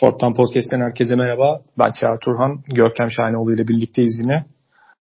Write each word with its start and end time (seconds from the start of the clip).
Fort'tan 0.00 0.34
Podcast'ten 0.34 0.80
herkese 0.80 1.16
merhaba. 1.16 1.60
Ben 1.78 1.92
Çağrı 1.92 2.18
Turhan. 2.18 2.62
Görkem 2.68 3.10
Şahinoğlu 3.10 3.54
ile 3.54 3.68
birlikteyiz 3.68 4.20
yine. 4.24 4.44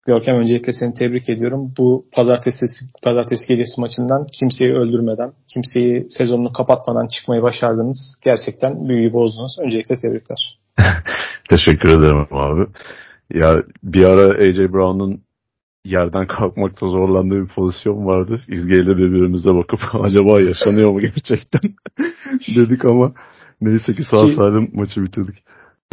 Görkem 0.06 0.36
öncelikle 0.36 0.72
seni 0.72 0.94
tebrik 0.94 1.28
ediyorum. 1.28 1.72
Bu 1.78 2.06
pazartesi, 2.12 2.66
pazartesi 3.02 3.48
gecesi 3.48 3.80
maçından 3.80 4.26
kimseyi 4.40 4.74
öldürmeden, 4.74 5.32
kimseyi 5.54 6.04
sezonunu 6.08 6.52
kapatmadan 6.52 7.06
çıkmayı 7.06 7.42
başardınız. 7.42 8.20
Gerçekten 8.24 8.88
büyüyü 8.88 9.12
bozdunuz. 9.12 9.56
Öncelikle 9.60 9.96
tebrikler. 9.96 10.58
Teşekkür 11.48 11.88
ederim 11.88 12.26
abi. 12.30 12.66
Ya 13.34 13.56
bir 13.82 14.04
ara 14.04 14.44
AJ 14.44 14.58
Brown'un 14.58 15.22
yerden 15.84 16.26
kalkmakta 16.26 16.88
zorlandığı 16.88 17.42
bir 17.42 17.48
pozisyon 17.48 18.06
vardı. 18.06 18.40
İzgeyle 18.48 18.96
birbirimize 18.96 19.54
bakıp 19.54 19.80
acaba 20.02 20.42
yaşanıyor 20.42 20.90
mu 20.90 21.00
gerçekten 21.00 21.60
dedik 22.56 22.84
ama 22.84 23.12
neyse 23.60 23.94
ki 23.94 24.02
sağ 24.02 24.28
salim 24.28 24.70
maçı 24.74 25.02
bitirdik. 25.02 25.36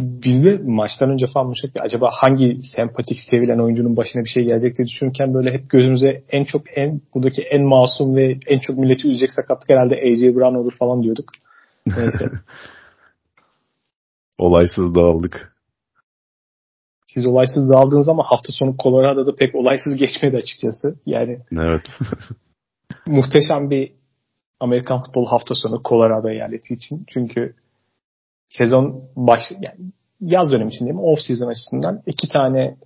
Biz 0.00 0.44
de 0.44 0.60
maçtan 0.64 1.10
önce 1.10 1.26
falan 1.34 1.52
ki 1.52 1.80
acaba 1.80 2.10
hangi 2.12 2.58
sempatik 2.76 3.18
sevilen 3.30 3.58
oyuncunun 3.58 3.96
başına 3.96 4.24
bir 4.24 4.28
şey 4.28 4.46
gelecek 4.48 4.78
diye 4.78 4.88
düşünürken 4.88 5.34
böyle 5.34 5.52
hep 5.52 5.70
gözümüze 5.70 6.24
en 6.28 6.44
çok 6.44 6.78
en 6.78 7.00
buradaki 7.14 7.42
en 7.42 7.62
masum 7.62 8.16
ve 8.16 8.38
en 8.46 8.58
çok 8.58 8.78
milleti 8.78 9.08
üzecek 9.08 9.30
sakatlık 9.30 9.68
herhalde 9.70 9.94
AJ 9.94 10.22
Brown 10.34 10.54
olur 10.54 10.72
falan 10.78 11.02
diyorduk. 11.02 11.30
Neyse. 11.86 12.30
Olaysız 14.38 14.94
dağıldık 14.94 15.56
siz 17.16 17.26
olaysız 17.26 17.70
dağıldınız 17.70 18.08
ama 18.08 18.22
hafta 18.22 18.52
sonu 18.52 18.76
Colorado'da 18.82 19.34
pek 19.34 19.54
olaysız 19.54 19.96
geçmedi 19.96 20.36
açıkçası. 20.36 20.96
Yani 21.06 21.38
evet. 21.52 21.82
muhteşem 23.06 23.70
bir 23.70 23.92
Amerikan 24.60 25.02
futbol 25.02 25.26
hafta 25.26 25.54
sonu 25.54 25.80
Colorado 25.84 26.30
eyaleti 26.30 26.74
için. 26.74 27.04
Çünkü 27.08 27.54
sezon 28.48 29.04
baş 29.16 29.40
yani 29.60 29.92
yaz 30.20 30.52
dönemi 30.52 30.68
için 30.68 30.84
değil 30.84 30.94
mi? 30.94 31.00
Off 31.00 31.20
season 31.20 31.48
açısından 31.48 32.02
iki 32.06 32.28
tane 32.28 32.76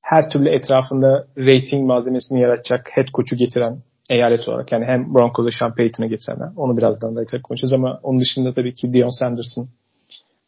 her 0.00 0.30
türlü 0.30 0.48
etrafında 0.48 1.26
rating 1.38 1.86
malzemesini 1.86 2.40
yaratacak 2.40 2.88
head 2.96 3.06
coach'u 3.14 3.36
getiren 3.36 3.82
eyalet 4.10 4.48
olarak 4.48 4.72
yani 4.72 4.84
hem 4.84 5.14
Broncos'a 5.14 5.58
Sean 5.58 5.74
Payton'ı 5.74 6.06
getirenler. 6.06 6.48
Onu 6.56 6.76
birazdan 6.76 7.16
da 7.16 7.42
konuşacağız 7.42 7.72
ama 7.72 8.00
onun 8.02 8.20
dışında 8.20 8.52
tabii 8.52 8.74
ki 8.74 8.92
Dion 8.92 9.18
Sanders'ın 9.18 9.68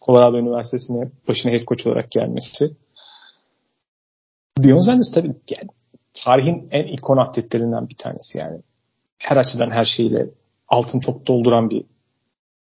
Colorado 0.06 0.38
Üniversitesi'ne 0.38 1.10
başına 1.28 1.52
head 1.52 1.64
coach 1.66 1.86
olarak 1.86 2.10
gelmesi. 2.10 2.70
Dion 4.62 4.80
Sanders 4.80 5.12
tabii 5.14 5.26
yani, 5.26 5.70
tarihin 6.24 6.68
en 6.70 6.84
ikon 6.84 7.16
atletlerinden 7.16 7.88
bir 7.88 7.96
tanesi 7.96 8.38
yani. 8.38 8.60
Her 9.18 9.36
açıdan 9.36 9.70
her 9.70 9.84
şeyle 9.84 10.26
altın 10.68 11.00
çok 11.00 11.26
dolduran 11.26 11.70
bir 11.70 11.84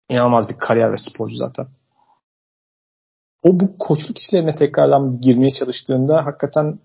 inanılmaz 0.09 0.49
bir 0.49 0.57
kariyer 0.57 0.93
ve 0.93 0.97
sporcu 0.99 1.37
zaten. 1.37 1.67
O 3.43 3.61
bu 3.61 3.79
koçluk 3.79 4.19
işlerine 4.19 4.55
tekrardan 4.55 5.21
girmeye 5.21 5.51
çalıştığında 5.51 6.27
hakikaten 6.27 6.79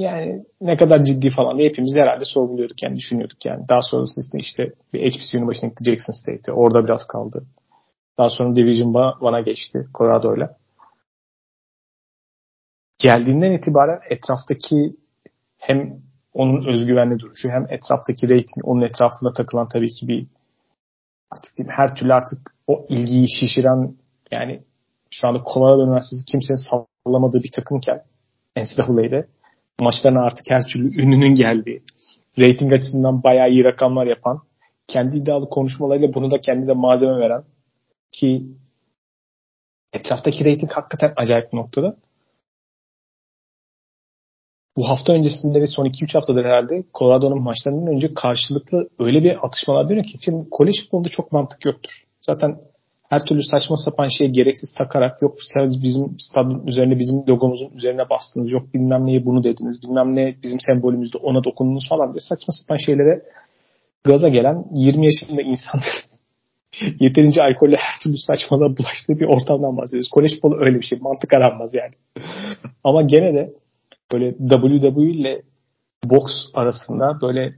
yani 0.00 0.44
ne 0.60 0.76
kadar 0.76 1.04
ciddi 1.04 1.30
falan 1.30 1.58
diye 1.58 1.68
hepimiz 1.68 1.96
herhalde 1.96 2.24
sorguluyorduk 2.24 2.82
yani 2.82 2.96
düşünüyorduk 2.96 3.46
yani. 3.46 3.68
Daha 3.68 3.82
sonrasında 3.82 4.40
işte 4.40 4.72
bir 4.92 5.00
HBCU'nun 5.00 5.48
başına 5.48 5.68
gitti 5.68 5.84
Jackson 5.84 6.12
State'e. 6.12 6.52
Orada 6.52 6.84
biraz 6.84 7.06
kaldı. 7.06 7.46
Daha 8.18 8.30
sonra 8.30 8.56
Division 8.56 8.94
One'a 9.20 9.40
geçti 9.40 9.86
Colorado 9.94 10.36
ile. 10.36 10.50
Geldiğinden 12.98 13.52
itibaren 13.52 14.00
etraftaki 14.10 14.96
hem 15.58 16.02
onun 16.38 16.66
özgüvenli 16.66 17.18
duruşu 17.18 17.48
hem 17.48 17.66
etraftaki 17.68 18.28
rating 18.28 18.62
onun 18.62 18.82
etrafında 18.82 19.32
takılan 19.32 19.68
tabii 19.68 19.88
ki 19.88 20.08
bir 20.08 20.26
artık 21.30 21.58
mi, 21.58 21.66
her 21.68 21.94
türlü 21.94 22.14
artık 22.14 22.54
o 22.66 22.86
ilgiyi 22.88 23.26
şişiren 23.40 23.94
yani 24.32 24.62
şu 25.10 25.28
anda 25.28 25.42
Colorado 25.52 25.84
Üniversitesi 25.84 26.24
kimsenin 26.24 26.84
sallamadığı 27.04 27.42
bir 27.42 27.52
takımken 27.56 28.02
NCAA'de 28.56 29.28
maçlarına 29.80 30.20
artık 30.20 30.50
her 30.50 30.62
türlü 30.72 31.02
ününün 31.02 31.34
geldiği 31.34 31.82
rating 32.38 32.72
açısından 32.72 33.22
bayağı 33.22 33.50
iyi 33.50 33.64
rakamlar 33.64 34.06
yapan 34.06 34.42
kendi 34.88 35.18
iddialı 35.18 35.48
konuşmalarıyla 35.48 36.14
bunu 36.14 36.30
da 36.30 36.40
kendi 36.40 36.66
de 36.66 36.72
malzeme 36.72 37.18
veren 37.18 37.44
ki 38.12 38.46
etraftaki 39.92 40.44
reyting 40.44 40.72
hakikaten 40.72 41.12
acayip 41.16 41.52
bir 41.52 41.58
noktada. 41.58 41.96
Bu 44.78 44.88
hafta 44.88 45.12
öncesinde 45.12 45.60
ve 45.60 45.66
son 45.66 45.84
2-3 45.84 46.14
haftadır 46.14 46.44
herhalde 46.44 46.84
Colorado'nun 46.94 47.42
maçlarından 47.42 47.94
önce 47.94 48.14
karşılıklı 48.14 48.88
öyle 48.98 49.24
bir 49.24 49.46
atışmalar 49.46 49.88
dönüyor 49.88 50.04
ki 50.04 50.18
film 50.24 50.44
kolej 50.50 50.74
futbolunda 50.82 51.08
çok 51.08 51.32
mantık 51.32 51.64
yoktur. 51.64 51.90
Zaten 52.20 52.56
her 53.08 53.24
türlü 53.24 53.44
saçma 53.44 53.76
sapan 53.76 54.08
şeye 54.18 54.30
gereksiz 54.30 54.74
takarak 54.78 55.22
yok 55.22 55.38
siz 55.54 55.82
bizim 55.82 56.16
stadın 56.18 56.66
üzerine 56.66 56.98
bizim 56.98 57.28
logomuzun 57.28 57.70
üzerine 57.76 58.10
bastınız 58.10 58.52
yok 58.52 58.74
bilmem 58.74 59.06
neye 59.06 59.26
bunu 59.26 59.44
dediniz 59.44 59.82
bilmem 59.82 60.16
ne 60.16 60.34
bizim 60.42 60.60
sembolümüzde 60.60 61.18
ona 61.18 61.44
dokundunuz 61.44 61.88
falan 61.88 62.12
diye 62.12 62.20
saçma 62.20 62.52
sapan 62.52 62.76
şeylere 62.76 63.22
gaza 64.04 64.28
gelen 64.28 64.64
20 64.74 65.06
yaşında 65.06 65.42
insanlar 65.42 65.94
yeterince 67.00 67.42
alkolle 67.42 67.76
her 67.76 68.00
türlü 68.02 68.16
saçmalığa 68.18 68.68
bulaştığı 68.68 69.20
bir 69.20 69.26
ortamdan 69.26 69.76
bahsediyoruz. 69.76 70.10
Kolej 70.10 70.34
futbolu 70.34 70.60
öyle 70.60 70.74
bir 70.80 70.86
şey. 70.86 70.98
Mantık 70.98 71.34
aranmaz 71.34 71.74
yani. 71.74 71.92
Ama 72.84 73.02
gene 73.02 73.34
de 73.34 73.52
böyle 74.12 74.34
WWE 74.38 75.10
ile 75.10 75.42
boks 76.04 76.32
arasında 76.54 77.18
böyle 77.22 77.54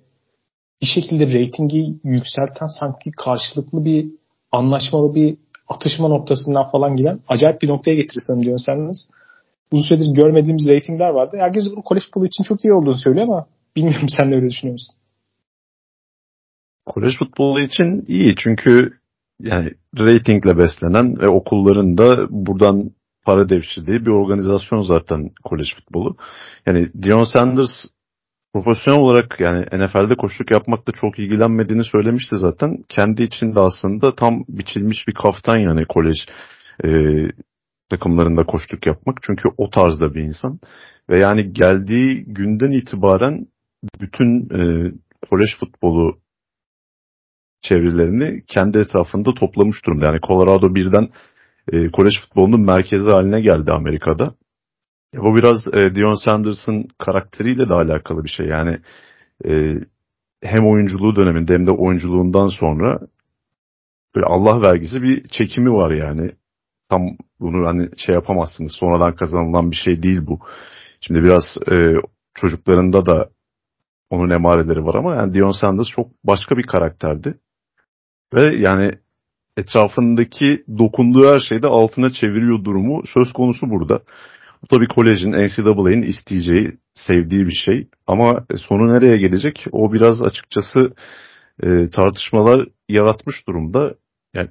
bir 0.83 0.87
şekilde 0.87 1.27
reytingi 1.27 1.95
yükselten 2.05 2.67
sanki 2.81 3.11
karşılıklı 3.11 3.85
bir 3.85 4.07
anlaşmalı 4.53 5.15
bir 5.15 5.37
atışma 5.69 6.09
noktasından 6.09 6.71
falan 6.71 6.97
giden 6.97 7.21
acayip 7.29 7.63
bir 7.63 7.69
noktaya 7.69 7.95
getirirsen 7.95 8.43
diyorsanız 8.43 9.11
uzun 9.73 9.83
süredir 9.89 10.15
görmediğimiz 10.15 10.69
reytingler 10.69 11.09
vardı. 11.09 11.37
Herkes 11.41 11.65
bunu 11.73 11.83
kolej 11.83 12.03
futbolu 12.05 12.27
için 12.27 12.45
çok 12.45 12.65
iyi 12.65 12.73
olduğunu 12.73 12.99
söylüyor 12.99 13.27
ama 13.27 13.47
bilmiyorum 13.77 14.09
sen 14.19 14.31
de 14.31 14.35
öyle 14.35 14.49
düşünüyor 14.49 14.73
musun? 14.73 15.01
Kolej 16.87 17.19
futbolu 17.19 17.61
için 17.61 18.05
iyi 18.09 18.35
çünkü 18.37 18.93
yani 19.41 19.71
reytingle 19.99 20.59
beslenen 20.59 21.21
ve 21.21 21.29
okulların 21.29 21.99
da 21.99 22.27
buradan 22.31 22.91
para 23.25 23.49
devşirdiği 23.49 24.07
bir 24.07 24.11
organizasyon 24.11 24.83
zaten 24.83 25.31
kolej 25.45 25.75
futbolu. 25.77 26.17
Yani 26.67 26.89
Dion 27.03 27.25
Sanders 27.25 27.71
profesyonel 28.55 29.01
olarak 29.01 29.41
yani 29.41 29.65
NFL'de 29.65 30.15
koşuluk 30.15 30.51
yapmakta 30.51 30.93
çok 30.93 31.19
ilgilenmediğini 31.19 31.85
söylemişti 31.85 32.37
zaten. 32.39 32.85
Kendi 32.89 33.23
içinde 33.23 33.61
aslında 33.61 34.15
tam 34.15 34.45
biçilmiş 34.49 35.09
bir 35.09 35.15
kaftan 35.15 35.59
yani 35.59 35.85
kolej 35.89 36.17
e, 36.85 36.89
takımlarında 37.91 38.45
koştuk 38.45 38.87
yapmak. 38.87 39.19
Çünkü 39.23 39.49
o 39.57 39.71
tarzda 39.71 40.15
bir 40.15 40.21
insan. 40.21 40.61
Ve 41.11 41.19
yani 41.19 41.53
geldiği 41.53 42.25
günden 42.25 42.71
itibaren 42.71 43.47
bütün 44.01 44.41
e, 44.41 44.93
kolej 45.31 45.51
futbolu 45.61 46.19
çevirilerini 47.63 48.45
kendi 48.47 48.79
etrafında 48.79 49.35
toplamış 49.35 49.87
durumda. 49.87 50.07
Yani 50.07 50.19
Colorado 50.21 50.75
birden 50.75 51.09
e, 51.73 51.91
kolej 51.91 52.13
futbolunun 52.21 52.61
merkezi 52.61 53.11
haline 53.11 53.41
geldi 53.41 53.73
Amerika'da. 53.73 54.35
Ya 55.15 55.21
bu 55.21 55.37
biraz 55.37 55.67
e, 55.75 55.95
Dion 55.95 56.25
Sanders'ın 56.25 56.89
karakteriyle 56.99 57.69
de 57.69 57.75
alakalı 57.75 58.25
bir 58.25 58.29
şey. 58.29 58.47
Yani 58.47 58.79
e, 59.49 59.75
hem 60.43 60.67
oyunculuğu 60.67 61.17
döneminde 61.17 61.55
hem 61.55 61.67
de 61.67 61.71
oyunculuğundan 61.71 62.49
sonra 62.49 62.99
böyle 64.15 64.27
Allah 64.27 64.63
vergisi 64.63 65.03
bir 65.03 65.29
çekimi 65.29 65.73
var 65.73 65.91
yani. 65.91 66.31
Tam 66.89 67.03
bunu 67.41 67.67
hani 67.67 67.89
şey 67.97 68.15
yapamazsınız. 68.15 68.73
Sonradan 68.73 69.15
kazanılan 69.15 69.71
bir 69.71 69.77
şey 69.77 70.03
değil 70.03 70.21
bu. 70.27 70.39
Şimdi 71.01 71.23
biraz 71.23 71.45
e, 71.71 71.95
çocuklarında 72.35 73.07
da 73.07 73.31
onun 74.11 74.31
emareleri 74.31 74.85
var 74.85 74.95
ama 74.95 75.15
yani 75.15 75.35
Dion 75.35 75.53
Sanders 75.53 75.89
çok 75.89 76.09
başka 76.25 76.57
bir 76.57 76.67
karakterdi. 76.67 77.39
Ve 78.35 78.57
yani 78.57 78.99
etrafındaki 79.61 80.65
dokunduğu 80.79 81.35
her 81.35 81.41
şeyde 81.41 81.67
altına 81.67 82.13
çeviriyor 82.13 82.65
durumu 82.65 83.03
söz 83.15 83.33
konusu 83.33 83.71
burada. 83.71 84.01
Bu 84.63 84.67
tabii 84.67 84.87
kolejin, 84.87 85.33
NCAA'nin 85.33 86.03
isteyeceği, 86.03 86.73
sevdiği 86.95 87.47
bir 87.47 87.55
şey. 87.67 87.89
Ama 88.07 88.45
sonu 88.57 88.95
nereye 88.95 89.17
gelecek? 89.17 89.67
O 89.73 89.93
biraz 89.93 90.23
açıkçası 90.23 90.81
e, 91.63 91.91
tartışmalar 91.91 92.69
yaratmış 92.89 93.49
durumda. 93.49 93.95
Yani 94.35 94.49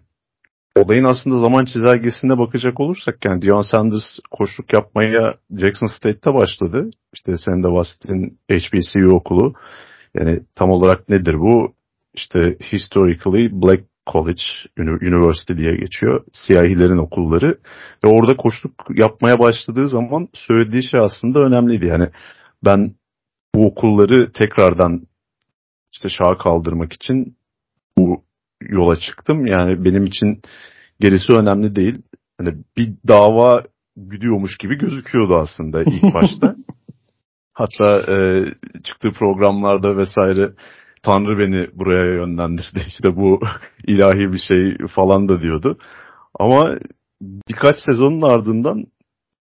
olayın 0.76 1.04
aslında 1.04 1.40
zaman 1.40 1.66
çizelgesine 1.66 2.38
bakacak 2.38 2.80
olursak 2.80 3.26
yani 3.26 3.42
Deion 3.42 3.62
Sanders 3.62 4.20
koşluk 4.32 4.74
yapmaya 4.74 5.36
Jackson 5.58 5.88
State'te 5.98 6.34
başladı. 6.34 6.90
İşte 7.14 7.38
sen 7.38 7.64
de 7.64 7.72
bahsettiğin 7.72 8.40
HBCU 8.52 9.16
okulu. 9.16 9.54
Yani 10.16 10.40
tam 10.56 10.70
olarak 10.70 11.10
nedir 11.10 11.34
bu? 11.34 11.74
işte 12.14 12.58
historically 12.72 13.50
black 13.52 13.84
college, 14.12 14.44
university 14.78 15.54
diye 15.54 15.76
geçiyor. 15.76 16.24
Siyahilerin 16.34 16.98
okulları. 16.98 17.58
Ve 18.04 18.08
orada 18.08 18.38
koşluk 18.38 18.74
yapmaya 18.96 19.40
başladığı 19.40 19.90
zaman 19.90 20.28
söylediği 20.34 20.84
şey 20.84 21.00
aslında 21.00 21.40
önemliydi. 21.40 21.86
Yani 21.86 22.10
ben 22.66 22.96
bu 23.56 23.66
okulları 23.66 24.32
tekrardan 24.32 25.08
işte 25.94 26.10
şaha 26.10 26.38
kaldırmak 26.38 26.94
için 26.94 27.38
bu 27.98 28.24
yola 28.62 28.96
çıktım. 28.96 29.46
Yani 29.46 29.86
benim 29.86 30.06
için 30.06 30.42
gerisi 31.00 31.34
önemli 31.34 31.76
değil. 31.76 32.02
Hani 32.38 32.56
bir 32.78 32.94
dava 33.08 33.64
gidiyormuş 34.12 34.58
gibi 34.58 34.78
gözüküyordu 34.78 35.36
aslında 35.36 35.84
ilk 35.84 36.16
başta. 36.16 36.56
Hatta 37.54 38.14
e, 38.14 38.46
çıktığı 38.84 39.12
programlarda 39.12 39.98
vesaire 39.98 40.54
Tanrı 41.04 41.40
beni 41.40 41.68
buraya 41.74 42.14
yönlendirdi. 42.14 42.84
İşte 42.88 43.16
bu 43.16 43.40
ilahi 43.88 44.34
bir 44.34 44.40
şey 44.40 44.88
falan 44.88 45.30
da 45.30 45.42
diyordu. 45.42 45.78
Ama 46.40 46.76
birkaç 47.22 47.76
sezonun 47.80 48.22
ardından 48.22 48.86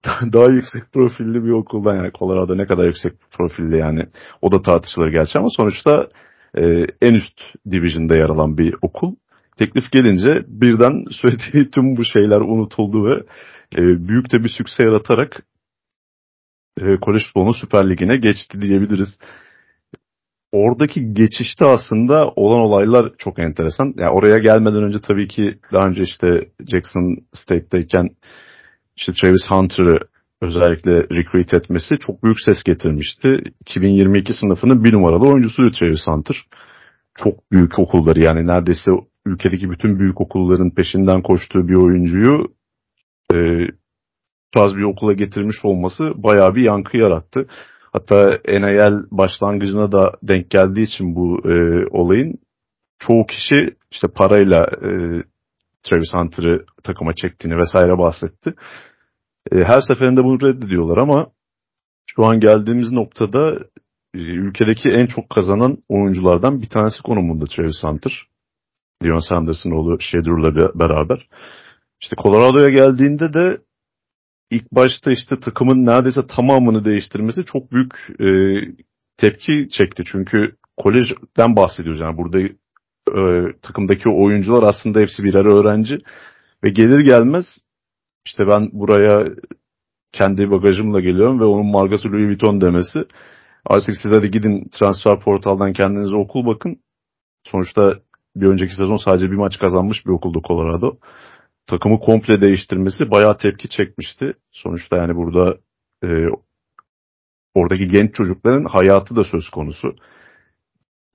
daha 0.33 0.45
yüksek 0.45 0.91
profilli 0.93 1.43
bir 1.43 1.51
okuldan 1.51 1.95
yani 1.95 2.11
Colorado 2.19 2.57
ne 2.57 2.67
kadar 2.67 2.85
yüksek 2.85 3.13
profilli 3.31 3.77
yani 3.77 4.01
o 4.41 4.51
da 4.51 4.61
tartışılır 4.61 5.07
gerçi 5.07 5.39
ama 5.39 5.47
sonuçta 5.57 6.07
e, 6.57 6.85
en 7.01 7.13
üst 7.13 7.41
division'da 7.71 8.15
yer 8.15 8.29
alan 8.29 8.57
bir 8.57 8.75
okul. 8.81 9.15
Teklif 9.57 9.91
gelince 9.91 10.45
birden 10.47 11.05
söylediği 11.11 11.71
tüm 11.71 11.97
bu 11.97 12.05
şeyler 12.05 12.41
unutuldu 12.41 13.05
ve 13.05 13.13
e, 13.77 14.07
büyük 14.07 14.31
de 14.31 14.43
bir 14.43 14.49
sükse 14.49 14.83
yaratarak 14.83 15.43
e, 16.81 16.99
kolej 17.01 17.23
futbolunun 17.25 17.55
Süper 17.61 17.89
Ligi'ne 17.89 18.17
geçti 18.17 18.61
diyebiliriz. 18.61 19.17
Oradaki 20.51 21.13
geçişte 21.13 21.65
aslında 21.65 22.31
olan 22.35 22.59
olaylar 22.59 23.11
çok 23.17 23.39
enteresan. 23.39 23.93
Yani 23.97 24.09
oraya 24.09 24.37
gelmeden 24.37 24.83
önce 24.83 24.99
tabii 25.07 25.27
ki 25.27 25.59
daha 25.73 25.87
önce 25.87 26.03
işte 26.03 26.49
Jackson 26.71 27.17
State'deyken 27.33 28.09
işte 28.97 29.13
Travis 29.13 29.49
Hunter'ı 29.49 29.99
özellikle 30.41 30.91
recruit 30.91 31.53
etmesi 31.53 31.95
çok 31.99 32.23
büyük 32.23 32.41
ses 32.45 32.63
getirmişti. 32.63 33.41
2022 33.59 34.33
sınıfının 34.33 34.83
bir 34.83 34.93
numaralı 34.93 35.27
oyuncusuydu 35.27 35.71
Travis 35.71 36.07
Hunter. 36.07 36.45
Çok 37.15 37.51
büyük 37.51 37.79
okulları 37.79 38.19
yani 38.19 38.47
neredeyse 38.47 38.91
ülkedeki 39.25 39.69
bütün 39.69 39.99
büyük 39.99 40.21
okulların 40.21 40.69
peşinden 40.71 41.21
koştuğu 41.21 41.67
bir 41.67 41.75
oyuncuyu 41.75 42.47
e, 43.33 43.37
tarz 44.51 44.75
bir 44.75 44.83
okula 44.83 45.13
getirmiş 45.13 45.57
olması 45.63 46.23
bayağı 46.23 46.55
bir 46.55 46.61
yankı 46.61 46.97
yarattı. 46.97 47.47
Hatta 47.93 48.39
NAL 48.47 49.03
başlangıcına 49.11 49.91
da 49.91 50.13
denk 50.23 50.49
geldiği 50.49 50.83
için 50.83 51.15
bu 51.15 51.49
e, 51.49 51.85
olayın 51.91 52.39
çoğu 52.99 53.25
kişi 53.25 53.75
işte 53.91 54.07
parayla 54.07 54.63
e, 54.65 54.89
Travis 55.83 56.13
Hunter'ı 56.13 56.65
takıma 56.83 57.15
çektiğini 57.15 57.57
vesaire 57.57 57.97
bahsetti. 57.97 58.53
E, 59.51 59.55
her 59.63 59.81
seferinde 59.81 60.23
bunu 60.23 60.41
reddediyorlar 60.41 60.97
ama 60.97 61.27
şu 62.05 62.25
an 62.25 62.39
geldiğimiz 62.39 62.91
noktada 62.91 63.55
e, 64.15 64.19
ülkedeki 64.19 64.89
en 64.89 65.05
çok 65.05 65.29
kazanan 65.29 65.77
oyunculardan 65.89 66.61
bir 66.61 66.69
tanesi 66.69 67.03
konumunda 67.03 67.45
Travis 67.45 67.83
Hunter. 67.83 68.27
Dion 69.03 69.29
Sanders'ın 69.29 69.71
oğlu 69.71 69.99
Shedur'la 69.99 70.79
beraber. 70.79 71.27
İşte 72.01 72.15
Colorado'ya 72.23 72.69
geldiğinde 72.69 73.33
de 73.33 73.57
ilk 74.51 74.71
başta 74.71 75.11
işte 75.11 75.39
takımın 75.39 75.85
neredeyse 75.85 76.21
tamamını 76.27 76.85
değiştirmesi 76.85 77.45
çok 77.45 77.71
büyük 77.71 77.93
e, 78.19 78.27
tepki 79.17 79.67
çekti. 79.69 80.03
Çünkü 80.11 80.55
kolejden 80.77 81.55
bahsediyoruz. 81.55 82.01
Yani 82.01 82.17
burada 82.17 82.39
e, 83.17 83.53
takımdaki 83.61 84.09
oyuncular 84.09 84.63
aslında 84.63 84.99
hepsi 84.99 85.23
birer 85.23 85.45
öğrenci 85.45 85.99
ve 86.63 86.69
gelir 86.69 86.99
gelmez 86.99 87.45
işte 88.25 88.47
ben 88.47 88.69
buraya 88.73 89.25
kendi 90.11 90.51
bagajımla 90.51 90.99
geliyorum 90.99 91.39
ve 91.39 91.43
onun 91.43 91.71
markası 91.71 92.07
Louis 92.07 92.27
Vuitton 92.27 92.61
demesi 92.61 92.99
artık 93.65 93.95
siz 93.97 94.11
hadi 94.11 94.31
gidin 94.31 94.69
transfer 94.79 95.19
portaldan 95.19 95.73
kendinize 95.73 96.15
okul 96.15 96.45
bakın. 96.45 96.79
Sonuçta 97.43 97.99
bir 98.35 98.47
önceki 98.47 98.75
sezon 98.75 98.97
sadece 98.97 99.31
bir 99.31 99.35
maç 99.35 99.59
kazanmış 99.59 100.05
bir 100.05 100.11
okuldu 100.11 100.41
Colorado. 100.47 100.97
Takımı 101.69 101.99
komple 101.99 102.41
değiştirmesi 102.41 103.11
bayağı 103.11 103.37
tepki 103.37 103.69
çekmişti. 103.69 104.33
Sonuçta 104.51 104.97
yani 104.97 105.15
burada 105.15 105.57
e, 106.03 106.07
oradaki 107.53 107.87
genç 107.87 108.15
çocukların 108.15 108.65
hayatı 108.65 109.15
da 109.15 109.23
söz 109.23 109.49
konusu. 109.49 109.95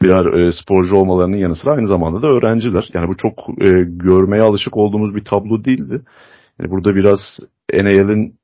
Birer 0.03 0.27
e, 0.27 0.53
sporcu 0.53 0.97
olmalarının 0.97 1.37
yanı 1.37 1.57
sıra 1.57 1.73
aynı 1.73 1.87
zamanda 1.87 2.23
da 2.23 2.27
öğrenciler. 2.27 2.89
Yani 2.95 3.09
bu 3.09 3.17
çok 3.17 3.39
e, 3.61 3.71
görmeye 3.87 4.43
alışık 4.43 4.77
olduğumuz 4.77 5.15
bir 5.15 5.25
tablo 5.25 5.65
değildi. 5.65 6.03
Yani 6.59 6.71
burada 6.71 6.95
biraz 6.95 7.21
NAL'in 7.73 8.39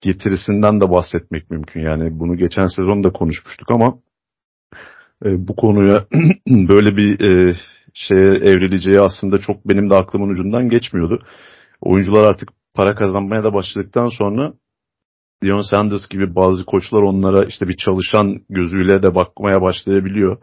getirisinden 0.00 0.80
de 0.80 0.90
bahsetmek 0.90 1.50
mümkün. 1.50 1.80
Yani 1.80 2.18
bunu 2.18 2.36
geçen 2.36 2.66
sezon 2.66 3.04
da 3.04 3.12
konuşmuştuk 3.12 3.70
ama 3.70 3.98
e, 5.24 5.48
bu 5.48 5.56
konuya 5.56 6.06
böyle 6.48 6.96
bir 6.96 7.20
e, 7.20 7.56
şeye 7.94 8.34
evrileceği 8.34 9.00
aslında 9.00 9.38
çok 9.38 9.68
benim 9.68 9.90
de 9.90 9.94
aklımın 9.94 10.28
ucundan 10.28 10.68
geçmiyordu. 10.68 11.22
Oyuncular 11.80 12.28
artık 12.28 12.48
para 12.74 12.94
kazanmaya 12.94 13.44
da 13.44 13.54
başladıktan 13.54 14.08
sonra 14.08 14.52
Dion 15.42 15.60
Sanders 15.60 16.08
gibi 16.08 16.34
bazı 16.34 16.64
koçlar 16.64 17.02
onlara 17.02 17.44
işte 17.44 17.68
bir 17.68 17.76
çalışan 17.76 18.40
gözüyle 18.48 19.02
de 19.02 19.14
bakmaya 19.14 19.62
başlayabiliyor. 19.62 20.38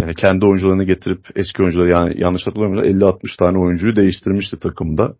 Yani 0.00 0.14
kendi 0.14 0.46
oyuncularını 0.46 0.84
getirip 0.84 1.26
eski 1.36 1.62
oyuncuları 1.62 1.90
yani 1.90 2.20
yanlış 2.20 2.46
hatırlamıyorum 2.46 3.00
50-60 3.00 3.38
tane 3.38 3.58
oyuncuyu 3.58 3.96
değiştirmişti 3.96 4.58
takımda. 4.58 5.14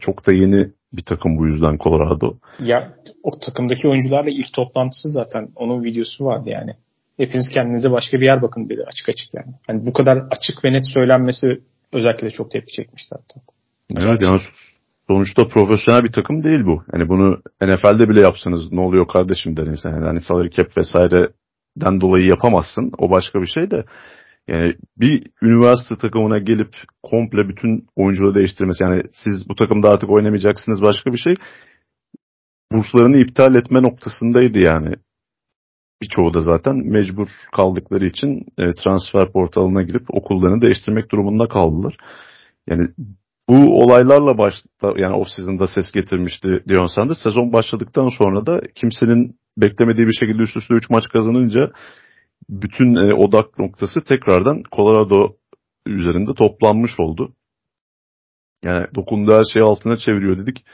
Çok 0.00 0.26
da 0.26 0.32
yeni 0.32 0.72
bir 0.92 1.02
takım 1.02 1.38
bu 1.38 1.46
yüzden 1.46 1.78
Colorado. 1.78 2.38
Ya 2.60 2.94
o 3.22 3.30
takımdaki 3.38 3.88
oyuncularla 3.88 4.30
ilk 4.30 4.52
toplantısı 4.54 5.08
zaten 5.08 5.48
onun 5.56 5.84
videosu 5.84 6.24
vardı 6.24 6.50
yani. 6.50 6.74
Hepiniz 7.16 7.48
kendinize 7.54 7.90
başka 7.90 8.20
bir 8.20 8.24
yer 8.24 8.42
bakın 8.42 8.68
dedi 8.68 8.84
açık 8.86 9.08
açık 9.08 9.34
yani. 9.34 9.54
Hani 9.66 9.86
bu 9.86 9.92
kadar 9.92 10.16
açık 10.16 10.64
ve 10.64 10.72
net 10.72 10.92
söylenmesi 10.94 11.60
özellikle 11.92 12.30
çok 12.30 12.50
tepki 12.50 12.72
çekmişti 12.72 13.14
hatta. 13.14 13.40
Evet 13.98 14.22
yani 14.22 14.40
sonuçta 15.08 15.48
profesyonel 15.48 16.04
bir 16.04 16.12
takım 16.12 16.44
değil 16.44 16.64
bu. 16.64 16.82
Hani 16.92 17.08
bunu 17.08 17.42
NFL'de 17.62 18.08
bile 18.08 18.20
yapsanız 18.20 18.72
ne 18.72 18.80
oluyor 18.80 19.08
kardeşim 19.08 19.56
der 19.56 19.66
insan. 19.66 19.90
Yani 19.90 20.04
hani 20.04 20.22
salary 20.22 20.50
cap 20.50 20.76
vesaireden 20.78 22.00
dolayı 22.00 22.26
yapamazsın. 22.26 22.92
O 22.98 23.10
başka 23.10 23.42
bir 23.42 23.46
şey 23.46 23.70
de. 23.70 23.84
Yani 24.48 24.74
bir 24.96 25.22
üniversite 25.42 25.96
takımına 25.96 26.38
gelip 26.38 26.74
komple 27.02 27.48
bütün 27.48 27.86
oyuncuları 27.96 28.34
değiştirmesi. 28.34 28.84
Yani 28.84 29.02
siz 29.12 29.48
bu 29.48 29.54
takımda 29.54 29.90
artık 29.90 30.10
oynamayacaksınız 30.10 30.82
başka 30.82 31.12
bir 31.12 31.18
şey. 31.18 31.34
Burslarını 32.72 33.16
iptal 33.16 33.54
etme 33.54 33.82
noktasındaydı 33.82 34.58
yani. 34.58 34.94
Birçoğu 36.02 36.34
da 36.34 36.42
zaten 36.42 36.76
mecbur 36.76 37.28
kaldıkları 37.52 38.06
için 38.06 38.46
e, 38.58 38.74
transfer 38.74 39.32
portalına 39.32 39.82
girip 39.82 40.14
okullarını 40.14 40.62
değiştirmek 40.62 41.10
durumunda 41.10 41.48
kaldılar. 41.48 41.96
Yani 42.66 42.88
bu 43.48 43.82
olaylarla 43.82 44.38
başta 44.38 44.92
yani 44.96 45.14
off 45.14 45.28
season'da 45.28 45.66
ses 45.66 45.92
getirmişti 45.92 46.62
Dion 46.68 46.86
Sanders. 46.86 47.22
Sezon 47.22 47.52
başladıktan 47.52 48.08
sonra 48.08 48.46
da 48.46 48.60
kimsenin 48.74 49.38
beklemediği 49.58 50.06
bir 50.06 50.16
şekilde 50.20 50.42
üst 50.42 50.56
üste 50.56 50.74
3 50.74 50.90
maç 50.90 51.08
kazanınca 51.08 51.72
bütün 52.48 52.94
e, 52.94 53.14
odak 53.14 53.58
noktası 53.58 54.00
tekrardan 54.04 54.62
Colorado 54.72 55.36
üzerinde 55.86 56.34
toplanmış 56.34 57.00
oldu. 57.00 57.32
Yani 58.64 58.86
dokunduğu 58.94 59.32
her 59.32 59.44
şeyi 59.52 59.64
altına 59.64 59.96
çeviriyor 59.96 60.38
dedik. 60.38 60.64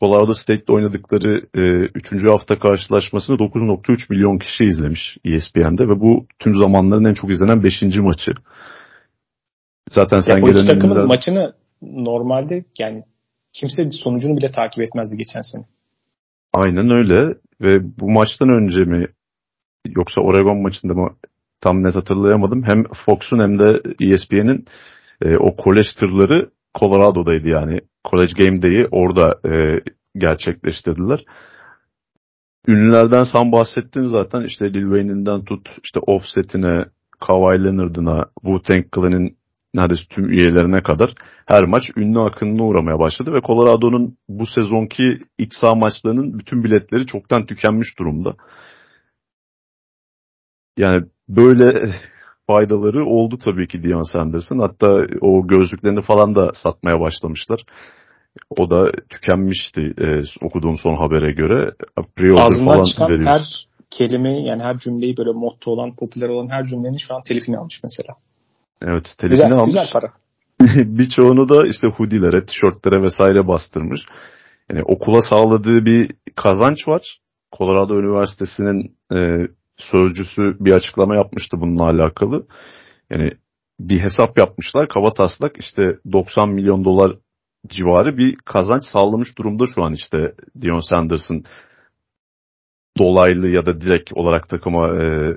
Colorado 0.00 0.34
State'de 0.34 0.72
oynadıkları 0.72 1.46
3. 1.94 2.12
E, 2.12 2.30
hafta 2.30 2.58
karşılaşmasını 2.58 3.36
9.3 3.36 4.06
milyon 4.10 4.38
kişi 4.38 4.64
izlemiş 4.64 5.16
ESPN'de 5.24 5.88
ve 5.88 6.00
bu 6.00 6.26
tüm 6.38 6.54
zamanların 6.54 7.04
en 7.04 7.14
çok 7.14 7.30
izlenen 7.30 7.62
5. 7.62 7.82
maçı. 7.98 8.32
Zaten 9.88 10.20
sen 10.20 10.32
ya 10.32 10.52
gelen 10.52 10.66
takımın 10.66 10.94
ünlüler... 10.94 11.06
maçını 11.06 11.54
normalde 11.82 12.64
yani 12.78 13.02
kimse 13.52 13.90
sonucunu 13.90 14.36
bile 14.36 14.52
takip 14.52 14.82
etmezdi 14.82 15.16
geçen 15.16 15.40
sene. 15.40 15.64
Aynen 16.54 16.90
öyle 16.90 17.34
ve 17.60 17.98
bu 18.00 18.10
maçtan 18.10 18.48
önce 18.48 18.84
mi 18.84 19.06
yoksa 19.86 20.20
Oregon 20.20 20.62
maçında 20.62 20.94
mı 20.94 21.16
tam 21.60 21.82
net 21.82 21.94
hatırlayamadım. 21.94 22.62
Hem 22.62 22.84
Fox'un 23.04 23.38
hem 23.38 23.58
de 23.58 23.82
ESPN'in 24.00 24.64
e, 25.22 25.36
o 25.36 25.56
kolej 25.56 25.86
tırları 25.98 26.50
Colorado'daydı 26.80 27.48
yani. 27.48 27.80
College 28.10 28.32
Game 28.38 28.62
Day'i 28.62 28.86
orada 28.90 29.40
e, 29.48 29.80
gerçekleştirdiler. 30.16 31.24
Ünlülerden 32.68 33.24
sen 33.24 33.52
bahsettin 33.52 34.06
zaten 34.06 34.42
işte 34.44 34.74
Lil 34.74 34.82
Wayne'inden 34.82 35.44
tut 35.44 35.68
işte 35.84 36.00
Offset'ine, 36.00 36.84
Kawhi 37.20 37.64
Leonard'ına, 37.64 38.26
Wu-Tang 38.44 38.84
Clan'in 38.94 39.38
neredeyse 39.74 40.02
tüm 40.10 40.30
üyelerine 40.30 40.82
kadar 40.82 41.14
her 41.46 41.64
maç 41.64 41.84
ünlü 41.96 42.20
akınına 42.20 42.64
uğramaya 42.64 42.98
başladı 42.98 43.34
ve 43.34 43.40
Colorado'nun 43.46 44.16
bu 44.28 44.46
sezonki 44.46 45.18
iç 45.38 45.52
saha 45.54 45.74
maçlarının 45.74 46.38
bütün 46.38 46.64
biletleri 46.64 47.06
çoktan 47.06 47.46
tükenmiş 47.46 47.98
durumda. 47.98 48.34
Yani 50.76 51.04
böyle 51.28 51.92
faydaları 52.48 53.04
oldu 53.04 53.38
tabii 53.44 53.68
ki 53.68 53.82
Dion 53.82 54.12
Sanders'ın. 54.12 54.58
Hatta 54.58 55.06
o 55.20 55.46
gözlüklerini 55.46 56.02
falan 56.02 56.34
da 56.34 56.50
satmaya 56.54 57.00
başlamışlar. 57.00 57.60
O 58.50 58.70
da 58.70 58.92
tükenmişti 59.08 59.94
e, 60.00 60.22
okuduğum 60.46 60.78
son 60.78 60.96
habere 60.96 61.32
göre. 61.32 61.72
Ağzından 62.36 62.72
falan 62.72 62.84
çıkan 62.84 63.08
veriyoruz. 63.08 63.32
her 63.32 63.42
kelimeyi 63.90 64.46
yani 64.46 64.62
her 64.62 64.78
cümleyi 64.78 65.16
böyle 65.16 65.30
motto 65.30 65.70
olan, 65.70 65.96
popüler 65.96 66.28
olan 66.28 66.48
her 66.48 66.64
cümlenin 66.64 66.98
şu 66.98 67.14
an 67.14 67.22
telifini 67.22 67.58
almış 67.58 67.80
mesela. 67.84 68.14
Evet 68.82 69.04
telifini 69.18 69.46
güzel, 69.46 69.58
almış. 69.58 69.74
Güzel 69.74 69.90
para. 69.92 70.12
birçoğunu 70.98 71.48
da 71.48 71.66
işte 71.66 71.86
hoodie'lere, 71.86 72.46
tişörtlere 72.46 73.02
vesaire 73.02 73.48
bastırmış. 73.48 74.00
Yani 74.70 74.82
okula 74.82 75.22
sağladığı 75.22 75.84
bir 75.84 76.10
kazanç 76.36 76.88
var. 76.88 77.18
Colorado 77.58 78.00
Üniversitesi'nin 78.00 78.96
e, 79.12 79.48
sözcüsü 79.78 80.56
bir 80.60 80.72
açıklama 80.72 81.16
yapmıştı 81.16 81.60
bununla 81.60 81.84
alakalı. 81.84 82.46
Yani 83.10 83.30
bir 83.80 84.00
hesap 84.00 84.38
yapmışlar. 84.38 84.88
Kaba 84.88 85.12
taslak 85.12 85.56
işte 85.58 85.98
90 86.12 86.50
milyon 86.50 86.84
dolar 86.84 87.16
civarı 87.66 88.18
bir 88.18 88.36
kazanç 88.36 88.84
sağlamış 88.84 89.38
durumda 89.38 89.64
şu 89.74 89.84
an 89.84 89.92
işte 89.92 90.34
Dion 90.60 90.80
Sanders'ın 90.80 91.44
dolaylı 92.98 93.48
ya 93.48 93.66
da 93.66 93.80
direkt 93.80 94.12
olarak 94.12 94.48
takıma 94.48 95.02
e, 95.02 95.36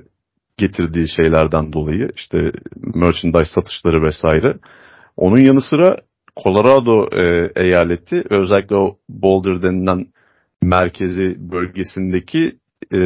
getirdiği 0.56 1.08
şeylerden 1.08 1.72
dolayı 1.72 2.10
işte 2.16 2.52
merchandise 2.76 3.52
satışları 3.54 4.02
vesaire. 4.02 4.58
Onun 5.16 5.36
yanı 5.36 5.60
sıra 5.60 5.96
Colorado 6.44 7.08
e, 7.22 7.52
eyaleti 7.56 8.24
özellikle 8.30 8.76
o 8.76 8.96
Boulder 9.08 9.62
denilen 9.62 10.06
merkezi 10.62 11.36
bölgesindeki 11.38 12.56
e, 12.94 12.98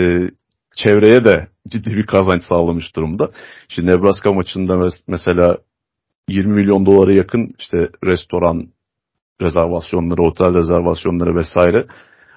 çevreye 0.76 1.24
de 1.24 1.48
ciddi 1.68 1.96
bir 1.96 2.06
kazanç 2.06 2.42
sağlamış 2.42 2.96
durumda. 2.96 3.30
Şimdi 3.68 3.90
Nebraska 3.90 4.32
maçında 4.32 4.90
mesela 5.08 5.58
20 6.28 6.54
milyon 6.54 6.86
dolara 6.86 7.12
yakın 7.12 7.50
işte 7.58 7.90
restoran 8.04 8.68
rezervasyonları, 9.42 10.22
otel 10.22 10.54
rezervasyonları 10.54 11.34
vesaire 11.36 11.86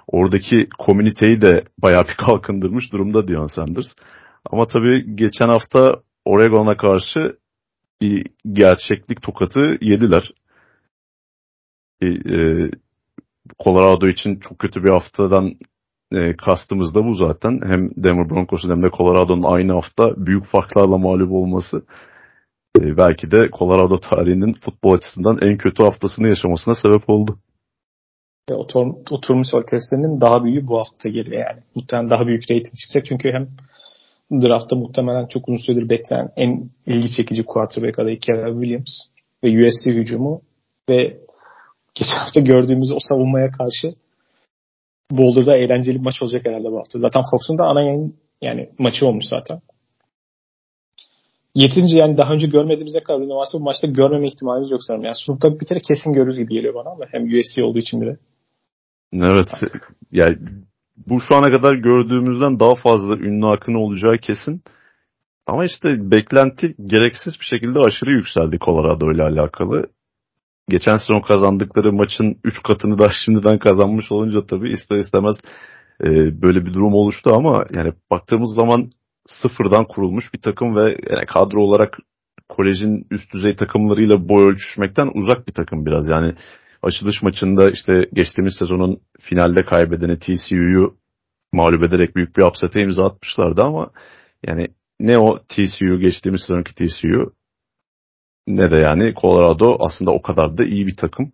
oradaki 0.08 0.70
komüniteyi 0.78 1.42
de 1.42 1.64
bayağı 1.78 2.04
bir 2.04 2.16
kalkındırmış 2.26 2.92
durumda 2.92 3.28
Dion 3.28 3.48
Sanders. 3.48 3.88
Ama 4.46 4.68
tabii 4.68 5.16
geçen 5.16 5.50
hafta 5.50 6.02
Oregon'a 6.26 6.78
karşı 6.78 7.38
bir 8.02 8.28
gerçeklik 8.54 9.22
tokatı 9.22 9.78
yediler. 9.82 10.32
E, 12.02 12.08
e, 12.08 12.72
Colorado 13.64 14.08
için 14.08 14.40
çok 14.40 14.60
kötü 14.60 14.84
bir 14.84 14.90
haftadan 14.90 15.54
e, 16.12 16.36
kastımız 16.36 16.96
da 16.96 17.06
bu 17.06 17.14
zaten. 17.14 17.60
Hem 17.74 17.90
Denver 18.04 18.30
Broncos'un 18.30 18.70
hem 18.70 18.84
de 18.84 18.90
Colorado'nun 18.90 19.44
aynı 19.44 19.74
hafta 19.74 20.14
büyük 20.18 20.46
farklarla 20.46 20.98
mağlup 20.98 21.32
olması 21.32 21.82
e, 22.80 22.98
belki 22.98 23.32
de 23.32 23.50
Colorado 23.60 24.00
tarihinin 24.00 24.54
futbol 24.54 24.94
açısından 24.94 25.38
en 25.42 25.58
kötü 25.58 25.84
haftasını 25.84 26.28
yaşamasına 26.28 26.76
sebep 26.76 27.10
oldu. 27.10 27.38
Ve 28.50 28.54
otur, 28.54 28.88
oturmuş 29.12 29.48
testlerinin 29.68 30.22
daha 30.22 30.44
büyüğü 30.44 30.68
bu 30.68 30.78
hafta 30.78 31.10
geliyor 31.10 31.46
yani. 31.50 31.64
Muhtemelen 31.76 32.10
daha 32.10 32.28
büyük 32.28 32.44
rating 32.44 32.76
çıkacak 32.78 33.06
çünkü 33.06 33.32
hem 33.32 33.48
draftta 34.42 34.76
muhtemelen 34.76 35.28
çok 35.28 35.50
uzun 35.50 35.58
süredir 35.58 35.90
beklenen 35.90 36.30
en 36.36 36.70
ilgi 36.86 37.12
çekici 37.12 37.44
quarterback 37.44 38.00
adayı 38.00 38.20
Kevin 38.20 38.62
Williams 38.62 39.00
ve 39.44 39.68
USC 39.68 39.92
hücumu 39.92 40.42
ve 40.90 41.18
geçen 41.96 42.18
hafta 42.18 42.40
gördüğümüz 42.40 42.92
o 42.92 42.98
savunmaya 43.00 43.52
karşı 43.52 43.96
Boulder'da 45.12 45.56
eğlenceli 45.56 45.96
bir 45.96 46.04
maç 46.04 46.22
olacak 46.22 46.46
herhalde 46.46 46.72
bu 46.72 46.78
hafta. 46.78 47.00
Zaten 47.00 47.24
Fox'un 47.32 47.58
da 47.58 47.66
ana 47.66 47.82
yayın 47.82 48.16
yani 48.42 48.70
maçı 48.80 49.08
olmuş 49.08 49.26
zaten. 49.26 49.62
Yetince 51.56 51.98
yani 51.98 52.18
daha 52.18 52.34
önce 52.34 52.48
görmediğimiz 52.48 52.94
ne 52.94 53.04
kadar 53.04 53.20
varsa 53.20 53.60
bu 53.60 53.64
maçta 53.64 53.88
görmeme 53.88 54.28
ihtimalimiz 54.28 54.72
yok 54.72 54.84
sanırım. 54.84 55.04
Yani 55.04 55.16
sunumda 55.16 55.60
bir 55.60 55.66
kere 55.66 55.80
kesin 55.80 56.14
görürüz 56.14 56.38
gibi 56.38 56.54
geliyor 56.54 56.74
bana 56.74 56.90
ama 56.90 57.06
hem 57.12 57.24
USC 57.24 57.64
olduğu 57.64 57.80
için 57.80 58.02
bile. 58.02 58.18
Evet. 59.14 59.50
Yani 60.12 60.38
bu 61.08 61.22
şu 61.22 61.36
ana 61.36 61.52
kadar 61.52 61.74
gördüğümüzden 61.74 62.60
daha 62.60 62.76
fazla 62.76 63.18
ünlü 63.18 63.46
akın 63.46 63.74
olacağı 63.74 64.18
kesin. 64.18 64.62
Ama 65.48 65.66
işte 65.66 66.12
beklenti 66.12 66.76
gereksiz 66.86 67.34
bir 67.40 67.46
şekilde 67.46 67.80
aşırı 67.80 68.12
yükseldi 68.12 68.60
Colorado 68.60 69.12
ile 69.12 69.24
alakalı. 69.24 69.88
Geçen 70.70 70.98
sezon 70.98 71.22
kazandıkları 71.22 71.94
maçın 71.94 72.38
3 72.44 72.64
katını 72.64 73.00
da 73.00 73.10
şimdiden 73.26 73.60
kazanmış 73.60 74.12
olunca 74.12 74.46
tabii 74.46 74.72
ister 74.72 74.98
istemez 74.98 75.38
e, 76.04 76.42
böyle 76.42 76.66
bir 76.66 76.74
durum 76.74 76.94
oluştu 76.94 77.34
ama 77.34 77.66
yani 77.74 77.94
baktığımız 78.12 78.56
zaman 78.56 78.90
sıfırdan 79.28 79.86
kurulmuş 79.86 80.34
bir 80.34 80.42
takım 80.42 80.76
ve 80.76 80.98
yani 81.10 81.26
kadro 81.26 81.62
olarak 81.62 81.98
kolejin 82.50 83.08
üst 83.12 83.34
düzey 83.34 83.56
takımlarıyla 83.56 84.30
boy 84.30 84.44
ölçüşmekten 84.44 85.12
uzak 85.14 85.48
bir 85.48 85.54
takım 85.54 85.86
biraz. 85.86 86.10
Yani 86.10 86.34
açılış 86.82 87.22
maçında 87.24 87.70
işte 87.72 88.06
geçtiğimiz 88.14 88.56
sezonun 88.60 89.00
finalde 89.20 89.66
kaybedeni 89.66 90.20
TCU'yu 90.20 90.96
mağlup 91.54 91.88
ederek 91.88 92.16
büyük 92.16 92.38
bir 92.38 92.44
upset'e 92.44 92.82
imza 92.82 93.06
atmışlardı 93.06 93.64
ama 93.64 93.90
yani 94.48 94.68
ne 95.00 95.18
o 95.18 95.40
TCU 95.40 96.00
geçtiğimiz 96.00 96.42
sezonki 96.42 96.76
TCU 96.76 97.34
ne 98.50 98.72
de 98.72 98.76
yani 98.76 99.14
Colorado 99.22 99.78
aslında 99.80 100.12
o 100.12 100.22
kadar 100.22 100.58
da 100.58 100.64
iyi 100.64 100.88
bir 100.88 100.96
takım. 100.96 101.32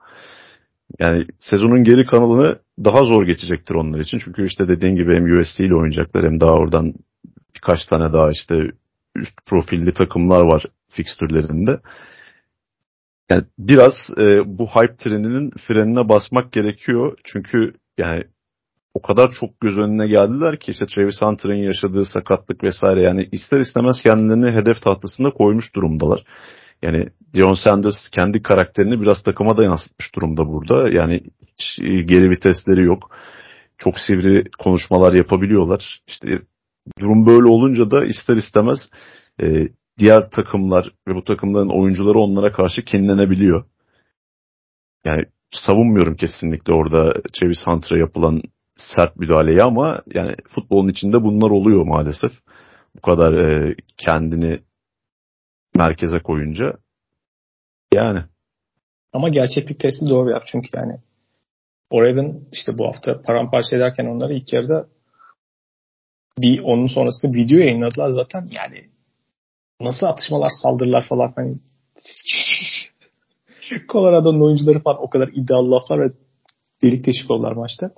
Yani 1.00 1.28
sezonun 1.40 1.84
geri 1.84 2.06
kanalını 2.06 2.60
daha 2.84 3.04
zor 3.04 3.26
geçecektir 3.26 3.76
onlar 3.76 4.00
için. 4.00 4.20
Çünkü 4.26 4.46
işte 4.46 4.68
dediğin 4.68 4.96
gibi 4.96 5.16
hem 5.16 5.40
USC 5.40 5.66
ile 5.66 5.76
oynayacaklar 5.76 6.26
hem 6.26 6.40
daha 6.40 6.54
oradan 6.54 6.94
birkaç 7.56 7.86
tane 7.86 8.14
daha 8.14 8.32
işte 8.32 8.56
üst 9.16 9.46
profilli 9.46 9.94
takımlar 9.94 10.42
var 10.42 10.66
fikstürlerinde. 10.90 11.80
Yani 13.30 13.44
biraz 13.60 13.94
e, 14.18 14.42
bu 14.46 14.68
hype 14.68 14.96
treninin 14.96 15.52
frenine 15.68 16.10
basmak 16.10 16.52
gerekiyor. 16.52 17.18
Çünkü 17.24 17.74
yani 17.98 18.24
o 18.94 19.02
kadar 19.02 19.32
çok 19.32 19.60
göz 19.60 19.78
önüne 19.78 20.08
geldiler 20.08 20.60
ki 20.60 20.72
işte 20.72 20.86
Travis 20.86 21.22
Hunter'ın 21.22 21.56
yaşadığı 21.56 22.06
sakatlık 22.06 22.64
vesaire 22.64 23.02
yani 23.02 23.30
ister 23.32 23.60
istemez 23.60 23.96
kendilerini 24.04 24.52
hedef 24.52 24.82
tahtasında 24.82 25.30
koymuş 25.30 25.76
durumdalar. 25.76 26.24
Yani 26.82 27.10
Dion 27.34 27.54
Sanders 27.54 28.10
kendi 28.12 28.44
karakterini 28.44 29.02
biraz 29.02 29.24
takıma 29.24 29.58
da 29.58 29.64
yansıtmış 29.64 30.16
durumda 30.16 30.48
burada. 30.48 30.90
Yani 30.90 31.22
hiç 31.48 31.78
geri 32.08 32.30
vitesleri 32.30 32.84
yok. 32.84 33.12
Çok 33.78 34.00
sivri 34.00 34.52
konuşmalar 34.60 35.14
yapabiliyorlar. 35.14 36.00
İşte 36.08 36.28
durum 37.00 37.26
böyle 37.26 37.48
olunca 37.48 37.92
da 37.92 38.06
ister 38.06 38.36
istemez 38.36 38.80
e, 39.42 39.68
diğer 39.98 40.30
takımlar 40.30 40.92
ve 41.08 41.16
bu 41.16 41.24
takımların 41.24 41.82
oyuncuları 41.82 42.20
onlara 42.20 42.52
karşı 42.52 42.82
kinlenebiliyor. 42.82 43.66
Yani 45.06 45.26
savunmuyorum 45.52 46.16
kesinlikle 46.16 46.74
orada 46.74 47.14
Travis 47.34 47.68
Hunter'a 47.68 48.00
yapılan 48.00 48.42
sert 48.76 49.18
müdahaleyi 49.18 49.64
ama 49.64 50.02
yani 50.14 50.36
futbolun 50.50 50.90
içinde 50.90 51.24
bunlar 51.24 51.50
oluyor 51.50 51.86
maalesef. 51.86 52.32
Bu 52.96 53.02
kadar 53.02 53.34
e, 53.34 53.76
kendini 53.98 54.60
merkeze 55.76 56.20
koyunca. 56.20 56.74
Yani. 57.94 58.20
Ama 59.14 59.30
gerçeklik 59.30 59.80
testi 59.80 60.06
doğru 60.10 60.30
yap 60.30 60.44
çünkü 60.46 60.70
yani 60.74 61.00
Oregon 61.90 62.44
işte 62.52 62.78
bu 62.78 62.88
hafta 62.88 63.22
paramparça 63.22 63.78
ederken 63.78 64.06
onları 64.06 64.34
ilk 64.34 64.54
yarıda 64.54 64.88
bir 66.38 66.60
onun 66.60 66.88
sonrasında 66.88 67.34
video 67.34 67.58
yayınladılar 67.58 68.10
zaten 68.10 68.50
yani 68.52 68.90
nasıl 69.82 70.08
atışmalar 70.08 70.52
saldırılar 70.64 71.06
falan 71.06 71.34
hani 71.36 71.52
Colorado'nun 73.90 74.46
oyuncuları 74.46 74.80
falan 74.80 75.04
o 75.04 75.10
kadar 75.10 75.28
iddialı 75.28 75.72
laflar 75.72 76.00
ve 76.00 76.12
delik 76.84 77.06
deşik 77.06 77.32
oldular 77.32 77.52
maçta. 77.52 77.92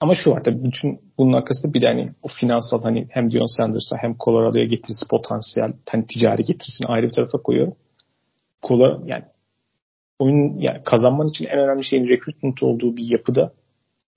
Ama 0.00 0.14
şu 0.14 0.30
var 0.30 0.44
tabii 0.44 0.64
bütün 0.64 1.00
bunun 1.18 1.32
arkasında 1.32 1.74
bir 1.74 1.82
de 1.82 1.86
hani 1.86 2.08
o 2.22 2.28
finansal 2.28 2.82
hani 2.82 3.06
hem 3.10 3.30
Dion 3.30 3.56
Sanders'a 3.56 3.96
hem 3.96 4.16
Colorado'ya 4.24 4.64
getirisi 4.64 5.04
potansiyel 5.10 5.72
hani 5.90 6.06
ticari 6.06 6.42
getirisini 6.42 6.86
ayrı 6.86 7.06
bir 7.06 7.12
tarafa 7.12 7.38
koyuyorum. 7.38 7.74
Kola 8.62 9.00
yani 9.06 9.24
oyun 10.18 10.58
yani 10.58 10.82
kazanman 10.84 11.28
için 11.28 11.46
en 11.46 11.58
önemli 11.58 11.84
şeyin 11.84 12.08
recruitment 12.08 12.62
olduğu 12.62 12.96
bir 12.96 13.10
yapıda 13.10 13.52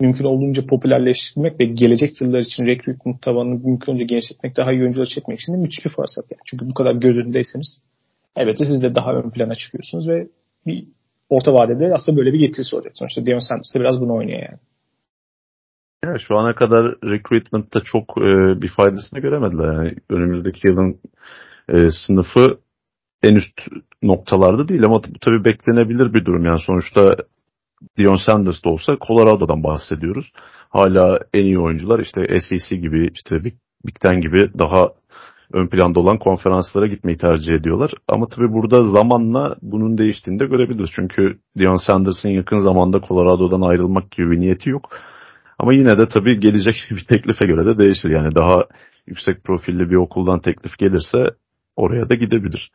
mümkün 0.02 0.24
olduğunca 0.24 0.68
popülerleştirmek 0.68 1.60
ve 1.60 1.66
gelecek 1.66 2.22
yıllar 2.22 2.40
için 2.40 2.66
recruitment 2.66 3.22
tabanını 3.22 3.54
mümkün 3.54 3.92
olduğunca 3.92 4.06
genişletmek, 4.06 4.58
daha 4.58 4.72
iyi 4.72 4.82
oyuncular 4.82 5.06
çekmek 5.06 5.40
için 5.40 5.54
de 5.54 5.58
müthiş 5.58 5.86
bir 5.86 5.90
fırsat. 5.90 6.26
Yani. 6.32 6.42
Çünkü 6.46 6.70
bu 6.70 6.74
kadar 6.74 6.94
göz 6.94 7.18
önündeyseniz 7.18 7.82
elbette 8.36 8.66
siz 8.66 8.82
de 8.82 8.96
daha 8.96 9.14
ön 9.14 9.30
plana 9.30 9.56
çıkıyorsunuz 9.56 10.08
ve 10.08 10.28
bir 10.68 10.88
orta 11.30 11.54
vadede 11.54 11.94
aslında 11.94 12.18
böyle 12.18 12.34
bir 12.34 12.40
getirisi 12.40 12.76
olacak. 12.76 12.94
Sonuçta 12.96 13.26
Dion 13.26 13.40
Sanders 13.40 13.76
de 13.76 13.80
biraz 13.80 14.02
bunu 14.02 14.14
oynuyor 14.14 14.40
yani. 14.40 14.60
Ya 16.04 16.18
şu 16.18 16.38
ana 16.38 16.56
kadar 16.56 16.86
recruitment'ta 17.04 17.80
çok 17.80 18.18
e, 18.18 18.62
bir 18.62 18.68
faydasını 18.68 19.20
göremediler. 19.20 19.74
Yani 19.74 19.96
önümüzdeki 20.10 20.68
yılın 20.68 21.00
e, 21.70 21.90
sınıfı 21.92 22.60
en 23.24 23.36
üst 23.36 23.62
noktalarda 24.02 24.68
değil 24.68 24.86
ama 24.86 24.96
bu 24.96 25.20
tabii 25.22 25.46
beklenebilir 25.46 26.14
bir 26.14 26.26
durum. 26.26 26.46
Yani 26.46 26.60
sonuçta 26.60 27.16
Dion 27.98 28.16
Sanders 28.16 28.64
da 28.66 28.70
olsa 28.70 28.98
Colorado'dan 29.08 29.64
bahsediyoruz. 29.64 30.32
Hala 30.70 31.20
en 31.34 31.46
iyi 31.46 31.60
oyuncular 31.60 32.00
işte 32.00 32.40
SEC 32.40 32.78
gibi 32.78 33.10
işte 33.14 33.44
Big, 33.44 33.96
Ten 34.02 34.22
gibi 34.22 34.50
daha 34.60 34.90
ön 35.54 35.68
planda 35.68 36.00
olan 36.00 36.18
konferanslara 36.18 36.88
gitmeyi 36.88 37.18
tercih 37.18 37.54
ediyorlar. 37.54 37.92
Ama 38.08 38.28
tabii 38.28 38.54
burada 38.54 38.84
zamanla 38.84 39.56
bunun 39.62 39.98
değiştiğini 39.98 40.40
de 40.40 40.46
görebiliriz. 40.46 40.90
Çünkü 40.96 41.40
Dion 41.58 41.88
Sanders'ın 41.88 42.30
yakın 42.30 42.60
zamanda 42.60 43.02
Colorado'dan 43.08 43.62
ayrılmak 43.62 44.12
gibi 44.12 44.32
bir 44.32 44.40
niyeti 44.40 44.70
yok. 44.70 44.90
Ama 45.60 45.74
yine 45.74 45.98
de 45.98 46.10
tabii 46.10 46.40
gelecek 46.40 46.76
bir 46.92 47.06
teklife 47.06 47.48
göre 47.48 47.66
de 47.66 47.80
değişir. 47.80 48.10
Yani 48.10 48.36
daha 48.36 48.66
yüksek 49.08 49.44
profilli 49.44 49.90
bir 49.90 49.96
okuldan 49.96 50.40
teklif 50.40 50.78
gelirse 50.78 51.26
oraya 51.76 52.10
da 52.10 52.16
gidebilir. 52.16 52.72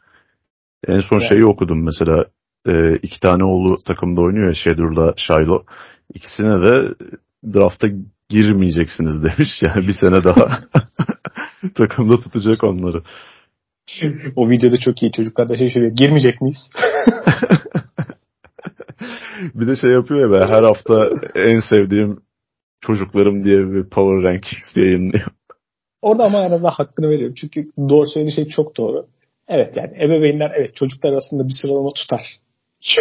En 0.88 1.00
son 1.00 1.18
şeyi 1.18 1.44
okudum 1.44 1.84
mesela 1.84 2.24
e, 2.66 2.96
iki 2.96 3.20
tane 3.20 3.44
oğlu 3.44 3.76
takımda 3.86 4.20
oynuyor 4.20 4.46
ya 4.46 4.54
Shedur'la 4.54 5.14
Shiloh. 5.16 5.62
İkisine 6.14 6.62
de 6.62 6.94
drafta 7.54 7.88
girmeyeceksiniz 8.28 9.24
demiş. 9.24 9.62
Yani 9.66 9.88
bir 9.88 9.92
sene 9.92 10.24
daha 10.24 10.60
takımda 11.74 12.20
tutacak 12.20 12.64
onları. 12.64 13.02
o 14.36 14.50
videoda 14.50 14.78
çok 14.78 15.02
iyi 15.02 15.12
çocuklar 15.12 15.48
da 15.48 15.56
şey 15.56 15.70
söylüyor. 15.70 15.92
Girmeyecek 15.96 16.40
miyiz? 16.40 16.70
bir 19.54 19.66
de 19.66 19.76
şey 19.76 19.90
yapıyor 19.90 20.20
ya 20.20 20.30
be 20.30 20.52
her 20.54 20.62
hafta 20.62 21.10
en 21.34 21.60
sevdiğim 21.60 22.20
çocuklarım 22.80 23.44
diye 23.44 23.72
bir 23.72 23.88
Power 23.90 24.30
Rankings 24.30 24.76
yayınlıyor. 24.76 25.26
Orada 26.02 26.24
ama 26.24 26.44
en 26.44 26.50
azından 26.50 26.70
hakkını 26.70 27.10
veriyorum. 27.10 27.34
Çünkü 27.34 27.70
doğru 27.88 28.06
söylediği 28.06 28.34
şey 28.34 28.46
çok 28.46 28.76
doğru. 28.76 29.06
Evet 29.48 29.76
yani 29.76 30.04
ebeveynler 30.04 30.52
evet 30.56 30.76
çocuklar 30.76 31.12
arasında 31.12 31.44
bir 31.44 31.54
sıralama 31.62 31.90
tutar. 31.90 32.20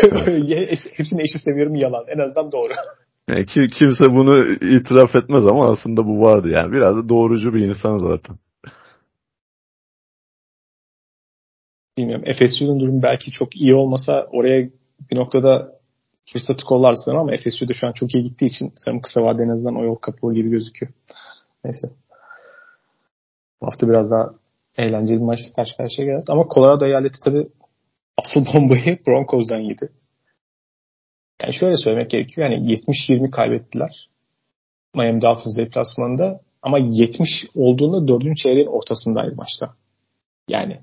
Hepsini 0.98 1.22
eşit 1.22 1.42
seviyorum 1.42 1.76
yalan. 1.76 2.06
En 2.08 2.20
azından 2.20 2.52
doğru. 2.52 2.74
Yani 3.30 3.46
ki, 3.46 3.68
kimse 3.68 4.06
bunu 4.06 4.46
itiraf 4.48 5.16
etmez 5.16 5.46
ama 5.46 5.72
aslında 5.72 6.06
bu 6.06 6.22
vardı 6.22 6.50
yani. 6.50 6.72
Biraz 6.72 6.98
da 6.98 7.10
doğrucu 7.10 7.54
bir 7.54 7.60
insan 7.60 7.98
zaten. 7.98 8.36
Bilmiyorum. 11.98 12.24
Efesyu'nun 12.28 12.80
durumu 12.80 13.04
belki 13.04 13.32
çok 13.32 13.56
iyi 13.56 13.76
olmasa 13.76 14.28
oraya 14.32 14.70
bir 15.12 15.16
noktada 15.16 15.77
fırsatı 16.34 16.66
kollarsın 16.66 17.16
ama 17.16 17.34
Efesyu 17.34 17.68
da 17.68 17.74
şu 17.74 17.88
an 17.88 17.92
çok 17.92 18.16
iyi 18.16 18.24
gittiği 18.24 18.46
için 18.46 18.74
sanırım 18.76 19.02
kısa 19.02 19.22
vadede 19.22 19.44
en 19.44 19.50
azından 19.50 19.76
o 19.76 19.84
yol 19.84 19.96
kapalı 19.96 20.34
gibi 20.34 20.50
gözüküyor. 20.50 20.94
Neyse. 21.64 21.90
Bu 23.62 23.68
hafta 23.68 23.88
biraz 23.88 24.12
daha 24.12 24.34
eğlenceli 24.78 25.18
bir 25.18 25.24
maçla 25.24 25.52
karşı 25.56 25.78
karşıya 25.78 26.06
geleceğiz. 26.06 26.30
Ama 26.30 26.46
Colorado 26.54 26.86
eyaleti 26.86 27.20
tabii 27.24 27.48
asıl 28.18 28.46
bombayı 28.54 29.00
Broncos'dan 29.08 29.60
yedi. 29.60 29.90
Yani 31.44 31.54
şöyle 31.54 31.78
söylemek 31.78 32.10
gerekiyor. 32.10 32.50
Yani 32.50 32.74
70-20 32.74 33.32
kaybettiler. 33.32 34.10
Miami 34.96 35.22
Dolphins 35.22 35.58
deplasmanında. 35.58 36.42
Ama 36.62 36.78
70 36.78 37.30
olduğunda 37.56 38.08
dördüncü 38.08 38.36
çeyreğin 38.44 38.68
ortasındaydı 38.68 39.36
maçta. 39.36 39.74
Yani 40.50 40.82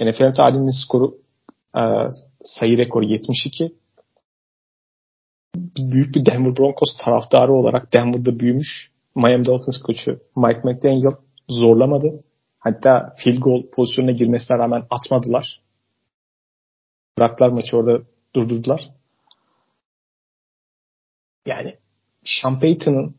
NFL 0.00 0.34
tarihinin 0.34 0.84
skoru 0.84 1.18
sayı 2.44 2.78
rekoru 2.78 3.04
72. 3.04 3.74
Büyük 5.78 6.14
bir 6.14 6.26
Denver 6.26 6.56
Broncos 6.56 6.96
taraftarı 7.04 7.52
olarak 7.52 7.92
Denver'da 7.92 8.38
büyümüş 8.38 8.90
Miami 9.14 9.44
Dolphins 9.44 9.82
koçu 9.82 10.20
Mike 10.36 10.60
McDaniel 10.64 11.16
zorlamadı. 11.48 12.24
Hatta 12.58 13.14
field 13.16 13.38
goal 13.38 13.62
pozisyonuna 13.72 14.12
girmesine 14.12 14.58
rağmen 14.58 14.86
atmadılar. 14.90 15.60
Bıraktılar 17.18 17.48
maçı 17.48 17.76
orada 17.76 18.04
durdurdular. 18.34 18.90
Yani 21.46 21.76
Sean 22.24 22.60
Payton'ın 22.60 23.16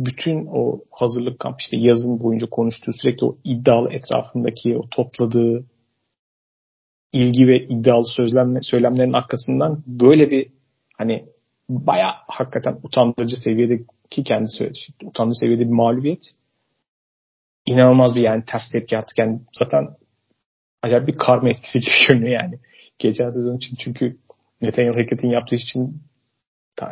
bütün 0.00 0.46
o 0.46 0.80
hazırlık 0.90 1.38
kamp 1.38 1.60
işte 1.60 1.76
yazın 1.80 2.20
boyunca 2.20 2.46
konuştuğu 2.50 2.92
sürekli 3.02 3.26
o 3.26 3.36
iddialı 3.44 3.92
etrafındaki 3.92 4.76
o 4.78 4.88
topladığı 4.90 5.64
ilgi 7.12 7.48
ve 7.48 7.66
iddialı 7.66 8.04
sözlemle, 8.04 8.58
söylemlerin 8.62 9.12
arkasından 9.12 9.82
böyle 9.86 10.30
bir 10.30 10.52
hani 10.98 11.33
baya 11.68 12.14
hakikaten 12.26 12.78
utandırıcı 12.82 13.36
seviyede 13.36 13.80
ki 14.10 14.24
kendisi 14.24 14.56
söyledi. 14.58 14.78
Utandırıcı 15.04 15.38
seviyede 15.38 15.62
bir 15.62 15.74
mağlubiyet. 15.74 16.22
İnanılmaz 17.66 18.14
bir 18.14 18.20
yani 18.20 18.44
ters 18.46 18.70
tepki 18.72 18.98
artık 18.98 19.18
yani 19.18 19.40
zaten 19.58 19.88
acayip 20.82 21.08
bir 21.08 21.18
karma 21.18 21.48
etkisi 21.48 21.78
gibi 21.80 22.08
görünüyor 22.08 22.42
yani. 22.42 22.58
Geçen 22.98 23.30
sezon 23.30 23.56
için 23.56 23.76
çünkü 23.76 24.16
Nathaniel 24.60 24.94
Hackett'in 24.94 25.28
yaptığı 25.28 25.56
için 25.56 26.02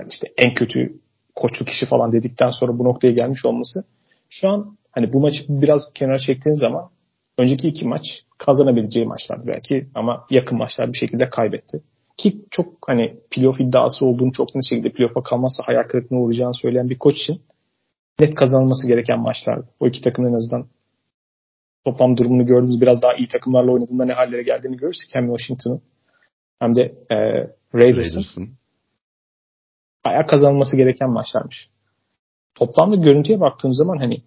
işte 0.08 0.28
en 0.44 0.54
kötü 0.54 1.00
koçluk 1.34 1.68
kişi 1.68 1.86
falan 1.86 2.12
dedikten 2.12 2.50
sonra 2.50 2.78
bu 2.78 2.84
noktaya 2.84 3.12
gelmiş 3.12 3.44
olması 3.44 3.84
şu 4.30 4.48
an 4.48 4.78
hani 4.90 5.12
bu 5.12 5.20
maçı 5.20 5.44
biraz 5.48 5.92
kenara 5.94 6.18
çektiğin 6.18 6.56
zaman 6.56 6.90
önceki 7.38 7.68
iki 7.68 7.88
maç 7.88 8.02
kazanabileceği 8.38 9.06
maçlardı 9.06 9.46
belki 9.46 9.86
ama 9.94 10.26
yakın 10.30 10.58
maçlar 10.58 10.92
bir 10.92 10.98
şekilde 10.98 11.30
kaybetti. 11.30 11.82
Ki 12.16 12.44
çok 12.50 12.66
hani 12.86 13.20
playoff 13.30 13.60
iddiası 13.60 14.06
olduğunu 14.06 14.32
çok 14.32 14.54
net 14.54 14.64
şekilde 14.68 14.92
playoff'a 14.92 15.22
kalmazsa 15.22 15.62
hayal 15.66 15.82
kırıklığına 15.82 16.20
uğrayacağını 16.20 16.54
söyleyen 16.54 16.90
bir 16.90 16.98
koç 16.98 17.16
için 17.16 17.42
net 18.20 18.34
kazanılması 18.34 18.86
gereken 18.86 19.20
maçlardı. 19.20 19.68
O 19.80 19.86
iki 19.86 20.02
takımın 20.02 20.30
en 20.30 20.34
azından 20.34 20.66
toplam 21.84 22.16
durumunu 22.16 22.46
gördüğümüz 22.46 22.80
biraz 22.80 23.02
daha 23.02 23.14
iyi 23.14 23.28
takımlarla 23.28 23.72
oynadığında 23.72 24.04
ne 24.04 24.12
hallere 24.12 24.42
geldiğini 24.42 24.76
görürsek 24.76 25.08
hem 25.12 25.26
Washington'ın 25.26 25.82
hem 26.58 26.74
de 26.74 26.82
e, 27.10 27.16
Raiders'ın 27.74 28.58
bayağı 30.04 30.26
kazanılması 30.26 30.76
gereken 30.76 31.10
maçlarmış. 31.10 31.70
Toplamda 32.54 32.96
görüntüye 32.96 33.40
baktığım 33.40 33.74
zaman 33.74 33.98
hani 33.98 34.22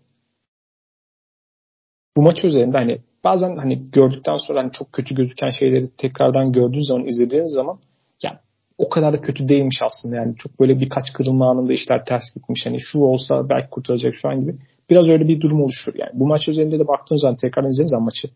bu 2.18 2.22
maç 2.22 2.44
üzerinde 2.44 2.78
hani 2.78 3.02
bazen 3.26 3.58
hani 3.58 3.92
gördükten 3.92 4.38
sonra 4.38 4.60
hani 4.60 4.72
çok 4.72 4.94
kötü 4.94 5.16
gözüken 5.16 5.50
şeyleri 5.50 5.90
tekrardan 5.98 6.52
gördüğün 6.52 6.88
zaman 6.88 7.06
izlediğiniz 7.06 7.52
zaman 7.52 7.80
ya 8.24 8.40
o 8.78 8.90
kadar 8.90 9.14
da 9.14 9.22
kötü 9.22 9.50
değilmiş 9.50 9.82
aslında. 9.82 10.16
Yani 10.16 10.36
çok 10.36 10.60
böyle 10.60 10.80
birkaç 10.80 11.14
kırılma 11.14 11.52
anında 11.52 11.74
işler 11.74 12.06
ters 12.06 12.24
gitmiş. 12.36 12.66
Hani 12.66 12.78
şu 12.80 13.00
olsa 13.00 13.50
belki 13.50 13.70
kurtaracak 13.70 14.16
şu 14.16 14.30
an 14.30 14.42
gibi. 14.42 14.56
Biraz 14.90 15.10
öyle 15.10 15.28
bir 15.28 15.42
durum 15.42 15.62
oluşur 15.62 15.94
yani. 15.96 16.12
Bu 16.14 16.28
maç 16.28 16.48
üzerinde 16.48 16.80
de 16.80 16.88
baktığınız 16.88 17.22
zaman 17.22 17.38
tekrar 17.38 17.64
izlediğiniz 17.64 17.92
zaman 17.92 18.06
maçı 18.06 18.28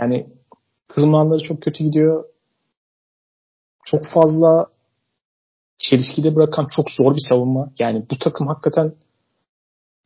yani 0.00 0.26
kırılma 0.88 1.20
anları 1.20 1.42
çok 1.42 1.62
kötü 1.62 1.84
gidiyor. 1.84 2.24
Çok 3.84 4.00
fazla 4.14 4.66
çelişkide 5.78 6.36
bırakan 6.36 6.68
çok 6.70 6.90
zor 6.90 7.14
bir 7.14 7.26
savunma. 7.28 7.70
Yani 7.78 8.04
bu 8.10 8.18
takım 8.18 8.46
hakikaten 8.46 8.92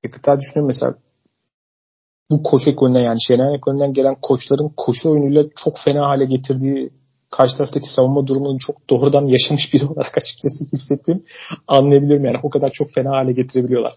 hakikaten 0.03 0.41
düşünüyorum 0.41 0.67
mesela 0.67 0.95
bu 2.31 2.43
koç 2.43 2.69
ekolünden 2.69 3.01
yani 3.01 3.19
Şener 3.29 3.55
ekolünden 3.55 3.93
gelen 3.93 4.17
koçların 4.23 4.73
koşu 4.77 5.11
oyunuyla 5.11 5.45
çok 5.57 5.75
fena 5.85 6.07
hale 6.07 6.25
getirdiği 6.25 6.91
karşı 7.31 7.57
taraftaki 7.57 7.87
savunma 7.89 8.27
durumunu 8.27 8.59
çok 8.59 8.91
doğrudan 8.91 9.27
yaşamış 9.27 9.75
biri 9.75 9.87
olarak 9.87 10.19
açıkçası 10.19 10.65
hissettiğim 10.73 11.25
anlayabilirim 11.69 12.25
yani 12.25 12.37
o 12.43 12.51
kadar 12.51 12.71
çok 12.71 12.91
fena 12.95 13.11
hale 13.11 13.33
getirebiliyorlar. 13.33 13.95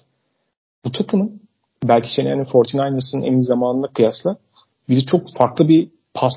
Bu 0.85 0.91
takımın 0.91 1.41
belki 1.83 2.13
Şener'in 2.13 2.43
49ers'ın 2.43 3.21
en 3.21 3.33
iyi 3.33 3.43
zamanına 3.43 3.87
kıyasla 3.87 4.37
bizi 4.89 5.05
çok 5.05 5.37
farklı 5.37 5.67
bir 5.67 5.89
pas 6.13 6.33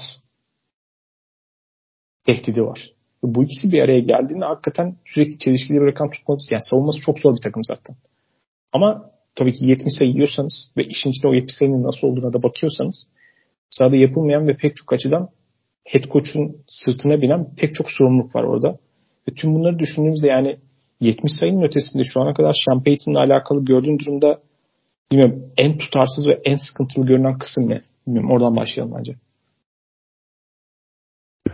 tehdidi 2.25 2.63
var. 2.63 2.93
Bu 3.23 3.45
ikisi 3.45 3.73
bir 3.73 3.83
araya 3.83 4.01
geldiğinde 4.01 4.45
hakikaten 4.45 4.97
sürekli 5.05 5.39
çelişkili 5.39 5.81
bırakan 5.81 6.11
tutmadı. 6.11 6.43
Yani 6.51 6.63
savunması 6.63 7.01
çok 7.01 7.19
zor 7.19 7.37
bir 7.37 7.41
takım 7.41 7.65
zaten. 7.65 7.97
Ama 8.73 9.11
tabii 9.35 9.53
ki 9.53 9.67
70 9.67 9.93
sayı 9.99 10.11
yiyorsanız 10.11 10.73
ve 10.77 10.85
işin 10.85 11.11
içinde 11.11 11.29
o 11.29 11.35
70 11.35 11.55
sayının 11.55 11.83
nasıl 11.83 12.09
olduğuna 12.09 12.33
da 12.33 12.43
bakıyorsanız 12.43 13.07
sahada 13.71 13.97
yapılmayan 13.97 14.49
ve 14.49 14.57
pek 14.57 14.77
çok 14.77 14.93
açıdan 14.93 15.29
head 15.85 16.05
coach'un 16.05 16.57
sırtına 16.67 17.23
binen 17.23 17.55
pek 17.57 17.75
çok 17.75 17.87
sorumluluk 17.91 18.37
var 18.37 18.43
orada. 18.43 18.79
Ve 19.29 19.35
tüm 19.35 19.55
bunları 19.55 19.79
düşündüğümüzde 19.79 20.29
yani 20.29 20.59
70 21.01 21.33
sayının 21.41 21.63
ötesinde 21.63 22.05
şu 22.05 22.21
ana 22.21 22.35
kadar 22.35 22.57
Sean 22.65 22.85
Payton'la 22.85 23.21
alakalı 23.21 23.65
gördüğüm 23.65 23.99
durumda 23.99 24.41
bilmiyorum 25.13 25.53
en 25.57 25.79
tutarsız 25.79 26.29
ve 26.29 26.41
en 26.45 26.57
sıkıntılı 26.57 27.07
görünen 27.07 27.39
kısım 27.39 27.69
ne? 27.69 27.81
Bilmiyorum 28.07 28.31
oradan 28.31 28.57
başlayalım 28.57 28.95
bence. 28.99 29.17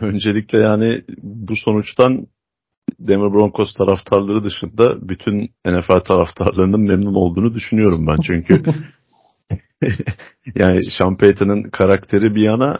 Öncelikle 0.00 0.58
yani 0.58 1.02
bu 1.22 1.52
sonuçtan 1.64 2.26
Denver 2.98 3.32
Broncos 3.32 3.74
taraftarları 3.74 4.44
dışında 4.44 5.08
bütün 5.08 5.50
NFL 5.66 6.00
taraftarlarının 6.00 6.80
memnun 6.80 7.14
olduğunu 7.14 7.54
düşünüyorum 7.54 8.06
ben 8.06 8.16
çünkü 8.26 8.62
yani 10.54 10.80
Sean 10.98 11.16
Payton'ın 11.16 11.62
karakteri 11.62 12.34
bir 12.34 12.42
yana 12.42 12.76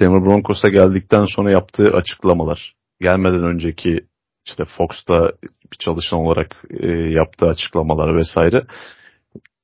Denver 0.00 0.24
Broncos'a 0.24 0.68
geldikten 0.68 1.24
sonra 1.24 1.50
yaptığı 1.50 1.90
açıklamalar 1.90 2.74
gelmeden 3.00 3.44
önceki 3.44 4.00
işte 4.46 4.64
Fox'ta 4.76 5.32
bir 5.42 5.76
çalışan 5.78 6.18
olarak 6.18 6.64
e, 6.70 6.86
yaptığı 6.90 7.46
açıklamalar 7.46 8.16
vesaire 8.16 8.66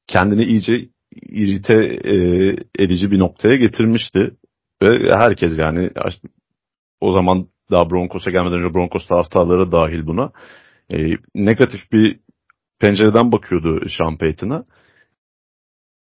kendini 0.06 0.44
iyice 0.44 0.88
irite 1.12 1.76
e, 2.04 2.16
edici 2.78 3.10
bir 3.10 3.18
noktaya 3.18 3.56
getirmişti. 3.56 4.36
Ve 4.82 5.16
herkes 5.16 5.58
yani 5.58 5.90
o 7.00 7.12
zaman 7.12 7.48
daha 7.70 7.90
Broncos'a 7.90 8.30
gelmeden 8.30 8.58
önce 8.58 8.74
Broncos 8.74 9.06
taraftarları 9.06 9.72
dahil 9.72 10.06
buna 10.06 10.30
e, 10.92 10.96
negatif 11.34 11.92
bir 11.92 12.20
pencereden 12.80 13.32
bakıyordu 13.32 13.88
Sean 13.98 14.18
Payton'a. 14.18 14.64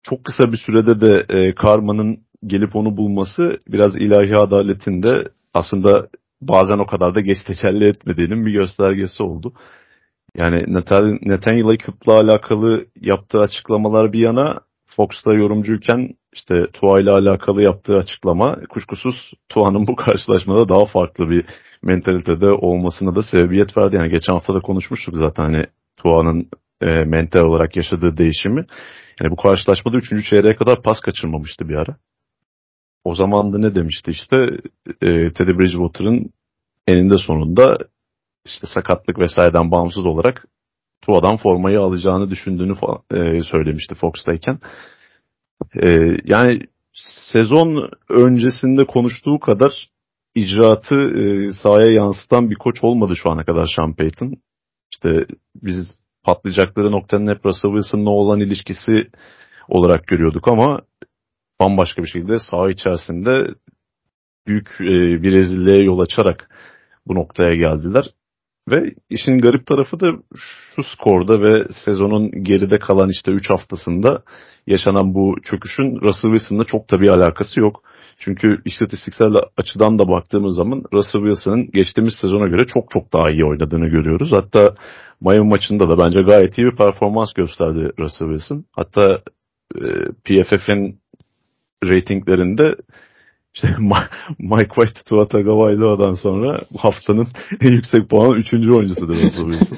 Çok 0.03 0.23
kısa 0.23 0.51
bir 0.51 0.57
sürede 0.57 1.01
de 1.01 1.25
e, 1.29 1.55
Karma'nın 1.55 2.19
gelip 2.45 2.75
onu 2.75 2.97
bulması 2.97 3.59
biraz 3.67 3.95
ilahi 3.95 4.35
adaletinde 4.35 5.23
aslında 5.53 6.07
bazen 6.41 6.77
o 6.77 6.85
kadar 6.85 7.15
da 7.15 7.21
geç 7.21 7.37
tecelli 7.47 7.85
etmediğinin 7.85 8.45
bir 8.45 8.51
göstergesi 8.51 9.23
oldu. 9.23 9.53
Yani 10.35 10.73
Nathaniel 11.21 11.65
Hackett'la 11.65 12.13
alakalı 12.13 12.85
yaptığı 13.01 13.39
açıklamalar 13.39 14.13
bir 14.13 14.19
yana 14.19 14.59
Fox'ta 14.85 15.33
yorumcuyken 15.33 16.13
işte 16.37 16.67
Tua 16.73 16.99
ile 16.99 17.11
alakalı 17.11 17.63
yaptığı 17.63 17.95
açıklama 17.95 18.55
kuşkusuz 18.69 19.33
Tua'nın 19.49 19.87
bu 19.87 19.95
karşılaşmada 19.95 20.69
daha 20.69 20.85
farklı 20.85 21.29
bir 21.29 21.45
mentalitede 21.83 22.49
olmasına 22.51 23.15
da 23.15 23.23
sebebiyet 23.23 23.77
verdi. 23.77 23.95
Yani 23.95 24.09
geçen 24.09 24.33
hafta 24.33 24.53
da 24.53 24.59
konuşmuştuk 24.59 25.15
zaten 25.17 25.43
hani 25.43 25.65
Tua'nın 25.97 26.49
e, 26.81 26.85
mental 26.85 27.41
olarak 27.41 27.75
yaşadığı 27.75 28.17
değişimi. 28.17 28.65
Yani 29.21 29.31
bu 29.31 29.35
karşılaşmada 29.35 29.97
3. 29.97 30.29
çeyreğe 30.29 30.55
kadar 30.55 30.81
pas 30.81 30.99
kaçırmamıştı 30.99 31.69
bir 31.69 31.75
ara. 31.75 31.97
O 33.03 33.15
zaman 33.15 33.53
da 33.53 33.57
ne 33.57 33.75
demişti 33.75 34.11
işte 34.11 34.37
e, 35.01 35.33
Teddy 35.33 35.51
Bridgewater'ın 35.51 36.29
eninde 36.87 37.17
sonunda 37.17 37.77
işte 38.45 38.67
sakatlık 38.67 39.19
vesaireden 39.19 39.71
bağımsız 39.71 40.05
olarak 40.05 40.45
Tua'dan 41.01 41.37
formayı 41.37 41.79
alacağını 41.79 42.29
düşündüğünü 42.29 42.73
e, 43.11 43.41
söylemişti 43.41 43.95
Fox'tayken. 43.95 44.59
E, 45.83 46.17
yani 46.23 46.59
sezon 47.31 47.89
öncesinde 48.09 48.85
konuştuğu 48.85 49.39
kadar 49.39 49.89
icraatı 50.35 50.95
e, 50.95 51.53
sahaya 51.53 51.91
yansıtan 51.91 52.49
bir 52.49 52.55
koç 52.55 52.83
olmadı 52.83 53.13
şu 53.15 53.29
ana 53.29 53.45
kadar 53.45 53.69
Sean 53.75 53.93
Payton. 53.93 54.33
İşte 54.91 55.25
biz 55.55 55.99
patlayacakları 56.23 56.91
noktanın 56.91 57.35
hep 57.35 57.45
Russell 57.45 57.71
Wilson'la 57.71 58.09
olan 58.09 58.39
ilişkisi 58.39 59.07
olarak 59.69 60.07
görüyorduk 60.07 60.47
ama 60.47 60.81
bambaşka 61.61 62.03
bir 62.03 62.07
şekilde 62.07 62.39
saha 62.39 62.69
içerisinde 62.69 63.47
büyük 64.47 64.67
e, 64.81 65.23
bir 65.23 65.31
rezilliğe 65.31 65.83
yol 65.83 65.99
açarak 65.99 66.49
bu 67.07 67.15
noktaya 67.15 67.55
geldiler. 67.55 68.05
Ve 68.67 68.93
işin 69.09 69.37
garip 69.37 69.65
tarafı 69.65 69.99
da 69.99 70.07
şu 70.35 70.83
skorda 70.83 71.41
ve 71.41 71.67
sezonun 71.85 72.43
geride 72.43 72.79
kalan 72.79 73.09
işte 73.09 73.31
3 73.31 73.49
haftasında 73.49 74.23
yaşanan 74.67 75.13
bu 75.13 75.35
çöküşün 75.43 76.01
Russell 76.01 76.31
Wilson'la 76.31 76.63
çok 76.63 76.91
da 76.91 77.01
bir 77.01 77.09
alakası 77.09 77.59
yok. 77.59 77.83
Çünkü 78.19 78.61
istatistiksel 78.65 79.33
açıdan 79.57 79.99
da 79.99 80.07
baktığımız 80.07 80.55
zaman 80.55 80.83
Russell 80.93 81.21
Wilson'ın 81.21 81.71
geçtiğimiz 81.71 82.13
sezona 82.21 82.47
göre 82.47 82.65
çok 82.67 82.91
çok 82.91 83.13
daha 83.13 83.31
iyi 83.31 83.45
oynadığını 83.45 83.87
görüyoruz. 83.87 84.31
Hatta 84.31 84.75
Miami 85.21 85.49
maçında 85.49 85.89
da 85.89 85.97
bence 85.97 86.21
gayet 86.21 86.57
iyi 86.57 86.67
bir 86.67 86.75
performans 86.75 87.33
gösterdi 87.33 87.91
Russell 87.99 88.27
Wilson. 88.27 88.65
Hatta 88.71 89.21
e, 89.75 89.81
PFF'in 90.25 90.99
ratinglerinde 91.83 92.75
işte 93.57 93.75
Mike 94.39 94.73
White, 94.75 95.01
Tua 95.05 95.27
Tagovailoa'dan 95.27 96.13
sonra 96.13 96.61
haftanın 96.77 97.27
en 97.61 97.71
yüksek 97.71 98.09
puanı 98.09 98.37
3. 98.37 98.53
oyuncusudur 98.53 99.15
Russell 99.15 99.51
Wilson. 99.51 99.77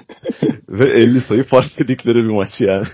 Ve 0.80 0.90
50 0.90 1.22
sayı 1.22 1.44
fark 1.44 1.82
edikleri 1.82 2.16
bir 2.16 2.30
maç 2.30 2.50
yani. 2.60 2.86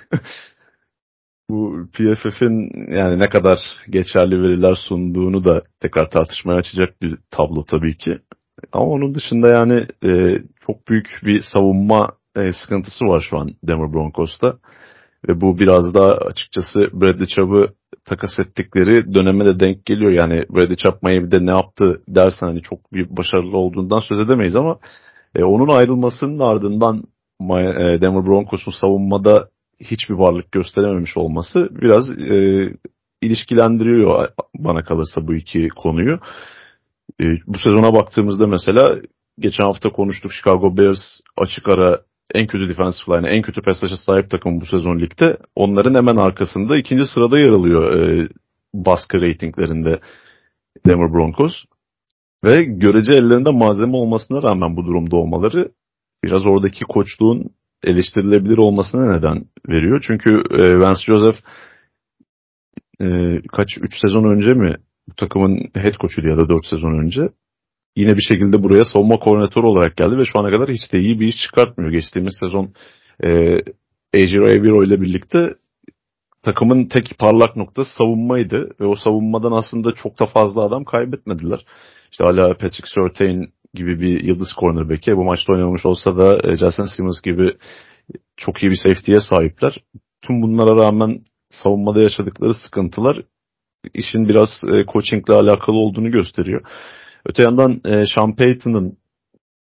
bu 1.50 1.88
PFF'in 1.94 2.72
yani 2.96 3.20
ne 3.20 3.30
kadar 3.30 3.60
geçerli 3.90 4.42
veriler 4.42 4.76
sunduğunu 4.76 5.44
da 5.44 5.62
tekrar 5.80 6.10
tartışmaya 6.10 6.60
açacak 6.60 7.02
bir 7.02 7.18
tablo 7.32 7.64
tabii 7.64 7.98
ki. 7.98 8.20
Ama 8.72 8.86
onun 8.86 9.16
dışında 9.16 9.48
yani 9.48 9.86
e, 10.04 10.40
çok 10.68 10.88
büyük 10.88 11.20
bir 11.24 11.42
savunma 11.42 12.12
e, 12.36 12.54
sıkıntısı 12.54 13.06
var 13.06 13.26
şu 13.30 13.38
an 13.38 13.48
Denver 13.68 13.94
Broncos'ta. 13.94 14.58
Ve 15.30 15.42
bu 15.42 15.60
biraz 15.60 15.94
daha 15.94 16.12
açıkçası 16.12 16.80
Bradley 16.94 17.28
Chubb'ı 17.28 17.74
takas 18.06 18.40
ettikleri 18.40 19.14
döneme 19.14 19.46
de 19.46 19.60
denk 19.60 19.86
geliyor. 19.86 20.12
Yani 20.12 20.46
Bradley 20.50 20.76
Chubb 20.76 21.08
Miami'de 21.08 21.46
ne 21.46 21.52
yaptı 21.52 22.02
dersen 22.08 22.48
hani 22.48 22.62
çok 22.62 22.94
bir 22.94 23.18
başarılı 23.18 23.58
olduğundan 23.58 24.00
söz 24.00 24.20
edemeyiz 24.20 24.56
ama 24.56 24.78
e, 25.36 25.44
onun 25.44 25.70
ayrılmasının 25.70 26.40
ardından 26.40 27.04
e, 27.42 28.02
Denver 28.02 28.26
Broncos'un 28.26 28.72
savunmada 28.72 29.50
hiçbir 29.80 30.16
varlık 30.16 30.52
gösterememiş 30.52 31.18
olması 31.18 31.70
biraz 31.72 32.10
e, 32.10 32.70
ilişkilendiriyor 33.22 34.30
bana 34.60 34.84
kalırsa 34.84 35.28
bu 35.28 35.36
iki 35.36 35.68
konuyu. 35.70 36.20
E, 37.22 37.26
bu 37.48 37.58
sezona 37.58 37.94
baktığımızda 37.94 38.48
mesela 38.48 38.96
geçen 39.40 39.64
hafta 39.64 39.90
konuştuk 39.90 40.32
Chicago 40.32 40.78
Bears 40.78 41.02
açık 41.38 41.70
ara 41.70 42.02
en 42.34 42.48
kötü 42.48 42.70
defensive 42.70 43.18
line, 43.18 43.30
en 43.30 43.42
kötü 43.42 43.62
pass 43.62 43.84
sahip 44.06 44.30
takım 44.30 44.62
bu 44.62 44.66
sezon 44.66 45.00
ligde. 45.00 45.38
Onların 45.56 45.96
hemen 45.96 46.16
arkasında 46.16 46.78
ikinci 46.78 47.06
sırada 47.06 47.40
yer 47.40 47.50
alıyor 47.50 47.96
e, 47.96 48.30
baskı 48.74 49.22
reytinglerinde 49.22 50.00
Denver 50.86 51.14
Broncos. 51.14 51.54
Ve 52.44 52.64
görece 52.64 53.12
ellerinde 53.12 53.52
malzeme 53.52 53.98
olmasına 53.98 54.44
rağmen 54.44 54.78
bu 54.78 54.86
durumda 54.86 55.16
olmaları 55.16 55.72
biraz 56.24 56.48
oradaki 56.48 56.86
koçluğun 56.86 57.50
eleştirilebilir 57.84 58.58
olmasına 58.58 59.16
neden 59.16 59.46
veriyor. 59.70 60.04
Çünkü 60.08 60.44
e, 60.52 60.80
Vance 60.80 61.02
Joseph 61.06 61.38
e, 63.02 63.40
kaç 63.52 63.78
3 63.78 63.94
sezon 64.06 64.24
önce 64.24 64.54
mi 64.54 64.76
bu 65.10 65.16
takımın 65.16 65.58
head 65.74 65.94
coach'uydu 65.94 66.28
ya 66.28 66.38
da 66.38 66.50
4 66.50 66.66
sezon 66.66 67.00
önce 67.04 67.30
yine 67.96 68.18
bir 68.18 68.22
şekilde 68.22 68.64
buraya 68.64 68.86
savunma 68.86 69.18
koordinatörü 69.18 69.66
olarak 69.66 69.98
geldi 69.98 70.18
ve 70.18 70.26
şu 70.26 70.40
ana 70.40 70.52
kadar 70.52 70.70
hiç 70.70 70.94
de 70.94 71.00
iyi 71.00 71.20
bir 71.20 71.28
iş 71.28 71.38
çıkartmıyor. 71.38 71.92
Geçtiğimiz 71.92 72.38
sezon 72.40 72.74
e, 73.24 73.30
Eviro 74.14 74.84
ile 74.84 75.02
birlikte 75.02 75.56
takımın 76.44 76.86
tek 76.86 77.20
parlak 77.20 77.56
noktası 77.56 77.96
savunmaydı 77.96 78.70
ve 78.80 78.86
o 78.86 78.96
savunmadan 78.96 79.52
aslında 79.52 79.92
çok 79.92 80.20
da 80.20 80.26
fazla 80.26 80.62
adam 80.62 80.84
kaybetmediler. 80.84 81.66
İşte 82.12 82.24
hala 82.24 82.50
Patrick 82.50 82.86
Surtain 82.86 83.48
gibi 83.74 84.00
bir 84.00 84.24
yıldız 84.24 84.50
cornerback'e 84.60 85.18
bu 85.18 85.24
maçta 85.24 85.54
oynamış 85.54 85.86
olsa 85.86 86.18
da 86.18 86.50
e, 86.50 86.58
Justin 86.58 86.96
Simmons 86.96 87.22
gibi 87.22 87.58
çok 88.38 88.64
iyi 88.64 88.72
bir 88.72 88.80
safety'ye 88.84 89.20
sahipler. 89.20 89.84
Tüm 90.22 90.42
bunlara 90.42 90.84
rağmen 90.84 91.22
savunmada 91.50 92.02
yaşadıkları 92.02 92.54
sıkıntılar 92.54 93.22
işin 93.94 94.30
biraz 94.30 94.50
e, 94.74 94.86
coachingle 94.86 95.34
alakalı 95.34 95.76
olduğunu 95.76 96.12
gösteriyor. 96.12 96.62
Öte 97.26 97.44
yandan 97.44 97.82
e, 97.86 98.06
Sean 98.16 98.36
Payton'ın 98.36 98.98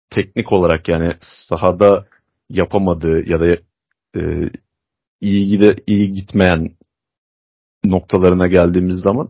teknik 0.10 0.52
olarak 0.52 0.88
yani 0.88 1.14
sahada 1.22 2.06
yapamadığı 2.50 3.30
ya 3.30 3.40
da 3.40 3.48
e, 4.16 4.52
iyi 5.22 5.48
gide 5.48 5.76
iyi 5.88 6.12
gitmeyen 6.12 6.72
noktalarına 7.84 8.48
geldiğimiz 8.48 8.96
zaman 8.96 9.30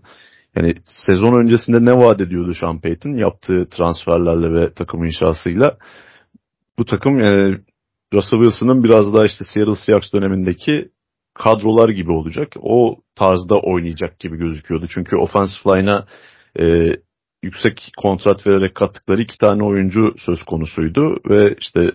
yani 0.56 0.76
sezon 0.86 1.44
öncesinde 1.44 1.86
ne 1.86 1.98
vaat 1.98 2.22
ediyordu 2.22 2.54
Sean 2.60 2.82
Payton 2.82 3.18
yaptığı 3.18 3.68
transferlerle 3.70 4.54
ve 4.54 4.74
takım 4.74 5.06
inşasıyla 5.06 5.78
bu 6.78 6.86
takım 6.86 7.20
yani 7.20 7.58
Russell 8.14 8.40
Wilson'ın 8.40 8.84
biraz 8.84 9.14
daha 9.14 9.26
işte 9.26 9.46
Seattle 9.54 9.76
Seahawks 9.76 10.14
dönemindeki 10.14 10.90
kadrolar 11.34 11.90
gibi 11.90 12.12
olacak. 12.12 12.54
O 12.62 12.96
tarzda 13.16 13.60
oynayacak 13.60 14.20
gibi 14.20 14.38
gözüküyordu. 14.38 14.88
Çünkü 14.90 15.16
offensive 15.16 15.80
line'a 15.80 16.06
e, 16.60 16.96
yüksek 17.44 17.92
kontrat 17.98 18.48
vererek 18.48 18.76
kattıkları 18.76 19.22
iki 19.22 19.38
tane 19.38 19.64
oyuncu 19.64 20.16
söz 20.18 20.44
konusuydu 20.44 21.18
ve 21.30 21.56
işte 21.60 21.92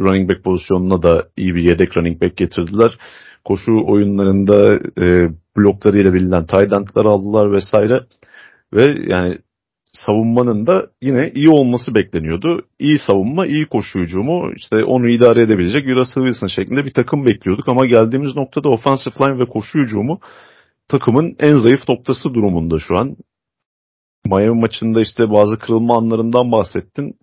running 0.00 0.30
back 0.30 0.44
pozisyonuna 0.44 1.02
da 1.02 1.28
iyi 1.36 1.54
bir 1.54 1.62
yedek 1.62 1.96
running 1.96 2.22
back 2.22 2.36
getirdiler. 2.36 2.98
Koşu 3.44 3.72
oyunlarında 3.86 4.74
e, 5.00 5.30
bloklarıyla 5.56 6.14
bilinen 6.14 6.46
tight 6.46 6.72
endler 6.72 7.04
aldılar 7.04 7.52
vesaire 7.52 8.00
ve 8.72 8.96
yani 9.06 9.38
savunmanın 9.92 10.66
da 10.66 10.86
yine 11.02 11.30
iyi 11.34 11.48
olması 11.48 11.94
bekleniyordu. 11.94 12.62
İyi 12.78 12.98
savunma, 12.98 13.46
iyi 13.46 13.66
koşu 13.66 13.98
hücumu, 13.98 14.52
işte 14.56 14.84
onu 14.84 15.08
idare 15.08 15.42
edebilecek 15.42 15.86
Russell 15.86 16.22
Wilson 16.22 16.46
şeklinde 16.46 16.84
bir 16.84 16.92
takım 16.92 17.26
bekliyorduk 17.26 17.68
ama 17.68 17.86
geldiğimiz 17.86 18.36
noktada 18.36 18.68
offensive 18.68 19.14
line 19.20 19.38
ve 19.38 19.46
koşu 19.46 19.78
hücumu 19.78 20.20
takımın 20.88 21.36
en 21.38 21.56
zayıf 21.56 21.88
noktası 21.88 22.34
durumunda 22.34 22.78
şu 22.78 22.98
an. 22.98 23.16
Miami 24.26 24.60
maçında 24.60 25.00
işte 25.00 25.30
bazı 25.30 25.58
kırılma 25.58 25.96
anlarından 25.96 26.52
bahsettin. 26.52 27.18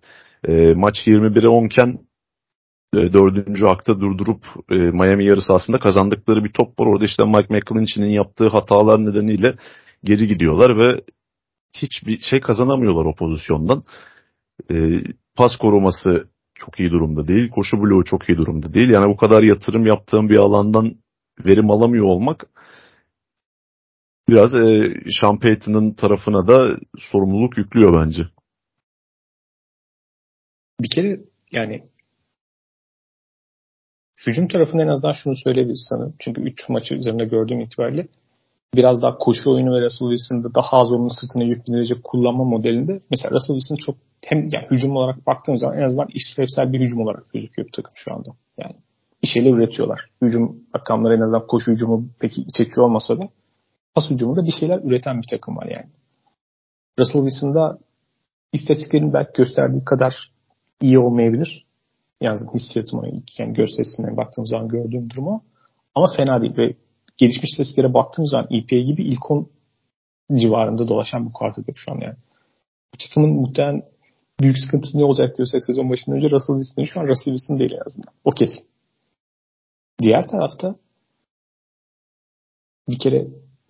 E, 0.48 0.74
maç 0.74 0.96
21'e 1.06 1.48
10 1.48 1.66
iken 1.66 1.98
e, 2.94 3.12
dördüncü 3.12 3.66
hakta 3.66 4.00
durdurup 4.00 4.44
e, 4.70 4.74
Miami 4.74 5.26
yarı 5.26 5.42
sahasında 5.42 5.78
kazandıkları 5.78 6.44
bir 6.44 6.52
top 6.52 6.80
var. 6.80 6.86
Orada 6.86 7.04
işte 7.04 7.24
Mike 7.24 7.54
McClinchy'nin 7.54 8.10
yaptığı 8.10 8.48
hatalar 8.48 9.04
nedeniyle 9.04 9.56
geri 10.04 10.26
gidiyorlar 10.28 10.78
ve 10.78 11.00
hiçbir 11.72 12.18
şey 12.18 12.40
kazanamıyorlar 12.40 13.04
o 13.04 13.14
pozisyondan. 13.14 13.82
E, 14.70 14.74
pas 15.36 15.56
koruması 15.56 16.28
çok 16.54 16.80
iyi 16.80 16.90
durumda 16.90 17.28
değil. 17.28 17.50
Koşu 17.50 17.82
bloğu 17.82 18.04
çok 18.04 18.28
iyi 18.28 18.38
durumda 18.38 18.74
değil. 18.74 18.90
Yani 18.90 19.06
bu 19.06 19.16
kadar 19.16 19.42
yatırım 19.42 19.86
yaptığım 19.86 20.28
bir 20.28 20.36
alandan 20.36 20.94
verim 21.44 21.70
alamıyor 21.70 22.04
olmak 22.04 22.46
biraz 24.28 24.54
e, 24.54 24.94
Sean 25.20 25.38
Payton'ın 25.38 25.92
tarafına 25.92 26.46
da 26.46 26.76
sorumluluk 26.98 27.58
yüklüyor 27.58 28.04
bence. 28.04 28.22
Bir 30.80 30.90
kere 30.90 31.20
yani 31.52 31.82
hücum 34.26 34.48
tarafında 34.48 34.82
en 34.82 34.88
azından 34.88 35.12
şunu 35.12 35.36
söyleyebiliriz 35.36 35.86
sanırım. 35.88 36.14
Çünkü 36.18 36.42
3 36.42 36.68
maçı 36.68 36.94
üzerinde 36.94 37.24
gördüğüm 37.24 37.60
itibariyle 37.60 38.08
biraz 38.74 39.02
daha 39.02 39.18
koşu 39.18 39.50
oyunu 39.50 39.74
ve 39.74 39.84
Russell 39.84 40.08
Wilson'da 40.08 40.54
daha 40.54 40.76
az 40.76 40.92
onun 40.92 41.20
sırtına 41.20 41.44
yüklenilecek 41.44 42.04
kullanma 42.04 42.44
modelinde 42.44 43.00
mesela 43.10 43.30
Russell 43.34 43.54
Wilson 43.58 43.76
çok 43.76 43.96
hem 44.24 44.38
yani 44.38 44.66
hücum 44.70 44.96
olarak 44.96 45.26
baktığımız 45.26 45.60
zaman 45.60 45.78
en 45.78 45.82
azından 45.82 46.08
işlevsel 46.08 46.72
bir 46.72 46.80
hücum 46.80 47.00
olarak 47.00 47.32
gözüküyor 47.32 47.68
bu 47.68 47.72
takım 47.72 47.92
şu 47.94 48.14
anda. 48.14 48.28
Yani 48.58 48.74
bir 49.22 49.28
şeyler 49.28 49.50
üretiyorlar. 49.50 50.00
Hücum 50.22 50.56
rakamları 50.76 51.14
en 51.16 51.20
azından 51.20 51.46
koşu 51.46 51.72
hücumu 51.72 52.08
peki 52.18 52.42
iç 52.42 52.78
olmasa 52.78 53.18
da 53.18 53.28
pas 53.94 54.10
hücumunda 54.10 54.46
bir 54.46 54.52
şeyler 54.52 54.80
üreten 54.84 55.22
bir 55.22 55.26
takım 55.30 55.56
var 55.56 55.66
yani. 55.66 55.90
Russell 56.98 57.22
Wilson'da 57.22 57.78
istatistiklerin 58.52 59.12
belki 59.12 59.32
gösterdiği 59.34 59.84
kadar 59.84 60.32
iyi 60.80 60.98
olmayabilir. 60.98 61.66
Yani 62.20 62.38
hissiyatım 62.54 63.02
yani 63.38 63.52
gösterisinden 63.52 64.16
baktığım 64.16 64.46
zaman 64.46 64.68
gördüğüm 64.68 65.10
durumu. 65.10 65.44
Ama 65.94 66.08
fena 66.16 66.40
değil. 66.40 66.56
Ve 66.56 66.74
gelişmiş 67.16 67.50
istatistiklere 67.50 67.94
baktığım 67.94 68.26
zaman 68.26 68.46
EPA 68.50 68.76
gibi 68.76 69.02
ilk 69.02 69.30
10 69.30 69.48
civarında 70.34 70.88
dolaşan 70.88 71.26
bir 71.26 71.32
quarterback 71.32 71.78
şu 71.78 71.92
an 71.92 72.00
yani. 72.00 72.16
Bu 72.94 72.98
takımın 72.98 73.30
muhtemelen 73.30 73.82
büyük 74.40 74.58
sıkıntısı 74.58 74.98
ne 74.98 75.04
olacak 75.04 75.36
diyorsak 75.36 75.64
sezon 75.64 75.90
başından 75.90 76.18
önce 76.18 76.30
Russell 76.30 76.56
Wilson 76.56 76.84
şu 76.84 77.00
an 77.00 77.06
Russell 77.06 77.34
Wilson 77.34 77.58
değil 77.58 77.72
en 77.72 77.86
azından. 77.86 78.14
O 78.24 78.30
kesin. 78.30 78.64
Diğer 80.02 80.28
tarafta 80.28 80.76
bir 82.88 82.98
kere 82.98 83.26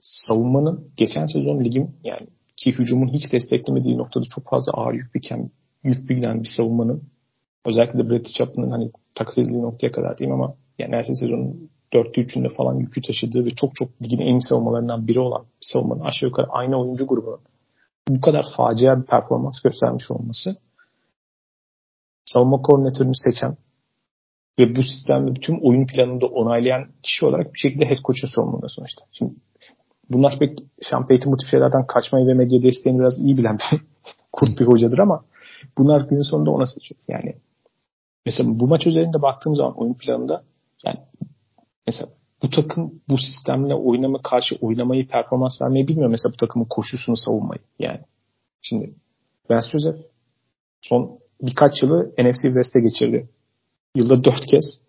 savunmanın 0.09 0.89
geçen 0.97 1.27
sezon 1.27 1.65
ligin 1.65 1.91
yani 2.05 2.27
ki 2.57 2.79
hücumun 2.79 3.09
hiç 3.09 3.33
desteklemediği 3.33 3.99
noktada 3.99 4.25
çok 4.35 4.51
fazla 4.51 4.73
ağır 4.73 4.95
yük 4.95 5.15
biken 5.15 5.51
yük 5.85 6.09
bilgilen 6.09 6.43
bir 6.43 6.49
savunmanın 6.57 7.03
özellikle 7.65 7.99
de 7.99 8.05
Bradley 8.05 8.33
Chapman'ın 8.33 8.71
hani 8.71 8.91
takas 9.15 9.39
edildiği 9.39 9.63
noktaya 9.63 9.93
kadar 9.93 10.19
diyeyim 10.19 10.41
ama 10.41 10.55
yani 10.79 10.97
her 10.97 11.03
sezonun 11.03 11.71
dörtte 11.93 12.21
üçünde 12.21 12.49
falan 12.49 12.75
yükü 12.75 13.03
taşıdığı 13.03 13.45
ve 13.45 13.51
çok 13.51 13.75
çok 13.75 14.03
ligin 14.03 14.19
en 14.19 14.35
iyi 14.35 14.41
savunmalarından 14.41 15.09
biri 15.09 15.21
olan 15.21 15.43
bir 15.43 15.67
savunmanın 15.73 16.01
aşağı 16.01 16.29
yukarı 16.29 16.47
aynı 16.51 16.81
oyuncu 16.81 17.07
grubunun 17.07 17.41
bu 18.09 18.21
kadar 18.21 18.47
facia 18.57 19.01
bir 19.01 19.07
performans 19.07 19.63
göstermiş 19.63 20.11
olması 20.11 20.57
savunma 22.25 22.63
koordinatörünü 22.63 23.15
seçen 23.15 23.57
ve 24.59 24.77
bu 24.77 24.83
sistemde 24.83 25.35
bütün 25.35 25.61
oyun 25.69 25.87
planını 25.87 26.21
da 26.21 26.27
onaylayan 26.27 26.89
kişi 27.03 27.27
olarak 27.27 27.55
bir 27.55 27.59
şekilde 27.59 27.85
head 27.85 27.99
coach'un 28.05 28.29
sorumluluğunda 28.29 28.69
sonuçta. 28.69 29.05
Şimdi 29.13 29.35
bunlar 30.11 30.39
pek 30.39 30.59
Sean 30.83 31.07
Payton 31.09 31.33
bu 31.33 31.37
tip 31.37 31.49
şeylerden 31.49 31.87
kaçmayı 31.87 32.27
ve 32.27 32.35
medya 32.35 32.63
desteğini 32.63 32.99
biraz 32.99 33.19
iyi 33.19 33.37
bilen 33.37 33.59
bir 33.59 33.81
kurt 34.33 34.61
bir 34.61 34.67
hocadır 34.67 34.99
ama 34.99 35.25
bunlar 35.79 36.01
gün 36.01 36.23
sonunda 36.23 36.51
ona 36.51 36.67
seçiyor. 36.67 37.01
Yani 37.09 37.35
mesela 38.27 38.51
bu 38.61 38.69
maç 38.69 38.87
üzerinde 38.87 39.23
baktığım 39.23 39.57
zaman 39.57 39.81
oyun 39.81 39.95
planında 39.95 40.43
yani 40.85 40.99
mesela 41.87 42.11
bu 42.43 42.51
takım 42.51 43.01
bu 43.09 43.19
sistemle 43.19 43.75
oynama 43.75 44.23
karşı 44.23 44.57
oynamayı 44.61 45.09
performans 45.09 45.63
vermeyi 45.63 45.89
bilmiyor. 45.89 46.11
Mesela 46.11 46.33
bu 46.33 46.37
takımın 46.37 46.67
koşusunu 46.71 47.17
savunmayı 47.17 47.61
yani. 47.79 48.01
Şimdi 48.63 48.95
Vance 49.51 49.67
Joseph 49.71 49.97
son 50.81 51.19
birkaç 51.43 51.83
yılı 51.83 52.13
NFC 52.19 52.43
West'e 52.43 52.81
geçirdi. 52.81 53.29
Yılda 53.95 54.25
dört 54.25 54.47
kez. 54.47 54.81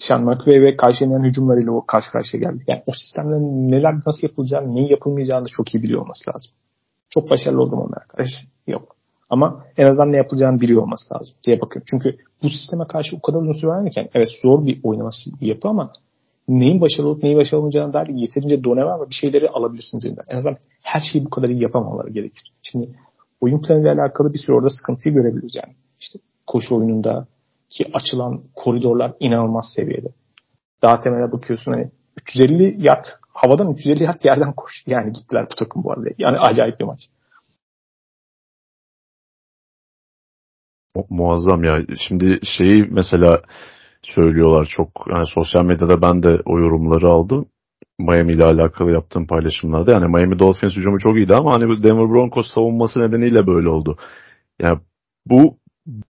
Sean 0.00 0.24
McVay 0.24 0.62
ve 0.62 0.76
karşılayan 0.76 1.24
hücumlarıyla 1.24 1.72
o 1.72 1.86
karşı 1.86 2.10
karşıya 2.10 2.42
geldi. 2.42 2.64
Yani 2.66 2.82
o 2.86 2.92
sistemde 2.92 3.36
neler 3.76 3.94
nasıl 4.06 4.28
yapılacağını, 4.28 4.74
neyi 4.74 4.90
yapılmayacağını 4.90 5.44
da 5.44 5.48
çok 5.48 5.74
iyi 5.74 5.82
biliyor 5.82 6.02
olması 6.02 6.30
lazım. 6.30 6.52
Çok 7.10 7.30
başarılı 7.30 7.62
oldum 7.62 7.78
onlar 7.78 7.98
arkadaş. 8.00 8.28
Yok. 8.66 8.96
Ama 9.30 9.64
en 9.76 9.86
azından 9.86 10.12
ne 10.12 10.16
yapılacağını 10.16 10.60
biliyor 10.60 10.82
olması 10.82 11.14
lazım 11.14 11.34
diye 11.46 11.60
bakıyorum. 11.60 11.86
Çünkü 11.90 12.16
bu 12.42 12.48
sisteme 12.48 12.84
karşı 12.86 13.16
o 13.16 13.20
kadar 13.20 13.38
uzun 13.38 13.60
süre 13.60 13.70
oynarken 13.70 14.08
evet 14.14 14.28
zor 14.42 14.66
bir 14.66 14.80
oynaması 14.82 15.30
bir 15.40 15.46
yapı 15.46 15.68
ama 15.68 15.92
neyin 16.48 16.80
başarılı 16.80 17.08
olup 17.08 17.22
neyi 17.22 17.36
başarılı 17.36 17.58
olmayacağına 17.58 17.92
dair 17.92 18.08
yeterince 18.08 18.64
done 18.64 18.84
var 18.84 19.00
ve 19.00 19.10
bir 19.10 19.14
şeyleri 19.14 19.48
alabilirsiniz 19.48 20.04
elinden. 20.04 20.24
En 20.28 20.36
azından 20.36 20.58
her 20.82 21.00
şeyi 21.12 21.24
bu 21.24 21.30
kadar 21.30 21.48
iyi 21.48 21.62
yapamaları 21.62 22.10
gerekir. 22.10 22.52
Şimdi 22.62 22.88
oyun 23.40 23.62
planıyla 23.62 23.94
alakalı 23.94 24.32
bir 24.32 24.38
sürü 24.38 24.56
orada 24.56 24.68
sıkıntıyı 24.68 25.14
görebiliriz 25.14 25.54
yani. 25.54 25.74
İşte 26.00 26.18
koşu 26.46 26.76
oyununda 26.76 27.26
ki 27.70 27.90
açılan 27.94 28.42
koridorlar 28.54 29.12
inanılmaz 29.20 29.72
seviyede. 29.76 30.08
Daha 30.82 31.00
temele 31.00 31.32
bakıyorsun 31.32 31.72
hani 31.72 31.90
350 32.20 32.86
yard 32.86 33.04
havadan 33.34 33.72
350 33.72 34.04
yard 34.04 34.20
yerden 34.24 34.52
koş. 34.52 34.72
Yani 34.86 35.12
gittiler 35.12 35.46
bu 35.52 35.54
takım 35.54 35.84
bu 35.84 35.92
arada. 35.92 36.08
Yani 36.18 36.38
acayip 36.38 36.80
bir 36.80 36.84
maç. 36.84 37.00
Mu 40.96 41.06
muazzam 41.10 41.64
ya. 41.64 41.78
Şimdi 42.08 42.40
şeyi 42.56 42.82
mesela 42.90 43.42
söylüyorlar 44.02 44.64
çok 44.64 44.88
yani 45.10 45.26
sosyal 45.26 45.64
medyada 45.64 46.02
ben 46.02 46.22
de 46.22 46.40
o 46.44 46.58
yorumları 46.58 47.08
aldım. 47.08 47.46
Miami 47.98 48.32
ile 48.32 48.44
alakalı 48.44 48.92
yaptığım 48.92 49.26
paylaşımlarda. 49.26 49.92
Yani 49.92 50.06
Miami 50.06 50.38
Dolphins 50.38 50.76
hücumu 50.76 50.98
çok 50.98 51.16
iyiydi 51.16 51.34
ama 51.34 51.52
hani 51.52 51.82
Denver 51.82 52.08
Broncos 52.08 52.46
savunması 52.54 53.00
nedeniyle 53.00 53.46
böyle 53.46 53.68
oldu. 53.68 53.98
Yani 54.60 54.78
bu 55.26 55.56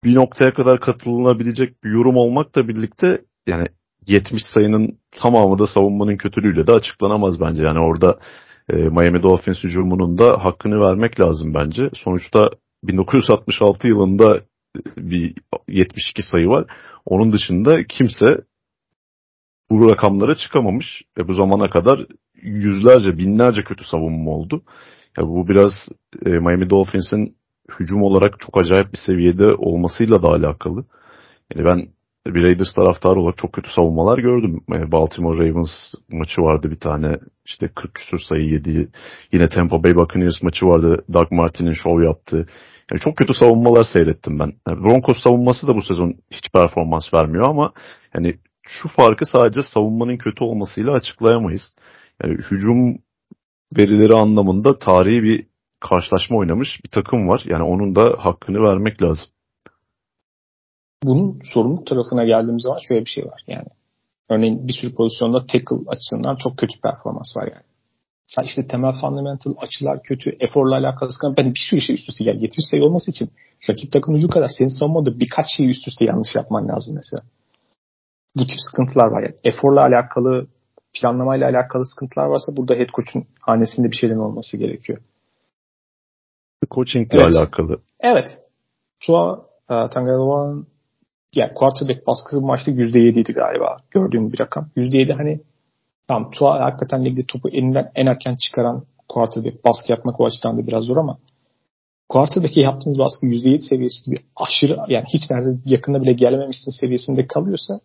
bir 0.03 0.15
noktaya 0.15 0.53
kadar 0.53 0.79
katılınabilecek 0.79 1.83
bir 1.83 1.91
yorum 1.91 2.17
olmakla 2.17 2.67
birlikte 2.67 3.21
yani 3.47 3.67
70 4.07 4.41
sayının 4.53 4.97
tamamı 5.11 5.59
da 5.59 5.67
savunmanın 5.67 6.17
kötülüğüyle 6.17 6.67
de 6.67 6.71
açıklanamaz 6.71 7.39
bence. 7.41 7.63
Yani 7.63 7.79
orada 7.79 8.19
e, 8.69 8.75
Miami 8.75 9.23
Dolphins 9.23 9.63
hücumunun 9.63 10.17
da 10.17 10.45
hakkını 10.45 10.79
vermek 10.79 11.19
lazım 11.19 11.53
bence. 11.53 11.89
Sonuçta 11.93 12.49
1966 12.83 13.87
yılında 13.87 14.41
bir 14.97 15.33
72 15.67 16.21
sayı 16.21 16.47
var. 16.47 16.65
Onun 17.05 17.31
dışında 17.31 17.83
kimse 17.83 18.37
bu 19.71 19.89
rakamlara 19.89 20.35
çıkamamış 20.35 21.03
ve 21.17 21.27
bu 21.27 21.33
zamana 21.33 21.69
kadar 21.69 22.05
yüzlerce, 22.41 23.17
binlerce 23.17 23.63
kötü 23.63 23.83
savunma 23.83 24.31
oldu. 24.31 24.63
Ya 25.17 25.27
bu 25.27 25.47
biraz 25.47 25.71
e, 26.25 26.29
Miami 26.29 26.69
Dolphins'in 26.69 27.35
hücum 27.79 28.03
olarak 28.03 28.39
çok 28.39 28.61
acayip 28.61 28.93
bir 28.93 28.99
seviyede 29.05 29.53
olmasıyla 29.55 30.23
da 30.23 30.27
alakalı. 30.27 30.85
Yani 31.55 31.65
ben 31.65 31.87
bir 32.27 32.43
Raiders 32.43 32.73
taraftarı 32.73 33.19
olarak 33.19 33.37
çok 33.37 33.53
kötü 33.53 33.69
savunmalar 33.75 34.17
gördüm. 34.17 34.61
E, 34.73 34.91
Baltimore 34.91 35.37
Ravens 35.37 35.93
maçı 36.09 36.41
vardı 36.41 36.71
bir 36.71 36.79
tane. 36.79 37.19
işte 37.45 37.67
40 37.67 37.95
küsur 37.95 38.19
sayı 38.19 38.49
yedi. 38.49 38.89
Yine 39.31 39.49
Tampa 39.49 39.83
Bay 39.83 39.95
Buccaneers 39.95 40.41
maçı 40.41 40.65
vardı. 40.65 41.05
Doug 41.13 41.31
Martin'in 41.31 41.73
şov 41.73 42.01
yaptığı. 42.01 42.47
Yani 42.91 43.01
çok 43.01 43.17
kötü 43.17 43.33
savunmalar 43.33 43.83
seyrettim 43.93 44.39
ben. 44.39 44.53
Yani 44.67 44.83
Broncos 44.83 45.23
savunması 45.23 45.67
da 45.67 45.75
bu 45.75 45.81
sezon 45.81 46.13
hiç 46.31 46.51
performans 46.53 47.13
vermiyor 47.13 47.49
ama 47.49 47.73
yani 48.15 48.35
şu 48.67 48.89
farkı 48.95 49.25
sadece 49.25 49.61
savunmanın 49.73 50.17
kötü 50.17 50.43
olmasıyla 50.43 50.93
açıklayamayız. 50.93 51.73
Yani 52.23 52.37
hücum 52.51 52.97
verileri 53.77 54.13
anlamında 54.13 54.79
tarihi 54.79 55.23
bir 55.23 55.48
karşılaşma 55.79 56.37
oynamış 56.37 56.79
bir 56.85 56.89
takım 56.89 57.27
var. 57.27 57.43
Yani 57.45 57.63
onun 57.63 57.95
da 57.95 58.15
hakkını 58.17 58.63
vermek 58.63 59.01
lazım. 59.01 59.27
Bunun 61.03 61.39
sorumluluk 61.53 61.87
tarafına 61.87 62.25
geldiğimiz 62.25 62.63
zaman 62.63 62.79
şöyle 62.87 63.05
bir 63.05 63.09
şey 63.09 63.25
var 63.25 63.41
yani. 63.47 63.67
Örneğin 64.29 64.67
bir 64.67 64.73
sürü 64.73 64.95
pozisyonda 64.95 65.39
tackle 65.39 65.77
açısından 65.87 66.35
çok 66.35 66.57
kötü 66.57 66.81
performans 66.81 67.37
var 67.37 67.47
yani. 67.47 67.63
Sen 68.27 68.43
işte 68.43 68.67
temel 68.67 68.91
fundamental 69.01 69.53
açılar 69.57 70.03
kötü, 70.03 70.37
eforla 70.39 70.75
alakalı 70.75 71.11
sıkıntı. 71.11 71.37
Ben 71.37 71.53
bir 71.53 71.59
sürü 71.69 71.81
şey 71.81 71.95
üst 71.95 72.09
üste 72.09 72.23
gel. 72.23 72.41
70 72.41 72.65
sayı 72.71 72.83
olması 72.83 73.11
için 73.11 73.29
rakip 73.69 73.91
takım 73.91 74.15
ucu 74.15 74.27
kadar 74.27 74.47
senin 74.47 74.79
savunmada 74.79 75.19
birkaç 75.19 75.45
şeyi 75.57 75.69
üst 75.69 75.87
üste 75.87 76.05
yanlış 76.05 76.35
yapman 76.35 76.67
lazım 76.67 76.95
mesela. 76.95 77.23
Bu 78.35 78.47
tip 78.47 78.57
sıkıntılar 78.59 79.07
var 79.07 79.23
yani. 79.23 79.35
Eforla 79.43 79.81
alakalı, 79.81 80.47
planlamayla 80.93 81.49
alakalı 81.49 81.85
sıkıntılar 81.85 82.25
varsa 82.25 82.57
burada 82.57 82.73
head 82.73 82.89
coach'un 82.95 83.25
hanesinde 83.39 83.91
bir 83.91 83.95
şeylerin 83.95 84.19
olması 84.19 84.57
gerekiyor. 84.57 84.99
Coaching 86.71 87.13
ile 87.13 87.21
evet. 87.21 87.35
alakalı. 87.35 87.79
Evet. 87.99 88.27
Tua 88.99 89.45
e, 89.69 89.73
Tagovailoa'nın 89.89 90.67
yani 91.35 91.53
quarterback 91.53 92.07
baskısı 92.07 92.41
bu 92.41 92.45
maçta 92.45 92.71
%7'ydi 92.71 93.33
galiba. 93.33 93.77
Gördüğüm 93.91 94.31
bir 94.31 94.39
rakam. 94.39 94.69
%7 94.75 95.13
hani 95.13 95.39
Tamam 96.09 96.31
Tua 96.31 96.59
hakikaten 96.59 97.05
ligde 97.05 97.21
topu 97.27 97.49
elinden 97.49 97.91
en 97.95 98.05
erken 98.05 98.35
çıkaran 98.35 98.83
quarterback. 99.07 99.65
Baskı 99.65 99.91
yapmak 99.91 100.19
o 100.19 100.25
açıdan 100.25 100.57
da 100.57 100.67
biraz 100.67 100.83
zor 100.83 100.97
ama 100.97 101.17
quarterback'e 102.09 102.61
yaptığınız 102.61 102.99
baskı 102.99 103.25
%7 103.25 103.61
seviyesi 103.69 104.05
gibi 104.05 104.19
aşırı 104.35 104.77
yani 104.87 105.05
hiç 105.13 105.29
nerede 105.31 105.55
yakında 105.65 106.01
bile 106.01 106.13
gelmemişsin 106.13 106.71
seviyesinde 106.71 107.27
kalıyorsa 107.27 107.79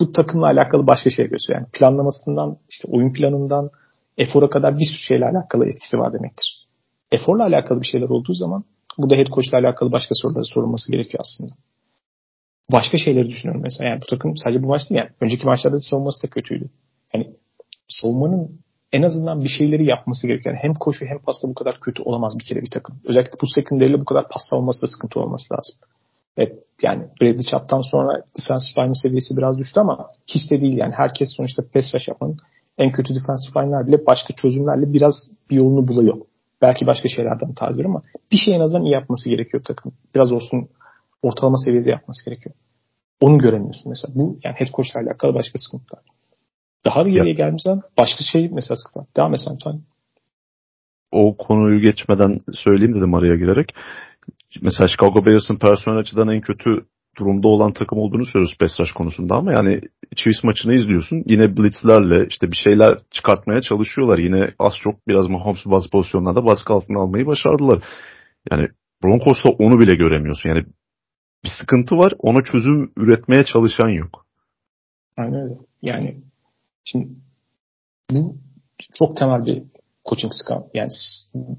bu 0.00 0.12
takımla 0.12 0.46
alakalı 0.46 0.86
başka 0.86 1.10
şey 1.10 1.28
gösteriyor. 1.28 1.60
Yani 1.60 1.70
planlamasından 1.72 2.56
işte 2.68 2.88
oyun 2.92 3.12
planından 3.12 3.70
efora 4.18 4.50
kadar 4.50 4.78
bir 4.78 4.84
sürü 4.84 4.98
şeyle 4.98 5.24
alakalı 5.24 5.66
etkisi 5.66 5.98
var 5.98 6.12
demektir. 6.12 6.59
Eforla 7.12 7.42
alakalı 7.42 7.80
bir 7.80 7.86
şeyler 7.86 8.08
olduğu 8.08 8.34
zaman 8.34 8.64
bu 8.98 9.10
da 9.10 9.14
head 9.14 9.26
coach'la 9.26 9.58
alakalı 9.58 9.92
başka 9.92 10.14
soruları 10.14 10.44
sorulması 10.44 10.92
gerekiyor 10.92 11.24
aslında. 11.26 11.54
Başka 12.72 12.98
şeyleri 12.98 13.28
düşünüyorum 13.28 13.62
mesela. 13.62 13.90
Yani 13.90 14.00
bu 14.02 14.06
takım 14.06 14.36
sadece 14.36 14.62
bu 14.62 14.66
maç 14.66 14.90
değil 14.90 14.98
yani. 14.98 15.10
Önceki 15.20 15.46
maçlarda 15.46 15.76
da 15.76 15.80
savunması 15.80 16.26
da 16.26 16.30
kötüydü. 16.30 16.70
Yani 17.14 17.30
savunmanın 17.88 18.60
en 18.92 19.02
azından 19.02 19.44
bir 19.44 19.48
şeyleri 19.48 19.86
yapması 19.86 20.26
gerekiyor. 20.26 20.54
Yani 20.54 20.62
hem 20.62 20.74
koşu 20.74 21.06
hem 21.06 21.18
pasta 21.18 21.48
bu 21.48 21.54
kadar 21.54 21.80
kötü 21.80 22.02
olamaz 22.02 22.38
bir 22.38 22.44
kere 22.44 22.62
bir 22.62 22.70
takım. 22.70 23.00
Özellikle 23.04 23.40
bu 23.42 23.46
secondary'le 23.46 24.00
bu 24.00 24.04
kadar 24.04 24.28
pas 24.28 24.52
olması 24.52 24.82
da 24.82 24.86
sıkıntı 24.86 25.20
olması 25.20 25.54
lazım. 25.54 25.76
Evet 26.36 26.58
yani 26.82 27.02
Bradley 27.20 27.42
Chap'tan 27.42 27.80
sonra 27.80 28.22
defensive 28.38 28.84
line 28.84 28.94
seviyesi 28.94 29.36
biraz 29.36 29.58
düştü 29.58 29.80
ama 29.80 30.06
hiç 30.26 30.50
de 30.50 30.60
değil 30.60 30.76
yani. 30.76 30.94
Herkes 30.96 31.28
sonuçta 31.36 31.62
pass 31.74 31.94
rush 31.94 32.08
yapan 32.08 32.36
en 32.78 32.92
kötü 32.92 33.14
defensive 33.14 33.62
line'lar 33.62 33.86
bile 33.86 34.06
başka 34.06 34.34
çözümlerle 34.34 34.92
biraz 34.92 35.14
bir 35.50 35.56
yolunu 35.56 35.88
buluyor. 35.88 36.16
Belki 36.62 36.86
başka 36.86 37.08
şeylerden 37.08 37.54
tabir 37.54 37.84
ama 37.84 38.02
bir 38.32 38.36
şey 38.36 38.56
en 38.56 38.60
azından 38.60 38.84
iyi 38.84 38.92
yapması 38.92 39.30
gerekiyor 39.30 39.62
takım. 39.64 39.92
Biraz 40.14 40.32
olsun 40.32 40.68
ortalama 41.22 41.56
seviyede 41.58 41.90
yapması 41.90 42.30
gerekiyor. 42.30 42.54
Onu 43.20 43.38
göremiyorsun 43.38 43.88
mesela. 43.88 44.14
Bu 44.14 44.38
yani 44.44 44.54
head 44.58 44.68
coach'la 44.68 45.00
alakalı 45.00 45.34
başka 45.34 45.52
sıkıntılar. 45.58 46.02
Daha 46.84 47.06
bir 47.06 47.12
geriye 47.12 47.34
gelmeden 47.34 47.80
başka 47.98 48.24
şey 48.32 48.48
mesela 48.52 48.76
sıkıntı. 48.76 49.16
Devam 49.16 49.34
et 49.34 49.40
sen 49.40 49.82
O 51.10 51.36
konuyu 51.36 51.80
geçmeden 51.80 52.38
söyleyeyim 52.52 52.94
dedim 52.94 53.14
araya 53.14 53.36
girerek. 53.36 53.74
Mesela 54.62 54.88
Chicago 54.88 55.26
Bears'ın 55.26 55.56
personel 55.56 55.98
açıdan 55.98 56.28
en 56.28 56.40
kötü 56.40 56.86
durumda 57.18 57.48
olan 57.48 57.72
takım 57.72 57.98
olduğunu 57.98 58.26
söylüyoruz 58.26 58.78
rush 58.80 58.92
konusunda 58.92 59.34
ama 59.34 59.52
yani 59.52 59.80
Chiefs 60.16 60.44
maçını 60.44 60.74
izliyorsun. 60.74 61.22
Yine 61.26 61.56
blitzlerle 61.56 62.26
işte 62.26 62.50
bir 62.50 62.56
şeyler 62.56 62.98
çıkartmaya 63.10 63.60
çalışıyorlar. 63.62 64.18
Yine 64.18 64.54
az 64.58 64.72
çok 64.82 65.08
biraz 65.08 65.28
Mahomes 65.28 65.66
bazı 65.66 65.90
pozisyonlarda 65.90 66.44
baskı 66.44 66.72
altına 66.72 67.00
almayı 67.00 67.26
başardılar. 67.26 67.84
Yani 68.50 68.68
Broncos'ta 69.04 69.48
onu 69.48 69.78
bile 69.78 69.94
göremiyorsun. 69.94 70.48
Yani 70.48 70.64
bir 71.44 71.50
sıkıntı 71.60 71.96
var 71.96 72.12
ona 72.18 72.44
çözüm 72.44 72.92
üretmeye 72.96 73.44
çalışan 73.44 73.88
yok. 73.88 74.26
Aynen 75.16 75.40
öyle. 75.42 75.54
Yani 75.82 76.16
şimdi 76.84 77.08
bu 78.10 78.36
çok 78.98 79.16
temel 79.16 79.46
bir 79.46 79.62
coaching 80.08 80.32
skam 80.34 80.66
yani 80.74 80.90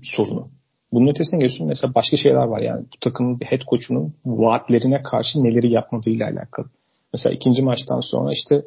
sorunu. 0.04 0.52
Bunun 0.92 1.08
ötesine 1.08 1.40
geçiyorsun 1.40 1.68
mesela 1.68 1.96
başka 1.96 2.18
şeyler 2.18 2.44
var 2.44 2.62
yani 2.62 2.86
bu 2.86 3.00
takımın 3.02 3.40
head 3.44 3.62
coach'unun 3.70 4.14
vaatlerine 4.26 5.04
karşı 5.04 5.44
neleri 5.44 5.72
yapmadığıyla 5.72 6.28
alakalı. 6.28 6.70
Mesela 7.14 7.34
ikinci 7.34 7.62
maçtan 7.62 8.00
sonra 8.00 8.32
işte 8.32 8.66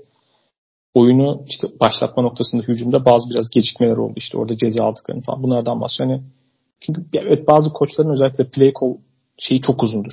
oyunu 0.94 1.44
işte 1.46 1.68
başlatma 1.80 2.22
noktasında 2.22 2.62
hücumda 2.62 3.04
bazı 3.04 3.30
biraz 3.30 3.50
gecikmeler 3.50 3.96
oldu 3.96 4.14
işte 4.16 4.38
orada 4.38 4.56
ceza 4.56 4.84
aldıklarını 4.84 5.22
falan 5.22 5.42
bunlardan 5.42 5.80
bahsediyor. 5.80 6.10
Hani 6.10 6.22
çünkü 6.80 7.04
evet 7.12 7.48
bazı 7.48 7.72
koçların 7.72 8.10
özellikle 8.10 8.48
play 8.48 8.72
call 8.80 8.96
şeyi 9.38 9.60
çok 9.60 9.82
uzundur. 9.82 10.12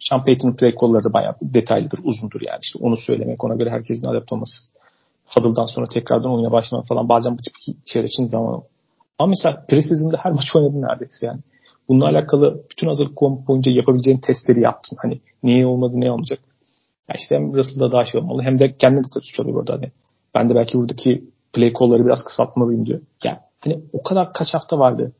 Sean 0.00 0.24
Payton'ın 0.24 0.56
play 0.56 0.74
call'ları 0.80 1.04
da 1.04 1.12
bayağı 1.12 1.34
detaylıdır, 1.42 2.00
uzundur 2.04 2.40
yani. 2.40 2.58
işte 2.62 2.78
onu 2.82 2.96
söylemek, 2.96 3.44
ona 3.44 3.54
göre 3.54 3.70
herkesin 3.70 4.06
adapte 4.06 4.34
olması. 4.34 4.72
Huddle'dan 5.26 5.66
sonra 5.66 5.86
tekrardan 5.86 6.34
oyuna 6.34 6.52
başlamak 6.52 6.86
falan 6.86 7.08
bazen 7.08 7.32
bu 7.32 7.42
tip 7.42 7.76
şeyler 7.86 8.08
için 8.08 8.24
zaman 8.24 8.62
ama 9.18 9.28
mesela 9.28 9.66
preseason'da 9.68 10.16
her 10.16 10.32
maç 10.32 10.56
oynadın 10.56 10.82
neredeyse 10.82 11.26
yani. 11.26 11.40
Bununla 11.88 12.06
alakalı 12.08 12.62
bütün 12.70 12.86
hazırlık 12.86 13.20
boyunca 13.20 13.72
yapabileceğin 13.72 14.18
testleri 14.18 14.60
yaptın. 14.60 14.98
Hani 15.02 15.20
niye 15.42 15.66
olmadı 15.66 15.92
ne 15.96 16.10
olmayacak. 16.10 16.38
Ya 17.08 17.14
işte 17.18 17.34
hem 17.34 17.54
Russell'da 17.54 17.92
daha 17.92 18.04
şey 18.04 18.20
olmalı 18.20 18.42
hem 18.42 18.58
de 18.58 18.76
kendine 18.76 19.04
de 19.04 19.20
suç 19.20 19.40
alıyor 19.40 19.56
burada. 19.56 19.72
Hani 19.72 19.92
ben 20.34 20.50
de 20.50 20.54
belki 20.54 20.78
buradaki 20.78 21.24
play 21.52 21.72
call'ları 21.72 22.04
biraz 22.04 22.24
kısaltmalıyım 22.24 22.86
diyor. 22.86 23.00
Yani 23.24 23.38
hani 23.60 23.80
o 23.92 24.02
kadar 24.02 24.32
kaç 24.32 24.54
hafta 24.54 24.78
vardı. 24.78 25.12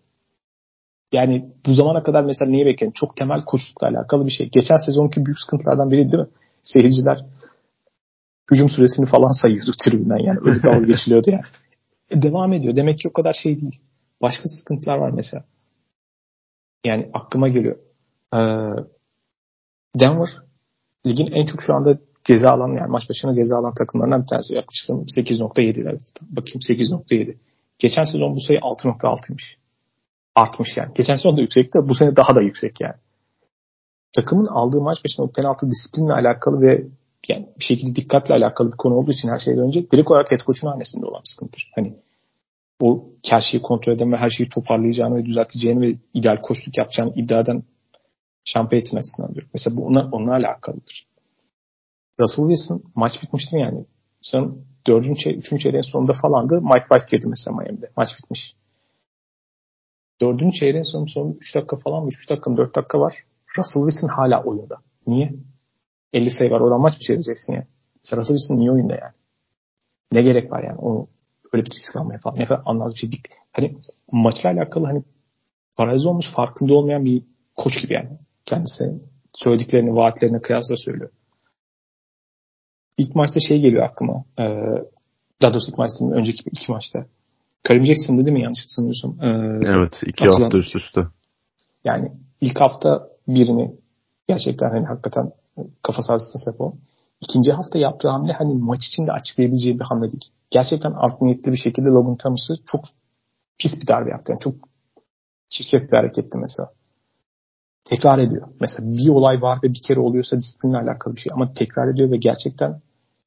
Yani 1.13 1.49
bu 1.67 1.75
zamana 1.75 2.03
kadar 2.03 2.25
mesela 2.25 2.51
niye 2.51 2.67
bekledin? 2.67 2.93
Çok 2.95 3.17
temel 3.17 3.45
koçlukla 3.45 3.89
alakalı 3.89 4.27
bir 4.27 4.31
şey. 4.31 4.49
Geçen 4.49 4.77
sezonki 4.77 5.27
büyük 5.27 5.41
sıkıntılardan 5.41 5.91
biri 5.91 6.13
değil 6.13 6.23
mi? 6.23 6.29
Seyirciler 6.63 7.19
hücum 8.51 8.69
süresini 8.69 9.07
falan 9.07 9.33
sayıyordu 9.43 9.71
tribünden 9.85 10.19
yani. 10.19 10.39
Öyle 10.45 10.63
dalga 10.63 10.87
geçiliyordu 10.87 11.31
yani. 11.31 11.45
E, 12.11 12.23
devam 12.23 12.53
ediyor. 12.53 12.77
Demek 12.77 12.99
ki 12.99 13.09
o 13.09 13.13
kadar 13.13 13.33
şey 13.33 13.61
değil. 13.61 13.81
Başka 14.23 14.45
sıkıntılar 14.45 14.97
var 14.97 15.11
mesela. 15.11 15.45
Yani 16.85 17.11
aklıma 17.15 17.49
geliyor. 17.49 17.77
Ee, 18.35 18.39
Denver 19.97 20.29
ligin 21.07 21.27
en 21.27 21.45
çok 21.45 21.63
şu 21.63 21.75
anda 21.75 21.99
ceza 22.25 22.51
alan 22.51 22.69
yani 22.69 22.91
maç 22.91 23.11
başına 23.11 23.35
ceza 23.35 23.57
alan 23.59 23.75
takımlarından 23.75 24.23
bir 24.23 24.27
tanesi. 24.27 24.55
Yaklaşık 24.55 24.91
8.7 24.91 25.91
evet. 25.91 26.03
Bakayım 26.21 26.61
8.7. 26.69 27.37
Geçen 27.79 28.05
sezon 28.05 28.35
bu 28.37 28.41
sayı 28.41 28.59
6.6'ymış. 28.59 29.57
Artmış 30.35 30.77
yani. 30.77 30.95
Geçen 30.95 31.17
sezon 31.17 31.37
da 31.37 31.41
yüksekti 31.41 31.79
bu 31.89 31.95
sene 31.95 32.17
daha 32.17 32.35
da 32.35 32.43
yüksek 32.43 32.81
yani. 32.81 32.95
Takımın 34.17 34.47
aldığı 34.47 34.81
maç 34.81 34.99
başına 35.05 35.25
o 35.25 35.33
penaltı 35.33 35.67
disiplinle 35.71 36.13
alakalı 36.13 36.61
ve 36.61 36.85
yani 37.29 37.49
bir 37.59 37.65
şekilde 37.65 37.97
dikkatle 37.97 38.35
alakalı 38.35 38.73
bir 38.73 38.77
konu 38.77 38.95
olduğu 38.95 39.13
için 39.13 39.29
her 39.29 39.39
şeyden 39.39 39.63
önce 39.63 39.91
direkt 39.91 40.11
olarak 40.11 40.31
head 40.31 40.41
coach'un 40.41 40.69
hanesinde 40.69 41.07
olan 41.07 41.21
bir 41.21 41.29
sıkıntıdır. 41.29 41.71
Hani 41.75 41.95
o 42.81 43.05
her 43.27 43.41
şeyi 43.41 43.63
kontrol 43.63 43.93
eden 43.93 44.13
ve 44.13 44.17
her 44.17 44.31
şeyi 44.31 44.49
toparlayacağını 44.49 45.17
ve 45.17 45.27
düzelteceğini 45.27 45.81
ve 45.81 45.97
ideal 46.15 46.37
koçluk 46.43 46.79
yapacağını 46.79 47.13
iddia 47.17 47.41
eden 47.41 47.63
Payton 48.55 48.97
açısından 48.99 49.35
diyorum. 49.35 49.51
Mesela 49.55 49.77
bu 49.77 49.87
ona, 49.87 50.09
onunla 50.13 50.33
alakalıdır. 50.33 51.07
Russell 52.21 52.49
Wilson 52.49 52.83
maç 52.95 53.13
bitmişti 53.23 53.57
yani. 53.57 53.87
Sen 54.21 54.55
dördüncü, 54.87 55.31
üçüncü 55.31 55.63
çeyreğin 55.63 55.93
sonunda 55.93 56.13
falandı. 56.13 56.61
Mike 56.61 56.87
White 56.91 57.17
girdi 57.17 57.27
mesela 57.27 57.57
Miami'de. 57.57 57.91
Maç 57.97 58.09
bitmiş. 58.23 58.57
Dördüncü 60.21 60.59
çeyreğin 60.59 60.93
sonunda, 60.93 61.11
sonunda 61.11 61.37
3 61.41 61.55
dakika 61.55 61.77
falan 61.77 62.03
mı? 62.03 62.09
3 62.09 62.31
dakika 62.31 62.51
mı 62.51 62.57
4 62.57 62.77
dakika 62.77 63.01
var. 63.01 63.15
Russell 63.59 63.83
Wilson 63.83 64.09
hala 64.09 64.43
oyunda. 64.43 64.77
Niye? 65.07 65.35
50 66.13 66.31
sayı 66.31 66.51
var. 66.51 66.61
Oradan 66.61 66.81
maç 66.81 66.93
mı 66.93 67.01
çevireceksin 67.01 67.53
ya? 67.53 67.67
Mesela 68.05 68.21
Russell 68.21 68.37
Wilson 68.37 68.57
niye 68.57 68.71
oyunda 68.71 68.93
yani? 68.95 69.15
Ne 70.13 70.23
gerek 70.23 70.53
var 70.53 70.63
yani? 70.63 70.79
Onu 70.79 71.09
öyle 71.53 71.65
bir 71.65 71.71
risk 71.71 71.97
almaya 71.97 72.19
falan. 72.19 72.39
Ne 72.39 72.47
kadar 72.47 72.63
anlamlı 72.67 72.95
bir 72.95 72.99
şey 72.99 73.13
değil. 73.13 73.23
Hani 73.53 73.77
maçla 74.13 74.51
alakalı 74.51 74.87
hani 74.87 75.03
paralize 75.77 76.09
olmuş 76.09 76.27
farkında 76.37 76.75
olmayan 76.75 77.05
bir 77.05 77.23
koç 77.57 77.83
gibi 77.83 77.95
yani. 77.95 78.09
Kendisi 78.45 78.85
söylediklerini, 79.35 79.95
vaatlerine 79.95 80.41
kıyasla 80.41 80.77
söylüyor. 80.77 81.11
İlk 82.99 83.15
maçta 83.15 83.41
şey 83.49 83.61
geliyor 83.61 83.83
aklıma. 83.83 84.25
Ee, 84.39 84.45
daha 85.43 85.53
doğrusu 85.53 85.71
ilk 85.71 85.79
maçta 85.79 86.11
önceki 86.13 86.43
iki 86.53 86.73
maçta. 86.73 87.07
Karim 87.63 87.87
Jackson'dı 87.87 88.25
değil 88.25 88.37
mi 88.37 88.43
yanlış 88.43 88.59
hatırlamıyorsam? 88.63 89.17
Ee, 89.21 89.73
evet 89.73 90.03
iki 90.07 90.25
atılan, 90.25 90.43
hafta 90.43 90.59
üst 90.59 90.77
üste. 90.77 91.01
Yani 91.85 92.13
ilk 92.41 92.61
hafta 92.61 93.09
birini 93.29 93.77
gerçekten 94.29 94.71
hani 94.71 94.87
hakikaten 94.87 95.33
kafa 95.83 96.03
sahasına 96.03 96.45
sebep 96.45 96.61
o. 96.61 96.75
İkinci 97.21 97.53
hafta 97.53 97.79
yaptığı 97.79 98.09
hamle 98.09 98.33
hani 98.33 98.55
maç 98.55 98.87
içinde 98.87 99.13
açıklayabileceği 99.13 99.81
bir 99.81 99.85
hamle 99.85 100.11
değil. 100.11 100.31
Gerçekten 100.51 100.93
art 100.93 101.23
niyetli 101.23 101.53
bir 101.53 101.57
şekilde 101.57 101.89
Logan 101.89 102.17
Thomas'ı 102.17 102.55
çok 102.67 102.85
pis 103.59 103.73
bir 103.83 103.87
darbe 103.87 104.11
yaptı. 104.11 104.33
Yani 104.33 104.41
çok 104.41 104.55
çirkef 105.49 105.93
bir 105.93 105.97
hareketti 105.97 106.39
mesela. 106.39 106.71
Tekrar 107.85 108.19
ediyor. 108.19 108.49
Mesela 108.61 108.93
bir 108.93 109.09
olay 109.09 109.43
var 109.43 109.59
ve 109.63 109.69
bir 109.69 109.83
kere 109.83 110.01
oluyorsa 110.01 110.37
disiplinle 110.37 110.77
alakalı 110.77 111.17
bir 111.17 111.21
şey 111.21 111.31
ama 111.35 111.53
tekrar 111.53 111.95
ediyor 111.95 112.11
ve 112.11 112.17
gerçekten 112.17 112.81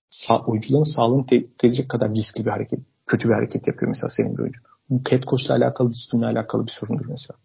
sağ, 0.09 0.39
oyuncuların 0.39 0.95
sağlığını 0.95 1.25
tehdit 1.25 1.63
edecek 1.63 1.89
kadar 1.89 2.09
riskli 2.09 2.45
bir 2.45 2.51
hareket, 2.51 2.79
kötü 3.07 3.29
bir 3.29 3.33
hareket 3.33 3.67
yapıyor 3.67 3.89
mesela 3.89 4.09
senin 4.09 4.37
bir 4.37 4.41
oyuncu. 4.41 4.59
Bu 4.89 5.03
Cat 5.09 5.23
Coach'la 5.23 5.55
alakalı, 5.55 5.89
disiplinle 5.89 6.25
alakalı 6.25 6.65
bir 6.65 6.71
sorundur 6.79 7.05
mesela 7.05 7.37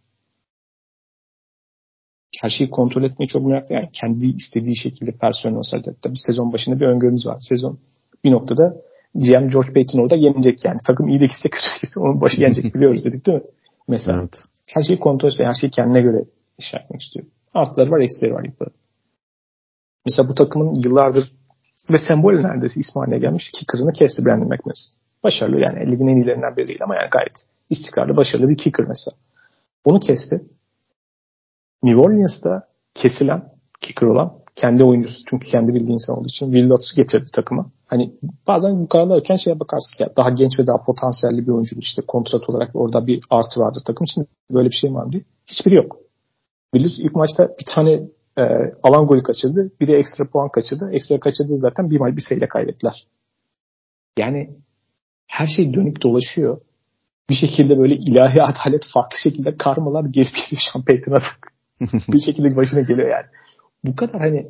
her 2.40 2.50
şeyi 2.50 2.70
kontrol 2.70 3.02
etmeyi 3.02 3.28
çok 3.28 3.46
meraklı. 3.46 3.74
Yani 3.74 3.88
kendi 3.92 4.26
istediği 4.26 4.76
şekilde 4.76 5.10
personel 5.12 5.56
olsaydı. 5.56 5.96
Tabii 6.02 6.18
sezon 6.26 6.52
başında 6.52 6.80
bir 6.80 6.86
öngörümüz 6.86 7.26
var. 7.26 7.38
Sezon 7.40 7.78
bir 8.24 8.30
noktada 8.30 8.76
GM 9.14 9.48
George 9.48 9.72
Payton 9.74 10.02
orada 10.02 10.16
yenecek 10.16 10.64
yani. 10.64 10.78
Takım 10.86 11.08
iyi 11.08 11.20
de 11.20 11.24
gitse 11.24 11.48
kötü 11.48 11.66
gitse 11.80 12.00
onun 12.00 12.20
başı 12.20 12.40
yenecek 12.40 12.64
biliyoruz 12.74 13.04
dedik 13.04 13.26
değil 13.26 13.38
mi? 13.38 13.44
Mesela 13.88 14.20
evet. 14.20 14.38
her 14.66 14.82
şeyi 14.82 15.00
kontrol 15.00 15.28
ediyor. 15.28 15.48
Her 15.48 15.54
şeyi 15.54 15.70
kendine 15.70 16.00
göre 16.00 16.24
iş 16.58 16.74
yapmak 16.74 17.00
istiyor. 17.02 17.26
Artları 17.54 17.90
var, 17.90 18.00
eksileri 18.00 18.34
var. 18.34 18.44
Yapıları. 18.44 18.74
Mesela 20.06 20.28
bu 20.28 20.34
takımın 20.34 20.74
yıllardır 20.74 21.32
ve 21.90 21.98
sembol 22.08 22.32
neredeyse 22.32 22.80
İsmail'e 22.80 23.18
gelmiş 23.18 23.50
kicker'ını 23.54 23.92
kesti 23.92 24.24
Brandon 24.24 24.48
McManus. 24.48 24.94
Başarılı 25.24 25.60
yani 25.60 25.90
ligin 25.90 26.08
en 26.08 26.16
iyilerinden 26.16 26.56
biri 26.56 26.66
değil 26.66 26.82
ama 26.82 26.96
yani 26.96 27.10
gayet 27.10 27.32
istikrarlı 27.70 28.16
başarılı 28.16 28.48
bir 28.48 28.56
kicker 28.56 28.86
mesela. 28.88 29.16
Onu 29.84 30.00
kesti. 30.00 30.44
New 31.82 32.00
Orleans'ta 32.00 32.68
kesilen 32.94 33.48
kicker 33.80 34.06
olan 34.06 34.32
kendi 34.54 34.84
oyuncusu 34.84 35.24
çünkü 35.30 35.48
kendi 35.48 35.74
bildiği 35.74 35.92
insan 35.92 36.18
olduğu 36.18 36.28
için 36.28 36.52
Will 36.52 36.70
Lutz 36.70 36.94
getirdi 36.96 37.28
takıma. 37.32 37.66
Hani 37.86 38.12
bazen 38.46 38.80
bu 38.80 38.88
kararlarken 38.88 39.36
şeye 39.36 39.60
bakarsın 39.60 40.04
ya 40.04 40.16
daha 40.16 40.30
genç 40.30 40.58
ve 40.58 40.66
daha 40.66 40.82
potansiyelli 40.82 41.46
bir 41.46 41.52
oyuncu 41.52 41.76
işte 41.78 42.02
kontrat 42.08 42.50
olarak 42.50 42.70
orada 42.74 43.06
bir 43.06 43.20
artı 43.30 43.60
vardır 43.60 43.82
takım 43.86 44.04
için 44.04 44.26
böyle 44.52 44.68
bir 44.68 44.76
şey 44.80 44.94
var 44.94 45.04
mı 45.04 45.12
diye. 45.12 45.22
Hiçbiri 45.46 45.76
yok. 45.76 46.01
Lutz 46.74 47.00
ilk 47.00 47.14
maçta 47.14 47.48
bir 47.48 47.74
tane 47.74 48.08
e, 48.38 48.42
alan 48.82 49.06
golü 49.06 49.22
kaçırdı. 49.22 49.70
Bir 49.80 49.86
de 49.86 49.96
ekstra 49.96 50.24
puan 50.24 50.48
kaçırdı. 50.48 50.90
Ekstra 50.92 51.20
kaçırdığı 51.20 51.56
zaten 51.56 51.90
bir 51.90 52.00
maç 52.00 52.16
bir 52.16 52.22
sayıyla 52.28 52.48
kaybettiler. 52.48 53.06
Yani 54.18 54.50
her 55.26 55.46
şey 55.46 55.74
dönüp 55.74 56.02
dolaşıyor. 56.02 56.60
Bir 57.30 57.34
şekilde 57.34 57.78
böyle 57.78 57.94
ilahi 57.94 58.42
adalet 58.42 58.84
farklı 58.94 59.18
şekilde 59.18 59.56
karmalar 59.56 60.04
gelip 60.04 60.34
geliyor 60.34 60.62
Şampiyon'a 60.72 61.22
bir 62.12 62.20
şekilde 62.20 62.56
başına 62.56 62.80
geliyor 62.80 63.10
yani. 63.10 63.26
Bu 63.84 63.96
kadar 63.96 64.20
hani 64.20 64.46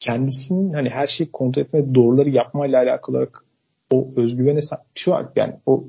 kendisinin 0.00 0.72
hani 0.72 0.90
her 0.90 1.06
şeyi 1.06 1.32
kontrol 1.32 1.62
etme, 1.62 1.94
doğruları 1.94 2.30
yapmayla 2.30 2.82
alakalı 2.82 3.16
olarak 3.16 3.44
o 3.90 4.12
özgüvene 4.16 4.60
bir 4.94 5.00
şey 5.00 5.14
var. 5.14 5.26
Yani 5.36 5.54
o 5.66 5.84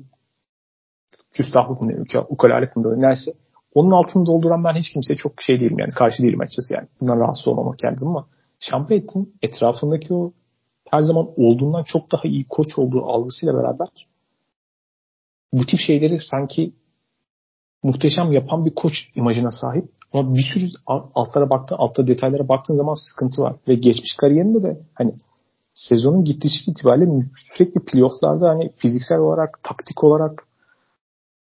küstahlık 1.32 1.82
mı 1.82 2.04
ukalalık 2.28 2.76
mı 2.76 3.00
neyse. 3.00 3.32
Onun 3.74 3.90
altını 3.90 4.26
dolduran 4.26 4.64
ben 4.64 4.74
hiç 4.74 4.92
kimseye 4.92 5.14
çok 5.14 5.42
şey 5.42 5.60
değilim 5.60 5.78
yani. 5.78 5.90
Karşı 5.90 6.22
değilim 6.22 6.40
açıkçası 6.40 6.74
yani. 6.74 6.88
Bundan 7.00 7.20
rahatsız 7.20 7.48
olmamak 7.48 7.78
kendim 7.78 8.08
ama 8.08 8.26
Şampiyet'in 8.60 9.34
etrafındaki 9.42 10.14
o 10.14 10.32
her 10.90 11.00
zaman 11.00 11.28
olduğundan 11.36 11.82
çok 11.82 12.12
daha 12.12 12.22
iyi 12.24 12.44
koç 12.48 12.78
olduğu 12.78 13.04
algısıyla 13.04 13.54
beraber 13.54 13.88
bu 15.52 15.66
tip 15.66 15.80
şeyleri 15.80 16.18
sanki 16.30 16.72
muhteşem 17.82 18.32
yapan 18.32 18.64
bir 18.64 18.74
koç 18.74 18.92
imajına 19.14 19.50
sahip. 19.50 19.84
Ama 20.12 20.34
bir 20.34 20.42
sürü 20.54 20.70
altlara 21.14 21.50
baktığın, 21.50 21.76
altta 21.76 22.06
detaylara 22.06 22.48
baktığın 22.48 22.76
zaman 22.76 22.94
sıkıntı 22.94 23.42
var. 23.42 23.56
Ve 23.68 23.74
geçmiş 23.74 24.16
kariyerinde 24.16 24.62
de 24.62 24.80
hani 24.94 25.14
sezonun 25.74 26.24
gidişi 26.24 26.70
itibariyle 26.70 27.10
sürekli 27.54 27.84
playofflarda 27.84 28.48
hani 28.48 28.70
fiziksel 28.76 29.18
olarak, 29.18 29.60
taktik 29.62 30.04
olarak 30.04 30.47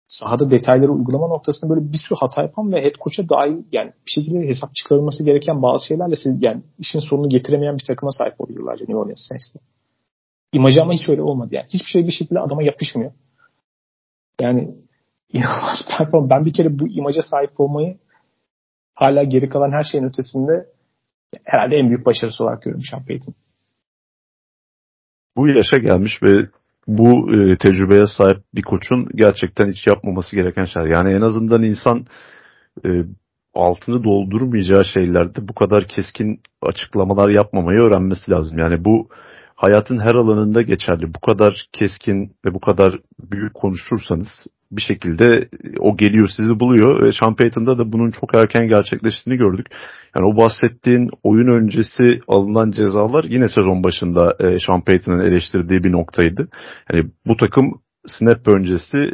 sahada 0.09 0.51
detayları 0.51 0.93
uygulama 0.93 1.29
noktasında 1.29 1.75
böyle 1.75 1.93
bir 1.93 1.99
sürü 1.99 2.19
hata 2.19 2.43
yapan 2.43 2.73
ve 2.73 2.85
head 2.85 2.95
coach'a 2.95 3.29
dahi 3.29 3.65
yani 3.73 3.93
bir 4.07 4.11
şekilde 4.11 4.49
hesap 4.49 4.75
çıkarılması 4.75 5.25
gereken 5.25 5.63
bazı 5.63 5.87
şeylerle 5.87 6.17
siz, 6.17 6.37
yani 6.41 6.63
işin 6.79 7.01
sonunu 7.01 7.29
getiremeyen 7.29 7.79
bir 7.79 7.85
takıma 7.85 8.13
sahip 8.13 8.41
oldu 8.41 8.53
yıllarca 8.53 8.81
New 8.81 8.97
Orleans 8.97 9.29
Saints'te. 9.29 9.61
İmajı 10.53 10.83
ama 10.83 10.93
hiç 10.93 11.09
öyle 11.09 11.23
olmadı 11.23 11.55
yani. 11.55 11.67
Hiçbir 11.69 11.87
şey 11.87 12.07
bir 12.07 12.13
şekilde 12.13 12.41
adama 12.41 12.63
yapışmıyor. 12.63 13.13
Yani 14.41 14.75
inanılmaz 15.33 15.89
performans. 15.99 16.31
Ben 16.31 16.45
bir 16.45 16.53
kere 16.53 16.79
bu 16.79 16.89
imaja 16.89 17.23
sahip 17.23 17.61
olmayı 17.61 17.99
hala 18.95 19.23
geri 19.23 19.49
kalan 19.49 19.73
her 19.73 19.85
şeyin 19.85 20.05
ötesinde 20.05 20.67
herhalde 21.45 21.77
en 21.77 21.89
büyük 21.89 22.07
başarısı 22.07 22.45
olarak 22.45 22.63
görüyorum 22.63 22.85
Sean 22.91 23.07
Payton. 23.07 23.35
Bu 25.37 25.49
yaşa 25.49 25.77
gelmiş 25.77 26.23
ve 26.23 26.49
bu 26.87 27.35
e, 27.35 27.57
tecrübeye 27.57 28.07
sahip 28.07 28.39
bir 28.55 28.63
koçun 28.63 29.09
gerçekten 29.15 29.71
hiç 29.71 29.87
yapmaması 29.87 30.37
gereken 30.37 30.65
şeyler. 30.65 30.89
Yani 30.89 31.13
en 31.15 31.21
azından 31.21 31.63
insan 31.63 32.07
e, 32.85 32.89
altını 33.55 34.05
doldurmayacağı 34.05 34.85
şeylerde 34.85 35.49
bu 35.49 35.55
kadar 35.55 35.89
keskin 35.89 36.41
açıklamalar 36.63 37.29
yapmamayı 37.29 37.79
öğrenmesi 37.79 38.31
lazım. 38.31 38.59
Yani 38.59 38.85
bu 38.85 39.09
hayatın 39.63 39.99
her 39.99 40.15
alanında 40.15 40.63
geçerli. 40.63 41.15
Bu 41.15 41.21
kadar 41.21 41.67
keskin 41.73 42.33
ve 42.45 42.55
bu 42.55 42.61
kadar 42.61 42.99
büyük 43.31 43.55
konuşursanız 43.55 44.29
bir 44.73 44.83
şekilde 44.83 45.49
o 45.79 45.97
geliyor 45.97 46.29
sizi 46.37 46.61
buluyor 46.61 47.03
ve 47.03 47.13
Sean 47.13 47.37
Payton'da 47.37 47.79
da 47.79 47.93
bunun 47.93 48.11
çok 48.11 48.37
erken 48.37 48.69
gerçekleştiğini 48.69 49.39
gördük. 49.39 49.67
Yani 50.17 50.27
o 50.27 50.37
bahsettiğin 50.37 51.11
oyun 51.23 51.49
öncesi 51.49 52.21
alınan 52.29 52.71
cezalar 52.71 53.25
yine 53.25 53.49
sezon 53.49 53.85
başında 53.85 54.37
e, 54.41 54.59
Sean 54.67 54.81
Payton'ın 54.81 55.21
eleştirdiği 55.21 55.85
bir 55.85 55.93
noktaydı. 55.93 56.49
Yani 56.93 57.11
bu 57.27 57.37
takım 57.37 57.81
snap 58.07 58.49
öncesi 58.49 59.11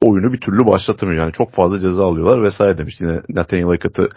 oyunu 0.00 0.32
bir 0.32 0.40
türlü 0.40 0.66
başlatamıyor. 0.66 1.22
Yani 1.22 1.32
çok 1.32 1.52
fazla 1.52 1.80
ceza 1.80 2.04
alıyorlar 2.04 2.42
vesaire 2.42 2.78
demiş. 2.78 2.94
Yine 3.00 3.20
Nathaniel 3.28 3.66
Hackett'ı 3.66 4.08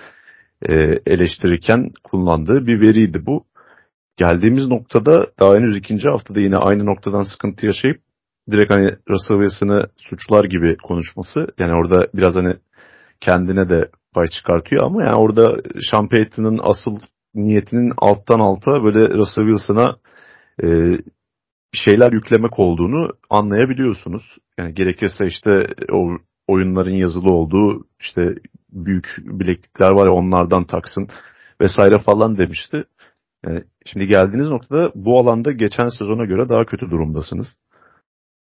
e, 0.69 0.73
eleştirirken 1.05 1.89
kullandığı 2.03 2.67
bir 2.67 2.81
veriydi 2.81 3.25
bu. 3.25 3.45
Geldiğimiz 4.17 4.67
noktada 4.67 5.27
daha 5.39 5.53
henüz 5.55 5.77
ikinci 5.77 6.09
haftada 6.09 6.39
yine 6.39 6.57
aynı 6.57 6.85
noktadan 6.85 7.23
sıkıntı 7.23 7.65
yaşayıp 7.65 8.01
direkt 8.51 8.73
hani 8.73 8.95
Russell 9.09 9.37
Wilson'ı 9.37 9.87
suçlar 9.97 10.43
gibi 10.43 10.77
konuşması. 10.77 11.47
Yani 11.59 11.73
orada 11.73 12.07
biraz 12.13 12.35
hani 12.35 12.55
kendine 13.21 13.69
de 13.69 13.89
pay 14.13 14.27
çıkartıyor 14.27 14.83
ama 14.83 15.03
yani 15.03 15.15
orada 15.15 15.61
Sean 15.91 16.09
Payton'ın 16.09 16.59
asıl 16.63 16.97
niyetinin 17.35 17.93
alttan 17.97 18.39
alta 18.39 18.83
böyle 18.83 19.09
Russell 19.09 19.47
Wilson'a 19.47 19.95
e, 20.63 20.67
şeyler 21.73 22.11
yüklemek 22.11 22.59
olduğunu 22.59 23.13
anlayabiliyorsunuz. 23.29 24.37
Yani 24.59 24.73
gerekirse 24.73 25.25
işte 25.25 25.67
o 25.91 26.09
oyunların 26.47 26.95
yazılı 26.95 27.33
olduğu 27.33 27.87
işte 27.99 28.35
büyük 28.71 29.15
bileklikler 29.17 29.91
var 29.91 30.05
ya 30.05 30.11
onlardan 30.11 30.63
taksın 30.63 31.07
vesaire 31.61 31.99
falan 31.99 32.37
demişti. 32.37 32.83
Yani 33.45 33.63
şimdi 33.85 34.07
geldiğiniz 34.07 34.47
noktada 34.47 34.91
bu 34.95 35.19
alanda 35.19 35.51
geçen 35.51 35.89
sezona 35.89 36.25
göre 36.25 36.49
daha 36.49 36.65
kötü 36.65 36.89
durumdasınız. 36.89 37.47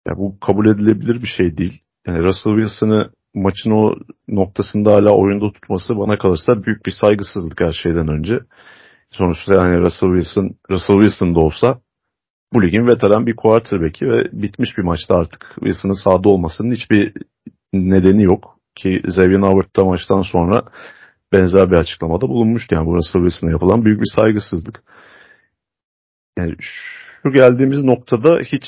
Yani 0.07 0.17
bu 0.17 0.39
kabul 0.39 0.67
edilebilir 0.67 1.21
bir 1.21 1.27
şey 1.37 1.57
değil. 1.57 1.81
Yani 2.07 2.23
Russell 2.23 2.55
Wilson'ı 2.55 3.09
maçın 3.33 3.71
o 3.71 3.95
noktasında 4.27 4.93
hala 4.93 5.11
oyunda 5.11 5.51
tutması 5.51 5.97
bana 5.97 6.17
kalırsa 6.17 6.63
büyük 6.63 6.85
bir 6.85 6.91
saygısızlık 6.91 7.61
her 7.61 7.73
şeyden 7.73 8.07
önce. 8.07 8.39
Sonuçta 9.11 9.55
yani 9.55 9.79
Russell 9.79 10.09
Wilson, 10.09 10.55
Russell 10.71 10.95
Wilson 10.95 11.35
da 11.35 11.39
olsa 11.39 11.79
bu 12.53 12.63
ligin 12.63 12.87
veteran 12.87 13.25
bir 13.25 13.35
quarterback'i 13.35 14.05
ve 14.05 14.23
bitmiş 14.31 14.77
bir 14.77 14.83
maçta 14.83 15.15
artık 15.15 15.51
Wilson'ın 15.55 16.03
sahada 16.03 16.29
olmasının 16.29 16.71
hiçbir 16.71 17.13
nedeni 17.73 18.23
yok. 18.23 18.59
Ki 18.75 19.01
Xavier 19.03 19.39
Howard 19.39 19.87
maçtan 19.87 20.21
sonra 20.21 20.63
benzer 21.33 21.71
bir 21.71 21.75
açıklamada 21.75 22.29
bulunmuştu. 22.29 22.75
Yani 22.75 22.85
bu 22.85 22.95
Russell 22.95 23.21
Wilson'a 23.21 23.51
yapılan 23.51 23.85
büyük 23.85 24.01
bir 24.01 24.11
saygısızlık. 24.15 24.83
Yani 26.37 26.55
şu 27.23 27.31
geldiğimiz 27.31 27.83
noktada 27.83 28.39
hiç 28.39 28.63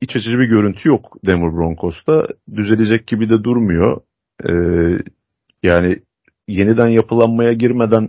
iç 0.00 0.16
açıcı 0.16 0.38
bir 0.38 0.48
görüntü 0.48 0.88
yok 0.88 1.16
Denver 1.26 1.52
Broncos'ta. 1.52 2.26
Düzelecek 2.54 3.06
gibi 3.06 3.30
de 3.30 3.44
durmuyor. 3.44 4.00
Ee, 4.48 4.52
yani 5.62 6.02
yeniden 6.48 6.88
yapılanmaya 6.88 7.52
girmeden 7.52 8.08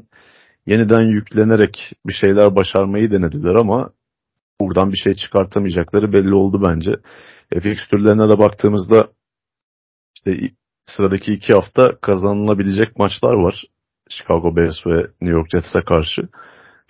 yeniden 0.65 1.01
yüklenerek 1.01 1.93
bir 2.05 2.13
şeyler 2.13 2.55
başarmayı 2.55 3.11
denediler 3.11 3.55
ama 3.55 3.89
buradan 4.61 4.91
bir 4.91 4.97
şey 4.97 5.13
çıkartamayacakları 5.13 6.13
belli 6.13 6.33
oldu 6.33 6.63
bence. 6.67 6.91
E, 7.51 7.59
fikstürlerine 7.59 8.29
de 8.29 8.39
baktığımızda 8.39 9.07
işte 10.15 10.51
sıradaki 10.85 11.33
iki 11.33 11.53
hafta 11.53 11.99
kazanılabilecek 12.01 12.99
maçlar 12.99 13.33
var. 13.33 13.63
Chicago 14.09 14.55
Bears 14.55 14.87
ve 14.87 14.95
New 15.21 15.37
York 15.37 15.49
Jets'e 15.49 15.81
karşı. 15.81 16.21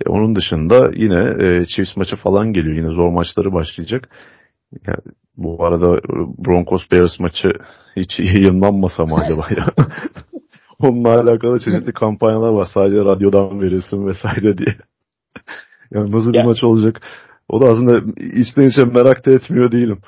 E, 0.05 0.09
onun 0.09 0.35
dışında 0.35 0.91
yine 0.95 1.45
e, 1.45 1.65
Chiefs 1.65 1.97
maçı 1.97 2.15
falan 2.15 2.53
geliyor. 2.53 2.75
Yine 2.75 2.87
zor 2.87 3.09
maçları 3.09 3.53
başlayacak. 3.53 4.09
Yani, 4.87 5.15
bu 5.37 5.65
arada 5.65 6.01
Broncos 6.37 6.91
Bears 6.91 7.19
maçı 7.19 7.49
hiç 7.95 8.19
yayınlanmasa 8.19 9.05
mı 9.05 9.15
acaba 9.15 9.47
ya? 9.57 9.67
Onunla 10.79 11.19
alakalı 11.19 11.59
çeşitli 11.59 11.93
kampanyalar 11.93 12.49
var. 12.49 12.67
Sadece 12.73 13.05
radyodan 13.05 13.61
verilsin 13.61 14.07
vesaire 14.07 14.57
diye. 14.57 14.75
yani 15.91 16.11
nasıl 16.11 16.33
bir 16.33 16.37
ya. 16.37 16.45
maç 16.45 16.63
olacak? 16.63 17.01
O 17.49 17.61
da 17.61 17.65
aslında 17.65 18.21
içten 18.39 18.63
içe 18.67 18.85
merak 18.85 19.25
da 19.25 19.31
etmiyor 19.31 19.71
değilim. 19.71 19.99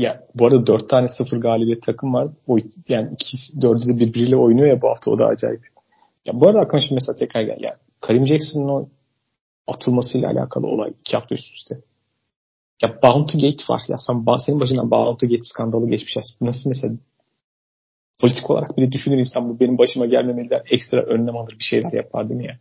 Ya 0.00 0.24
bu 0.34 0.46
arada 0.46 0.66
dört 0.66 0.90
tane 0.90 1.08
sıfır 1.08 1.36
galibiyet 1.36 1.82
takım 1.82 2.14
var. 2.14 2.28
O 2.46 2.58
yani 2.88 3.10
ikisi 3.12 3.62
dördü 3.62 3.86
de 3.86 3.98
birbiriyle 3.98 4.36
oynuyor 4.36 4.68
ya 4.68 4.82
bu 4.82 4.88
hafta 4.88 5.10
o 5.10 5.18
da 5.18 5.26
acayip. 5.26 5.60
Ya 6.26 6.40
bu 6.40 6.48
arada 6.48 6.60
aklıma 6.60 6.80
şimdi 6.80 6.94
mesela 6.94 7.16
tekrar 7.18 7.42
gel. 7.42 7.58
Yani 7.60 7.78
Karim 8.00 8.26
Jackson'ın 8.26 8.68
o 8.68 8.88
atılmasıyla 9.66 10.30
alakalı 10.30 10.66
olay 10.66 10.92
iki 11.00 11.16
hafta 11.16 11.34
üst 11.34 11.54
üste. 11.54 11.80
Ya 12.82 12.98
Bounty 13.02 13.38
Gate 13.38 13.64
var. 13.70 13.82
Ya 13.88 13.96
sen, 13.98 14.24
senin 14.46 14.60
başından 14.60 14.90
Bounty 14.90 15.26
Gate 15.26 15.42
skandalı 15.42 15.90
geçmiş. 15.90 16.16
Nasıl 16.40 16.70
mesela 16.70 16.94
politik 18.20 18.50
olarak 18.50 18.76
bile 18.76 18.92
düşünür 18.92 19.18
insan 19.18 19.48
bu 19.48 19.60
benim 19.60 19.78
başıma 19.78 20.06
gelmemeliler. 20.06 20.62
Ekstra 20.70 21.02
önlem 21.02 21.36
alır 21.36 21.56
bir 21.58 21.64
şeyler 21.64 21.92
yapar 21.92 22.28
değil 22.28 22.40
mi 22.40 22.46
ya? 22.46 22.58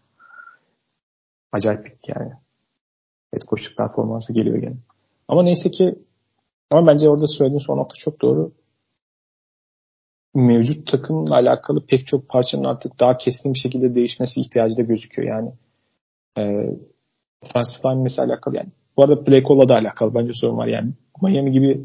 Acayip 1.51 1.97
yani. 2.07 2.31
Evet 3.33 3.43
koşuk 3.45 3.77
performansı 3.77 4.33
geliyor 4.33 4.57
gene. 4.57 4.77
Ama 5.27 5.43
neyse 5.43 5.71
ki 5.71 5.95
ama 6.71 6.87
bence 6.87 7.09
orada 7.09 7.25
söylediğin 7.37 7.65
son 7.67 7.77
nokta 7.77 7.95
çok 7.97 8.21
doğru. 8.21 8.51
Mevcut 10.35 10.87
takımla 10.87 11.35
alakalı 11.35 11.85
pek 11.85 12.07
çok 12.07 12.29
parçanın 12.29 12.63
artık 12.63 12.99
daha 12.99 13.17
keskin 13.17 13.53
bir 13.53 13.59
şekilde 13.59 13.95
değişmesi 13.95 14.41
ihtiyacı 14.41 14.77
da 14.77 14.81
gözüküyor 14.81 15.27
yani. 15.29 15.51
E, 16.37 16.43
offensive 17.41 17.95
line 17.95 18.31
alakalı 18.31 18.57
yani. 18.57 18.69
Bu 18.97 19.03
arada 19.03 19.23
play 19.23 19.43
call'la 19.43 19.69
da 19.69 19.75
alakalı 19.75 20.15
bence 20.15 20.31
sorun 20.33 20.57
var 20.57 20.67
yani. 20.67 20.93
Miami 21.21 21.51
gibi 21.51 21.81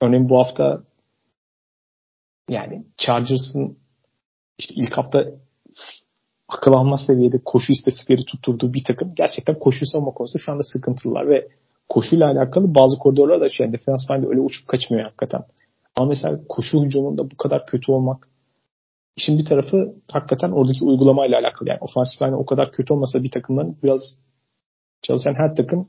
örneğin 0.00 0.28
bu 0.28 0.38
hafta 0.38 0.82
yani 2.48 2.84
Chargers'ın 2.96 3.78
işte 4.58 4.74
ilk 4.76 4.98
hafta 4.98 5.24
akıl 6.48 6.72
almaz 6.72 7.00
seviyede 7.06 7.38
koşu 7.44 7.72
istatistikleri 7.72 8.24
tutturduğu 8.24 8.74
bir 8.74 8.84
takım 8.86 9.14
gerçekten 9.14 9.58
koşu 9.58 9.86
savunma 9.86 10.10
konusunda 10.10 10.42
şu 10.42 10.52
anda 10.52 10.62
sıkıntılılar 10.64 11.28
ve 11.28 11.48
koşuyla 11.90 12.26
alakalı 12.26 12.74
bazı 12.74 12.98
koridorlar 12.98 13.40
da 13.40 13.48
şey, 13.48 13.72
defans 13.72 14.10
line 14.10 14.26
öyle 14.28 14.40
uçup 14.40 14.68
kaçmıyor 14.68 15.04
hakikaten. 15.04 15.42
Ama 15.96 16.08
mesela 16.08 16.40
koşu 16.48 16.84
hücumunda 16.84 17.30
bu 17.30 17.36
kadar 17.36 17.66
kötü 17.66 17.92
olmak 17.92 18.28
işin 19.16 19.38
bir 19.38 19.44
tarafı 19.44 19.94
hakikaten 20.12 20.50
oradaki 20.50 20.84
uygulamayla 20.84 21.38
alakalı. 21.38 21.68
Yani 21.68 21.78
ofansif 21.80 22.22
line 22.22 22.36
o 22.36 22.46
kadar 22.46 22.72
kötü 22.72 22.94
olmasa 22.94 23.22
bir 23.22 23.30
takımdan 23.30 23.76
biraz 23.82 24.00
çalışan 25.02 25.34
her 25.34 25.54
takım 25.54 25.88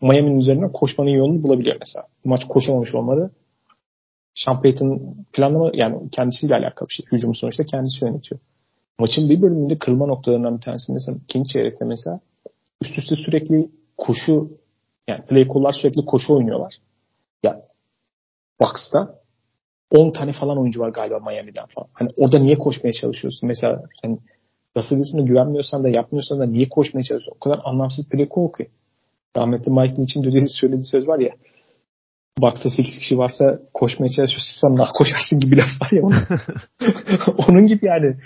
Miami'nin 0.00 0.38
üzerinden 0.38 0.72
koşmanın 0.72 1.10
yolunu 1.10 1.42
bulabiliyor 1.42 1.76
mesela. 1.80 2.06
Maç 2.24 2.40
koşamamış 2.48 2.94
olmalı. 2.94 3.30
Sean 4.34 4.62
Payton 4.62 5.16
planlama 5.32 5.70
yani 5.74 6.10
kendisiyle 6.10 6.54
alakalı 6.54 6.88
bir 6.88 6.94
şey. 6.94 7.06
Hücumu 7.12 7.34
sonuçta 7.34 7.64
kendisi 7.64 8.04
yönetiyor. 8.04 8.40
Maçın 8.98 9.30
bir 9.30 9.42
bölümünde 9.42 9.78
kırılma 9.78 10.06
noktalarından 10.06 10.56
bir 10.56 10.60
tanesinde 10.60 10.94
mesela 10.94 11.18
ikinci 11.24 11.52
çeyrekte 11.52 11.84
mesela 11.84 12.20
üst 12.82 12.98
üste 12.98 13.16
sürekli 13.16 13.70
koşu 13.98 14.61
yani 15.08 15.26
play 15.26 15.48
call'lar 15.48 15.72
sürekli 15.72 16.04
koşu 16.04 16.34
oynuyorlar. 16.34 16.74
Ya 17.42 17.62
Bucks'ta 18.60 19.22
10 19.90 20.12
tane 20.12 20.32
falan 20.32 20.58
oyuncu 20.58 20.80
var 20.80 20.88
galiba 20.88 21.18
Miami'den 21.18 21.66
falan. 21.66 21.88
Hani 21.92 22.10
orada 22.16 22.38
niye 22.38 22.58
koşmaya 22.58 22.92
çalışıyorsun? 22.92 23.46
Mesela 23.46 23.82
hani 24.02 24.18
Russell 24.76 24.98
Wilson'a 24.98 25.22
güvenmiyorsan 25.22 25.84
da 25.84 25.88
yapmıyorsan 25.88 26.40
da 26.40 26.46
niye 26.46 26.68
koşmaya 26.68 27.04
çalışıyorsun? 27.04 27.36
O 27.36 27.40
kadar 27.40 27.60
anlamsız 27.64 28.08
play 28.08 28.28
call 28.36 28.52
ki. 28.52 28.70
Rahmetli 29.36 29.70
Mike'ın 29.72 30.04
için 30.04 30.24
dediği 30.24 30.48
söylediği 30.48 30.86
söz 30.86 31.08
var 31.08 31.18
ya. 31.18 31.34
Bucks'ta 32.38 32.70
8 32.70 32.98
kişi 32.98 33.18
varsa 33.18 33.60
koşmaya 33.74 34.08
çalışıyorsan 34.08 34.76
nasıl 34.76 34.94
koşarsın 34.94 35.40
gibi 35.40 35.56
laf 35.56 35.82
var 35.82 35.90
ya 35.90 36.02
onun. 36.02 36.26
onun 37.48 37.66
gibi 37.66 37.86
yani. 37.86 38.16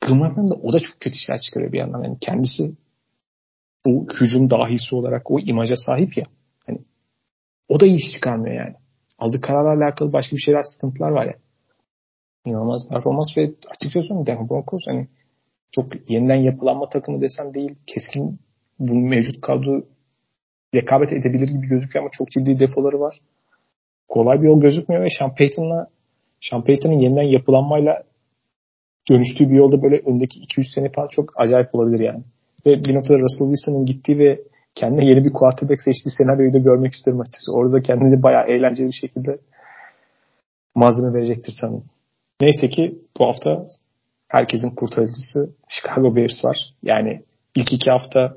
Kırmardan 0.00 0.48
da 0.48 0.54
o 0.54 0.72
da 0.72 0.78
çok 0.78 1.00
kötü 1.00 1.16
işler 1.16 1.38
çıkarıyor 1.38 1.72
bir 1.72 1.78
yandan. 1.78 2.02
Yani 2.02 2.16
kendisi 2.20 2.72
o 3.86 4.06
hücum 4.20 4.50
dahisi 4.50 4.94
olarak 4.94 5.30
o 5.30 5.40
imaja 5.40 5.76
sahip 5.76 6.16
ya. 6.16 6.24
Hani 6.66 6.78
o 7.68 7.80
da 7.80 7.86
iş 7.86 8.12
çıkarmıyor 8.14 8.56
yani. 8.56 8.74
Aldığı 9.18 9.40
kararlarla 9.40 9.84
alakalı 9.84 10.12
başka 10.12 10.36
bir 10.36 10.40
şeyler 10.40 10.62
sıkıntılar 10.62 11.10
var 11.10 11.26
ya. 11.26 11.34
İnanılmaz 12.46 12.88
performans 12.88 13.36
ve 13.36 13.52
açıkçası 13.70 14.08
Denver 14.08 14.48
Broncos 14.48 14.82
hani 14.86 15.08
çok 15.70 16.10
yeniden 16.10 16.36
yapılanma 16.36 16.88
takımı 16.88 17.20
desem 17.20 17.54
değil. 17.54 17.74
Keskin 17.86 18.38
bu 18.78 18.94
mevcut 18.94 19.40
kadro 19.40 19.84
rekabet 20.74 21.12
edebilir 21.12 21.48
gibi 21.48 21.66
gözüküyor 21.66 22.04
ama 22.04 22.10
çok 22.12 22.30
ciddi 22.30 22.58
defoları 22.58 23.00
var. 23.00 23.20
Kolay 24.08 24.42
bir 24.42 24.46
yol 24.46 24.60
gözükmüyor 24.60 25.04
ve 25.04 25.08
Sean 25.18 25.34
Payton'la 25.34 25.86
Sean 26.40 26.64
Payton'ın 26.64 26.98
yeniden 26.98 27.22
yapılanmayla 27.22 28.02
dönüştüğü 29.10 29.50
bir 29.50 29.54
yolda 29.54 29.82
böyle 29.82 29.98
öndeki 29.98 30.40
2-3 30.40 30.74
sene 30.74 30.92
falan 30.92 31.08
çok 31.08 31.40
acayip 31.40 31.74
olabilir 31.74 32.00
yani. 32.00 32.24
Ve 32.66 32.84
bir 32.84 32.94
noktada 32.94 33.18
Russell 33.18 33.48
Wilson'ın 33.48 33.86
gittiği 33.86 34.18
ve 34.18 34.40
kendine 34.74 35.04
yeni 35.04 35.24
bir 35.24 35.32
quarterback 35.32 35.82
seçtiği 35.82 36.12
senaryoyu 36.12 36.52
da 36.52 36.58
görmek 36.58 36.92
istiyorum 36.92 37.20
açıkçası. 37.20 37.52
Orada 37.52 37.72
da 37.72 37.82
kendini 37.82 38.22
bayağı 38.22 38.46
eğlenceli 38.46 38.86
bir 38.86 38.92
şekilde 38.92 39.38
malzeme 40.74 41.14
verecektir 41.14 41.54
sanırım. 41.60 41.84
Neyse 42.40 42.68
ki 42.68 42.98
bu 43.18 43.26
hafta 43.26 43.64
herkesin 44.28 44.70
kurtarıcısı 44.70 45.54
Chicago 45.68 46.16
Bears 46.16 46.44
var. 46.44 46.56
Yani 46.82 47.22
ilk 47.56 47.72
iki 47.72 47.90
hafta 47.90 48.36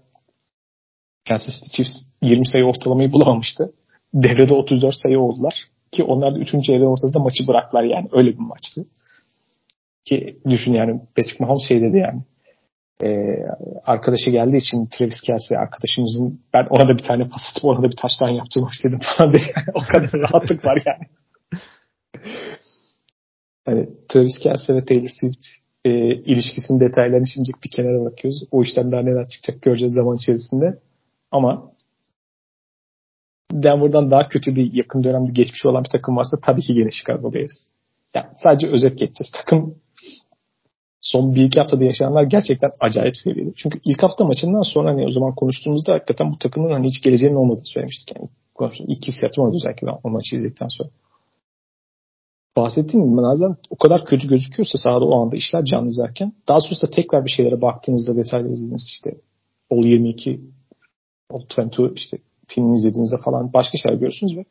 Kansas 1.27 1.53
City 1.63 1.75
Chiefs 1.75 1.93
20 2.21 2.47
sayı 2.47 2.65
ortalamayı 2.65 3.11
bulamamıştı. 3.11 3.73
Devrede 4.13 4.53
34 4.53 4.95
sayı 4.95 5.19
oldular. 5.19 5.53
Ki 5.91 6.03
onlar 6.03 6.35
da 6.35 6.39
3. 6.39 6.53
evre 6.53 6.87
ortasında 6.87 7.23
maçı 7.23 7.47
bıraktılar 7.47 7.83
yani. 7.83 8.09
Öyle 8.11 8.29
bir 8.29 8.39
maçtı. 8.39 8.85
Ki 10.05 10.37
düşün 10.49 10.73
yani 10.73 11.01
Patrick 11.15 11.43
Mahomes 11.43 11.67
şey 11.67 11.81
dedi 11.81 11.97
yani. 11.97 12.21
E, 13.03 13.07
arkadaşı 13.83 14.29
geldiği 14.29 14.57
için 14.57 14.85
Travis 14.85 15.21
Kelsey 15.21 15.57
arkadaşımızın 15.57 16.41
ben 16.53 16.65
ona 16.69 16.87
da 16.87 16.97
bir 16.97 17.03
tane 17.03 17.29
pas 17.29 17.41
atıp 17.51 17.65
ona 17.65 17.83
da 17.83 17.91
bir 17.91 17.95
taştan 17.95 18.29
yaptırmak 18.29 18.71
istedim 18.71 18.99
falan. 19.17 19.31
Yani. 19.31 19.65
o 19.73 19.79
kadar 19.79 20.13
rahatlık 20.13 20.65
var 20.65 20.81
yani. 20.85 21.07
hani 23.65 23.89
Travis 24.09 24.39
Kelsey 24.39 24.75
ve 24.75 24.85
Taylor 24.85 25.09
Swift 25.09 25.45
e, 25.85 25.91
ilişkisinin 26.15 26.79
detaylarını 26.79 27.27
şimdi 27.27 27.51
bir 27.63 27.69
kenara 27.69 28.01
bırakıyoruz. 28.01 28.43
O 28.51 28.63
işten 28.63 28.91
daha 28.91 29.01
neler 29.01 29.27
çıkacak 29.27 29.61
göreceğiz 29.61 29.93
zaman 29.93 30.15
içerisinde. 30.15 30.79
Ama 31.31 31.71
Denver'dan 33.51 34.11
daha 34.11 34.27
kötü 34.27 34.55
bir 34.55 34.73
yakın 34.73 35.03
dönemde 35.03 35.31
geçmiş 35.31 35.65
olan 35.65 35.83
bir 35.83 35.89
takım 35.89 36.17
varsa 36.17 36.37
tabii 36.43 36.61
ki 36.61 36.73
gene 36.73 36.91
Chicago 36.91 37.33
Bears. 37.33 37.53
Yani 38.15 38.27
sadece 38.43 38.67
özet 38.67 38.99
geçeceğiz. 38.99 39.31
Takım 39.31 39.75
son 41.11 41.35
bir 41.35 41.43
iki 41.43 41.59
haftada 41.59 41.83
yaşananlar 41.83 42.23
gerçekten 42.23 42.71
acayip 42.79 43.17
seviyede. 43.17 43.51
Çünkü 43.57 43.79
ilk 43.85 44.03
hafta 44.03 44.25
maçından 44.25 44.61
sonra 44.61 44.89
hani 44.89 45.05
o 45.05 45.11
zaman 45.11 45.35
konuştuğumuzda 45.35 45.93
hakikaten 45.93 46.31
bu 46.31 46.37
takımın 46.37 46.71
hani 46.71 46.87
hiç 46.87 47.01
geleceğinin 47.01 47.35
olmadığını 47.35 47.65
söylemiştik. 47.65 48.15
Yani 48.15 48.29
konuştuk. 48.55 48.89
İlk 48.89 49.07
hissiyatım 49.07 49.43
oldu 49.43 49.55
özellikle 49.55 49.87
o 50.03 50.09
maçı 50.09 50.35
izledikten 50.35 50.67
sonra. 50.67 50.89
Bahsettiğim 52.57 53.05
gibi 53.05 53.17
bazen 53.17 53.55
o 53.69 53.75
kadar 53.75 54.05
kötü 54.05 54.27
gözüküyorsa 54.27 54.77
sahada 54.77 55.05
o 55.05 55.21
anda 55.21 55.35
işler 55.35 55.65
canlı 55.65 55.89
izlerken 55.89 56.33
daha 56.47 56.61
sonrasında 56.61 56.91
tekrar 56.91 57.25
bir 57.25 57.31
şeylere 57.31 57.61
baktığınızda 57.61 58.15
detaylı 58.15 58.53
izlediğiniz 58.53 58.89
işte 58.93 59.15
All 59.71 59.85
22 59.85 60.41
All 61.29 61.41
22 61.57 61.93
işte 61.95 62.17
filmini 62.47 62.75
izlediğinizde 62.75 63.17
falan 63.25 63.53
başka 63.53 63.77
şeyler 63.77 63.97
görürsünüz 63.97 64.37
ve 64.37 64.45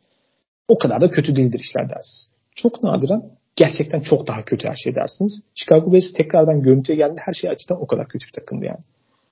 o 0.68 0.78
kadar 0.78 1.00
da 1.00 1.08
kötü 1.08 1.36
değildir 1.36 1.60
işler 1.60 1.90
dersiniz. 1.90 2.30
Çok 2.54 2.82
nadiren 2.82 3.22
gerçekten 3.56 4.00
çok 4.00 4.26
daha 4.26 4.44
kötü 4.44 4.68
her 4.68 4.76
şey 4.76 4.94
dersiniz. 4.94 5.42
Chicago 5.54 5.92
Bears 5.92 6.12
tekrardan 6.12 6.62
görüntüye 6.62 6.98
geldi. 6.98 7.20
Her 7.24 7.32
şey 7.32 7.50
açıdan 7.50 7.82
o 7.82 7.86
kadar 7.86 8.08
kötü 8.08 8.26
bir 8.26 8.32
takımdı 8.32 8.64
yani. 8.64 8.84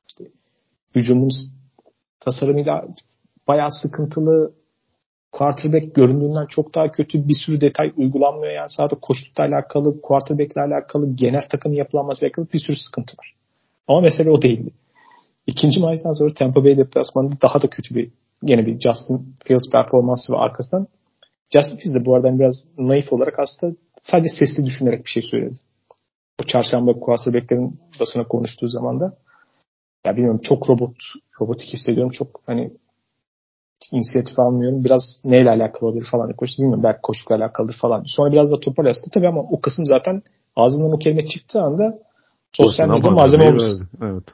İşte 0.08 0.24
hücumun 0.94 1.30
tasarımıyla 2.20 2.84
bayağı 3.48 3.70
sıkıntılı. 3.70 4.52
Quarterback 5.32 5.94
göründüğünden 5.94 6.46
çok 6.46 6.74
daha 6.74 6.92
kötü. 6.92 7.28
Bir 7.28 7.34
sürü 7.46 7.60
detay 7.60 7.92
uygulanmıyor 7.96 8.52
yani. 8.52 8.70
Sadece 8.70 8.96
koşukla 9.02 9.44
alakalı, 9.44 10.00
quarterback'le 10.00 10.56
alakalı, 10.56 11.16
genel 11.16 11.48
takım 11.48 11.72
yapılanması 11.72 12.26
alakalı 12.26 12.46
bir 12.52 12.58
sürü 12.58 12.76
sıkıntı 12.76 13.16
var. 13.18 13.34
Ama 13.88 14.00
mesele 14.00 14.30
o 14.30 14.42
değildi. 14.42 14.70
İkinci 15.46 15.80
maçtan 15.80 16.12
sonra 16.12 16.34
Tampa 16.34 16.64
Bay 16.64 16.76
deplasmanında 16.76 17.40
daha 17.42 17.62
da 17.62 17.70
kötü 17.70 17.94
bir 17.94 18.10
yine 18.42 18.66
bir 18.66 18.80
Justin 18.80 19.36
Fields 19.44 19.70
performansı 19.72 20.32
ve 20.32 20.36
arkasından 20.36 20.86
Justin 21.50 21.76
Fields 21.76 21.94
de 21.94 22.04
bu 22.04 22.14
arada 22.14 22.38
biraz 22.38 22.64
naif 22.78 23.12
olarak 23.12 23.38
aslında 23.38 23.76
sadece 24.02 24.28
sesli 24.28 24.66
düşünerek 24.66 25.04
bir 25.04 25.10
şey 25.10 25.22
söyledi. 25.22 25.56
O 26.42 26.46
çarşamba 26.46 26.92
quarterbacklerin 26.92 27.80
basına 28.00 28.24
konuştuğu 28.24 28.68
zaman 28.68 29.00
da 29.00 29.16
ya 30.06 30.16
bilmiyorum 30.16 30.40
çok 30.44 30.70
robot 30.70 30.96
robotik 31.40 31.68
hissediyorum. 31.68 32.12
Çok 32.12 32.40
hani 32.46 32.72
inisiyatif 33.92 34.38
almıyorum. 34.38 34.84
Biraz 34.84 35.02
neyle 35.24 35.50
alakalı 35.50 35.88
olabilir 35.88 36.06
falan. 36.10 36.32
Koştu 36.32 36.62
bilmiyorum. 36.62 36.84
Belki 36.84 36.98
koşukla 37.02 37.36
alakalıdır 37.36 37.76
falan. 37.80 38.04
Sonra 38.06 38.32
biraz 38.32 38.50
da 38.50 38.60
toparlasın 38.60 39.10
tabii 39.14 39.28
ama 39.28 39.40
o 39.40 39.60
kısım 39.60 39.86
zaten 39.86 40.22
ağzından 40.56 40.92
o 40.92 40.98
kelime 40.98 41.26
çıktığı 41.26 41.62
anda 41.62 41.98
sosyal 42.52 42.88
medya 42.88 43.10
malzeme 43.10 43.48
olmuş. 43.48 43.62
Evet. 44.02 44.24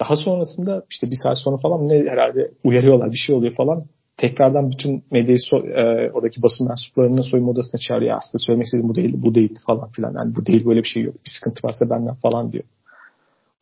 Daha 0.00 0.16
sonrasında 0.16 0.82
işte 0.90 1.10
bir 1.10 1.16
saat 1.22 1.38
sonra 1.38 1.56
falan 1.56 1.88
ne 1.88 2.10
herhalde 2.10 2.50
uyarıyorlar 2.64 3.12
bir 3.12 3.16
şey 3.16 3.34
oluyor 3.34 3.54
falan. 3.56 3.84
Tekrardan 4.20 4.70
bütün 4.70 5.04
medyayı 5.10 5.38
so, 5.38 5.56
e, 5.58 6.10
oradaki 6.12 6.42
basın 6.42 6.68
mensuplarını 6.68 7.24
soyunma 7.24 7.50
odasına 7.50 7.80
çağırıyor. 7.80 8.18
Aslında 8.18 8.38
söylemek 8.46 8.66
istediğim 8.66 8.88
bu 8.88 8.94
değil, 8.94 9.14
bu 9.16 9.34
değil 9.34 9.58
falan 9.66 9.90
filan. 9.90 10.14
Yani 10.14 10.36
bu 10.36 10.46
değil 10.46 10.66
böyle 10.66 10.82
bir 10.82 10.88
şey 10.88 11.02
yok. 11.02 11.14
Bir 11.14 11.30
sıkıntı 11.30 11.66
varsa 11.66 11.90
benden 11.90 12.14
falan 12.14 12.52
diyor. 12.52 12.64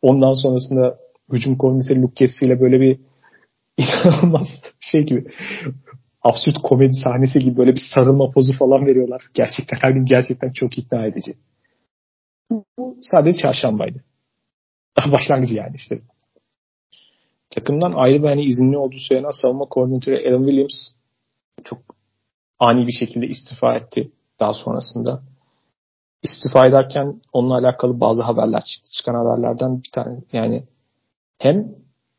Ondan 0.03 0.33
sonrasında 0.33 0.99
hücum 1.33 1.57
koordinatörü 1.59 2.03
Luke 2.03 2.27
ile 2.43 2.61
böyle 2.61 2.81
bir 2.81 2.99
inanılmaz 3.79 4.47
şey 4.81 5.03
gibi 5.03 5.25
absürt 6.23 6.59
komedi 6.63 6.95
sahnesi 7.05 7.39
gibi 7.39 7.57
böyle 7.57 7.73
bir 7.73 7.83
sarılma 7.95 8.31
pozu 8.31 8.53
falan 8.53 8.87
veriyorlar. 8.87 9.23
Gerçekten 9.35 9.79
her 9.83 9.91
gün 9.91 10.05
gerçekten 10.05 10.53
çok 10.53 10.79
ikna 10.79 11.07
edici. 11.07 11.35
Bu 12.79 12.97
sadece 13.03 13.39
çarşambaydı. 13.39 14.05
Başlangıcı 15.13 15.55
yani 15.55 15.77
işte 15.77 15.99
takımdan 17.59 17.93
ayrı 17.93 18.23
bir 18.23 18.29
hani 18.29 18.45
izinli 18.45 18.79
olduğu 18.79 18.99
söylenen 19.09 19.43
savunma 19.43 19.65
koordinatörü 19.65 20.29
Alan 20.29 20.47
Williams 20.47 20.95
çok 21.65 21.79
ani 22.59 22.87
bir 22.87 22.93
şekilde 22.93 23.27
istifa 23.27 23.75
etti 23.75 24.11
daha 24.41 24.55
sonrasında. 24.55 25.23
İstifa 26.23 26.67
ederken 26.67 27.21
onunla 27.33 27.59
alakalı 27.59 28.01
bazı 28.01 28.23
haberler 28.23 28.61
çıktı. 28.61 28.91
Çıkan 28.93 29.15
haberlerden 29.15 29.83
bir 29.83 29.91
tane 29.95 30.19
yani 30.33 30.65
hem 31.39 31.57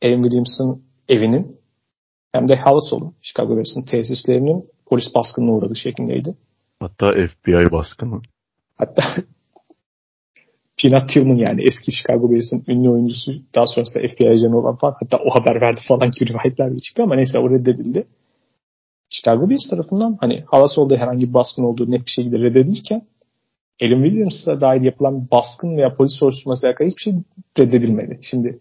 Alan 0.04 0.24
Williams'ın 0.24 0.84
evinin 1.10 1.60
hem 2.32 2.50
de 2.50 2.56
Havasol'un 2.56 3.16
Chicago 3.22 3.58
Bears'ın 3.58 3.82
tesislerinin 3.82 4.70
polis 4.86 5.16
baskınına 5.16 5.52
uğradığı 5.52 5.76
şeklindeydi. 5.76 6.36
Hatta 6.80 7.12
FBI 7.12 7.72
baskını. 7.72 8.22
Hatta 8.78 9.04
Peanut 10.82 11.10
Tillman 11.10 11.36
yani 11.36 11.62
eski 11.62 11.92
Chicago 11.92 12.32
Bears'ın 12.32 12.64
ünlü 12.68 12.90
oyuncusu 12.90 13.32
daha 13.56 13.68
sonrasında 13.68 14.08
FBI 14.08 14.30
ajanı 14.30 14.58
olan 14.58 14.76
falan 14.76 14.96
hatta 15.00 15.18
o 15.18 15.30
haber 15.30 15.62
verdi 15.62 15.82
falan 15.88 16.12
gibi 16.12 16.30
rivayetler 16.30 16.74
de 16.74 16.80
çıktı 16.80 17.04
ama 17.04 17.16
neyse 17.16 17.40
o 17.40 17.50
reddedildi. 17.50 18.08
Chicago 19.10 19.50
Bears 19.50 19.70
tarafından 19.70 20.18
hani 20.22 20.44
havası 20.48 20.82
olduğu 20.82 20.96
herhangi 20.96 21.30
bir 21.30 21.34
baskın 21.34 21.64
olduğu 21.64 21.92
net 21.92 22.06
bir 22.06 22.12
şekilde 22.12 22.40
reddedilirken 22.40 23.02
Alan 23.82 24.04
Williams'a 24.04 24.62
dair 24.62 24.82
yapılan 24.82 25.28
baskın 25.32 25.78
veya 25.78 25.96
polis 25.96 26.20
soruşturması 26.20 26.68
alakalı 26.68 26.88
hiçbir 26.88 27.02
şey 27.02 27.14
reddedilmedi. 27.60 28.20
Şimdi 28.22 28.60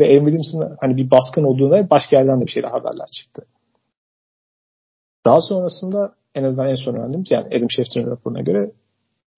ve 0.00 0.04
Alan 0.04 0.26
Williams'ın 0.26 0.76
hani 0.80 0.96
bir 0.96 1.10
baskın 1.10 1.44
olduğuna 1.44 1.90
başka 1.90 2.16
yerden 2.16 2.40
de 2.40 2.46
bir 2.46 2.50
şeyler 2.50 2.68
haberler 2.68 3.06
çıktı. 3.06 3.46
Daha 5.26 5.40
sonrasında 5.40 6.14
en 6.34 6.44
azından 6.44 6.68
en 6.68 6.74
son 6.74 6.94
öğrendiğimiz 6.94 7.30
yani 7.30 7.46
Adam 7.56 7.70
Schefter'ın 7.70 8.10
raporuna 8.10 8.40
göre 8.40 8.70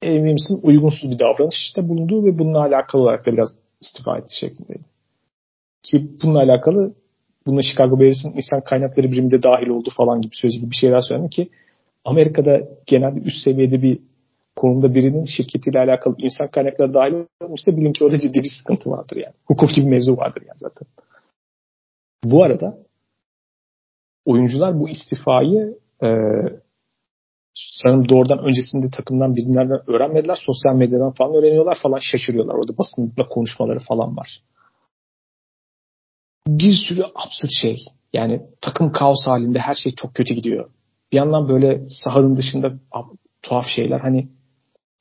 Williams'ın 0.03 0.61
uygunsuz 0.63 1.11
bir 1.11 1.19
davranışta 1.19 1.89
bulunduğu 1.89 2.25
ve 2.25 2.39
bununla 2.39 2.61
alakalı 2.61 3.03
olarak 3.03 3.27
da 3.27 3.33
biraz 3.33 3.49
istifa 3.81 4.19
etti 4.19 4.37
şeklindeydi. 4.41 4.85
Ki 5.83 6.11
bununla 6.23 6.39
alakalı 6.39 6.95
bununla 7.47 7.63
Chicago 7.63 8.01
Bears'ın 8.01 8.37
insan 8.37 8.65
kaynakları 8.65 9.13
biriminde 9.13 9.43
dahil 9.43 9.69
oldu 9.69 9.91
falan 9.97 10.21
gibi 10.21 10.33
sözü 10.35 10.59
gibi 10.59 10.71
bir 10.71 10.77
şeyler 10.77 11.01
söylendi 11.01 11.31
ki 11.31 11.51
Amerika'da 12.05 12.61
genelde 12.87 13.21
üst 13.21 13.45
seviyede 13.45 13.83
bir 13.83 13.99
konumda 14.57 14.95
birinin 14.95 15.25
şirketiyle 15.25 15.79
alakalı 15.79 16.17
insan 16.19 16.49
kaynakları 16.51 16.95
dahil 16.95 17.15
olmuşsa 17.41 17.77
bilin 17.77 17.93
ki 17.93 18.05
orada 18.05 18.21
ciddi 18.21 18.39
bir 18.39 18.51
sıkıntı 18.59 18.91
vardır 18.91 19.17
yani. 19.17 19.35
Hukuki 19.45 19.81
bir 19.81 19.91
mevzu 19.91 20.17
vardır 20.17 20.43
yani 20.49 20.59
zaten. 20.59 20.89
Bu 22.25 22.45
arada 22.45 22.79
oyuncular 24.25 24.81
bu 24.81 24.89
istifayı 24.89 25.79
e, 26.03 26.09
sanırım 27.55 28.09
doğrudan 28.09 28.39
öncesinde 28.39 28.91
takımdan 28.91 29.37
birilerden 29.37 29.91
öğrenmediler. 29.91 30.39
Sosyal 30.47 30.75
medyadan 30.75 31.13
falan 31.13 31.35
öğreniyorlar 31.35 31.79
falan 31.83 31.99
şaşırıyorlar. 31.99 32.55
Orada 32.55 32.79
basınla 32.79 33.29
konuşmaları 33.29 33.79
falan 33.79 34.17
var. 34.17 34.43
Bir 36.49 36.75
sürü 36.89 37.03
absürt 37.03 37.51
şey. 37.61 37.79
Yani 38.13 38.43
takım 38.61 38.93
kaos 38.93 39.27
halinde 39.27 39.59
her 39.59 39.75
şey 39.75 39.93
çok 39.93 40.15
kötü 40.15 40.35
gidiyor. 40.35 40.71
Bir 41.13 41.17
yandan 41.17 41.49
böyle 41.49 41.83
sahanın 41.87 42.37
dışında 42.37 42.73
tuhaf 43.43 43.67
şeyler 43.67 44.01
hani 44.01 44.29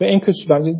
ve 0.01 0.07
en 0.07 0.19
kötüsü 0.19 0.49
bence 0.49 0.71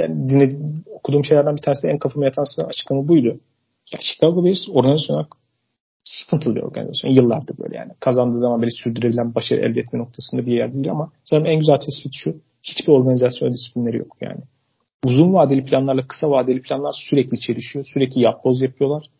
yani 0.00 0.28
dinlediğim, 0.28 0.84
okuduğum 0.86 1.24
şeylerden 1.24 1.56
bir 1.56 1.62
tanesi 1.62 1.88
de 1.88 1.90
en 1.92 1.98
kafama 1.98 2.24
yatan 2.24 2.44
açıklama 2.68 3.08
buydu. 3.08 3.40
Ya 3.92 3.98
Chicago 4.00 4.44
Bears 4.44 4.68
organizasyon 4.68 5.26
sıkıntılı 6.06 6.54
bir 6.54 6.62
organizasyon. 6.62 7.10
Yıllardır 7.10 7.58
böyle 7.58 7.76
yani. 7.76 7.92
Kazandığı 8.00 8.38
zaman 8.38 8.60
böyle 8.60 8.70
sürdürebilen 8.70 9.34
başarı 9.34 9.60
elde 9.60 9.80
etme 9.80 9.98
noktasında 9.98 10.46
bir 10.46 10.52
yer 10.52 10.72
değil 10.74 10.90
ama 10.90 11.12
sanırım 11.24 11.46
en 11.46 11.58
güzel 11.58 11.78
tespit 11.78 12.12
şu. 12.14 12.36
Hiçbir 12.62 12.92
organizasyon 12.92 13.52
disiplinleri 13.52 13.96
yok 13.96 14.16
yani. 14.20 14.40
Uzun 15.04 15.34
vadeli 15.34 15.64
planlarla 15.64 16.06
kısa 16.06 16.30
vadeli 16.30 16.62
planlar 16.62 16.94
sürekli 17.10 17.40
çelişiyor. 17.40 17.84
Sürekli 17.94 18.22
yapboz 18.22 18.62
yapıyorlar. 18.62 19.10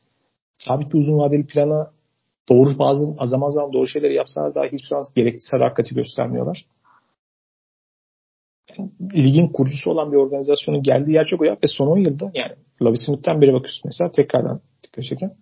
Sabit 0.59 0.93
bir 0.93 0.99
uzun 0.99 1.19
vadeli 1.19 1.47
plana 1.47 1.91
doğru 2.49 2.79
bazı 2.79 3.15
zaman 3.25 3.51
zaman 3.51 3.73
doğru 3.73 3.87
şeyleri 3.87 4.15
yapsalar 4.15 4.55
daha 4.55 4.65
hiçbir 4.65 4.87
zaman 4.87 5.05
gerekli 5.17 5.41
sadakati 5.41 5.95
göstermiyorlar. 5.95 6.67
Yani, 8.79 8.91
ligin 9.15 9.49
kurucusu 9.49 9.91
olan 9.91 10.13
bir 10.13 10.17
organizasyonun 10.17 10.83
geldiği 10.83 11.13
yer 11.13 11.25
çok 11.25 11.41
o 11.41 11.45
ya 11.45 11.53
ve 11.53 11.67
son 11.67 11.87
10 11.87 11.99
yılda 11.99 12.31
yani 12.35 12.53
Lavi 12.83 12.97
Smith'ten 12.97 13.41
beri 13.41 13.53
bakıyorsun 13.53 13.83
mesela 13.85 14.11
tekrardan 14.11 14.61
dikkat 14.83 15.05
çeken 15.05 15.37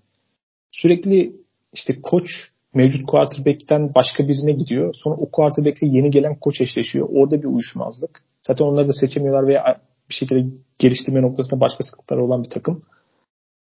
sürekli 0.81 1.33
işte 1.73 2.01
koç 2.03 2.27
mevcut 2.75 3.07
quarterback'ten 3.07 3.95
başka 3.95 4.29
birine 4.29 4.53
gidiyor. 4.53 4.95
Sonra 4.95 5.15
o 5.15 5.31
quarterback'le 5.31 5.83
yeni 5.83 6.11
gelen 6.11 6.35
koç 6.35 6.61
eşleşiyor. 6.61 7.09
Orada 7.13 7.43
bir 7.43 7.49
uyuşmazlık. 7.49 8.23
Zaten 8.43 8.65
onları 8.65 8.89
da 8.89 8.93
seçemiyorlar 8.93 9.47
veya 9.47 9.81
bir 10.09 10.15
şekilde 10.15 10.47
geliştirme 10.79 11.23
noktasında 11.23 11.61
başka 11.61 11.85
sıkıntılar 11.85 12.19
olan 12.19 12.45
bir 12.45 12.51
takım. 12.51 12.83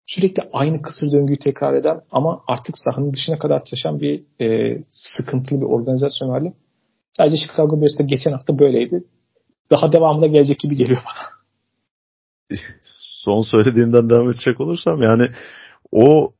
Sürekli 0.07 0.43
aynı 0.53 0.81
kısır 0.81 1.11
döngüyü 1.11 1.39
tekrar 1.39 1.73
eden 1.73 2.01
ama 2.11 2.41
artık 2.47 2.75
sahanın 2.77 3.13
dışına 3.13 3.39
kadar 3.39 3.61
taşan 3.65 3.99
bir 3.99 4.23
e, 4.41 4.77
sıkıntılı 4.87 5.61
bir 5.61 5.65
organizasyon 5.65 6.29
hali. 6.29 6.53
Sadece 7.11 7.37
Chicago 7.37 7.81
Bears'te 7.81 8.03
geçen 8.03 8.31
hafta 8.31 8.59
böyleydi. 8.59 9.03
Daha 9.71 9.91
devamında 9.91 10.27
gelecek 10.27 10.59
gibi 10.59 10.75
geliyor 10.75 10.99
bana. 11.05 11.39
Son 12.99 13.41
söylediğinden 13.41 14.09
devam 14.09 14.29
edecek 14.29 14.61
olursam 14.61 15.01
yani 15.01 15.27
o 15.91 16.33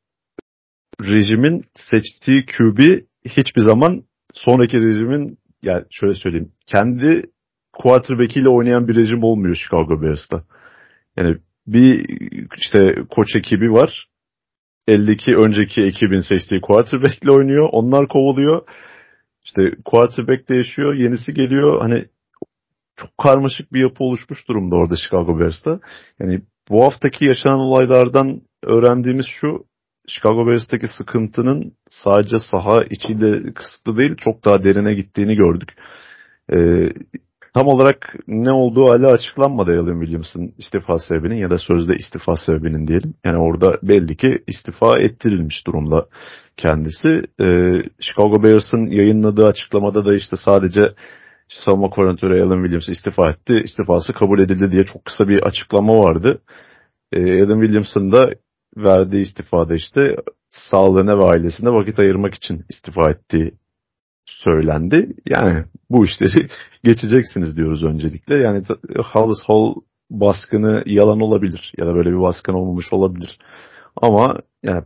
rejimin 1.01 1.63
seçtiği 1.75 2.45
QB 2.45 2.79
hiçbir 3.25 3.61
zaman 3.61 4.03
sonraki 4.33 4.81
rejimin 4.81 5.37
yani 5.63 5.85
şöyle 5.91 6.13
söyleyeyim 6.13 6.51
kendi 6.67 7.23
quarterback 7.73 8.37
ile 8.37 8.49
oynayan 8.49 8.87
bir 8.87 8.95
rejim 8.95 9.23
olmuyor 9.23 9.55
Chicago 9.55 10.01
Bears'ta. 10.01 10.43
Yani 11.17 11.37
bir 11.67 12.05
işte 12.57 12.95
koç 13.09 13.35
ekibi 13.35 13.71
var. 13.71 14.07
52 14.87 15.35
önceki 15.35 15.83
ekibin 15.83 16.19
seçtiği 16.19 16.61
quarterback 16.61 17.23
ile 17.23 17.31
oynuyor. 17.31 17.69
Onlar 17.71 18.07
kovuluyor. 18.07 18.61
İşte 19.45 19.71
quarterback 19.85 20.49
değişiyor. 20.49 20.93
Yenisi 20.93 21.33
geliyor. 21.33 21.81
Hani 21.81 22.05
çok 22.95 23.17
karmaşık 23.17 23.73
bir 23.73 23.81
yapı 23.81 24.03
oluşmuş 24.03 24.47
durumda 24.47 24.75
orada 24.75 24.95
Chicago 24.95 25.39
Bears'ta. 25.39 25.79
Yani 26.19 26.41
bu 26.69 26.83
haftaki 26.83 27.25
yaşanan 27.25 27.59
olaylardan 27.59 28.41
öğrendiğimiz 28.63 29.25
şu 29.25 29.65
Chicago 30.09 30.47
Bears'taki 30.47 30.87
sıkıntının 30.87 31.71
sadece 31.89 32.37
saha 32.51 32.83
içiyle 32.83 33.53
kısıtlı 33.53 33.97
değil 33.97 34.15
çok 34.17 34.45
daha 34.45 34.63
derine 34.63 34.93
gittiğini 34.93 35.35
gördük. 35.35 35.69
Ee, 36.53 36.89
tam 37.53 37.67
olarak 37.67 38.15
ne 38.27 38.51
olduğu 38.51 38.89
hala 38.89 39.11
açıklanmadı 39.11 39.81
Alan 39.81 39.99
Williams'ın 39.99 40.53
istifa 40.57 40.99
sebebinin 40.99 41.35
ya 41.35 41.49
da 41.49 41.57
sözde 41.57 41.95
istifa 41.95 42.35
sebebinin 42.37 42.87
diyelim. 42.87 43.13
Yani 43.25 43.37
orada 43.37 43.77
belli 43.83 44.17
ki 44.17 44.43
istifa 44.47 44.99
ettirilmiş 44.99 45.67
durumda 45.67 46.05
kendisi. 46.57 47.09
Ee, 47.41 47.81
Chicago 47.99 48.43
Bears'ın 48.43 48.85
yayınladığı 48.85 49.47
açıklamada 49.47 50.05
da 50.05 50.15
işte 50.15 50.35
sadece 50.45 50.81
savunma 51.47 51.89
koordinatörü 51.89 52.43
Alan 52.43 52.63
Williams 52.63 52.89
istifa 52.89 53.29
etti. 53.29 53.61
İstifası 53.65 54.13
kabul 54.13 54.39
edildi 54.39 54.71
diye 54.71 54.85
çok 54.85 55.05
kısa 55.05 55.27
bir 55.27 55.39
açıklama 55.43 55.99
vardı. 55.99 56.41
Ee, 57.13 57.43
Alan 57.43 57.61
Williams'ın 57.61 58.11
da 58.11 58.29
verdiği 58.77 59.21
istifada 59.21 59.75
işte 59.75 60.15
sağlığına 60.49 61.17
ve 61.17 61.23
ailesine 61.23 61.69
vakit 61.69 61.99
ayırmak 61.99 62.35
için 62.35 62.65
istifa 62.69 63.11
ettiği 63.11 63.53
söylendi. 64.25 65.15
Yani 65.25 65.65
bu 65.89 66.05
işleri 66.05 66.47
geçeceksiniz 66.83 67.57
diyoruz 67.57 67.83
öncelikle. 67.83 68.35
Yani 68.35 68.63
Hollis 68.97 69.43
Hall 69.47 69.73
baskını 70.09 70.83
yalan 70.85 71.19
olabilir 71.19 71.73
ya 71.77 71.85
da 71.85 71.95
böyle 71.95 72.09
bir 72.09 72.21
baskın 72.21 72.53
olmamış 72.53 72.93
olabilir. 72.93 73.39
Ama 73.95 74.39
yani 74.63 74.83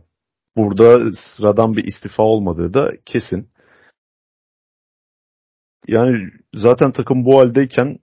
burada 0.56 1.12
sıradan 1.12 1.76
bir 1.76 1.84
istifa 1.84 2.22
olmadığı 2.22 2.74
da 2.74 2.92
kesin. 3.04 3.48
Yani 5.88 6.30
zaten 6.54 6.92
takım 6.92 7.24
bu 7.24 7.38
haldeyken 7.38 7.98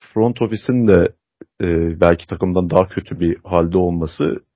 front 0.00 0.42
ofis'in 0.42 0.88
de 0.88 1.14
e, 1.60 1.66
belki 2.00 2.26
takımdan 2.26 2.70
daha 2.70 2.88
kötü 2.88 3.20
bir 3.20 3.36
halde 3.44 3.78
olması 3.78 4.47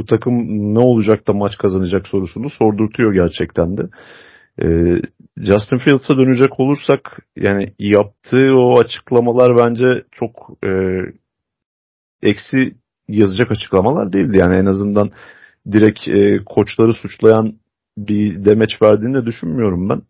bu 0.00 0.06
takım 0.06 0.34
ne 0.74 0.78
olacak 0.78 1.28
da 1.28 1.32
maç 1.32 1.58
kazanacak 1.58 2.08
sorusunu 2.08 2.50
sordurtuyor 2.50 3.12
gerçekten 3.12 3.76
de. 3.76 3.82
Ee, 4.62 5.00
Justin 5.36 5.76
Fields'a 5.76 6.16
dönecek 6.16 6.60
olursak 6.60 7.18
yani 7.36 7.74
yaptığı 7.78 8.56
o 8.56 8.78
açıklamalar 8.78 9.56
bence 9.56 10.04
çok 10.12 10.50
e, 10.64 10.70
eksi 12.22 12.74
yazacak 13.08 13.50
açıklamalar 13.50 14.12
değildi. 14.12 14.36
Yani 14.38 14.56
en 14.56 14.66
azından 14.66 15.10
direkt 15.72 16.08
e, 16.08 16.44
koçları 16.46 16.92
suçlayan 16.92 17.54
bir 17.98 18.44
demeç 18.44 18.82
verdiğini 18.82 19.14
de 19.14 19.26
düşünmüyorum 19.26 19.88
ben. 19.88 20.02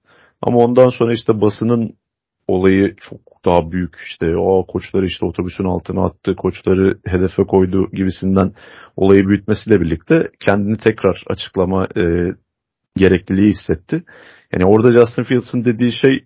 Ama 0.42 0.58
ondan 0.58 0.88
sonra 0.88 1.14
işte 1.14 1.40
basının 1.40 1.94
olayı 2.50 2.96
çok 2.96 3.20
daha 3.44 3.72
büyük 3.72 3.96
işte 4.06 4.36
o 4.36 4.66
koçları 4.66 5.06
işte 5.06 5.26
otobüsün 5.26 5.64
altına 5.64 6.04
attı, 6.04 6.36
koçları 6.36 6.98
hedefe 7.06 7.44
koydu 7.44 7.90
gibisinden 7.92 8.52
olayı 8.96 9.28
büyütmesiyle 9.28 9.80
birlikte 9.80 10.30
kendini 10.40 10.76
tekrar 10.76 11.22
açıklama 11.26 11.84
e, 11.84 12.34
gerekliliği 12.96 13.50
hissetti. 13.50 14.04
Yani 14.52 14.64
orada 14.64 14.90
Justin 14.90 15.22
Fields'ın 15.22 15.64
dediği 15.64 15.92
şey 15.92 16.24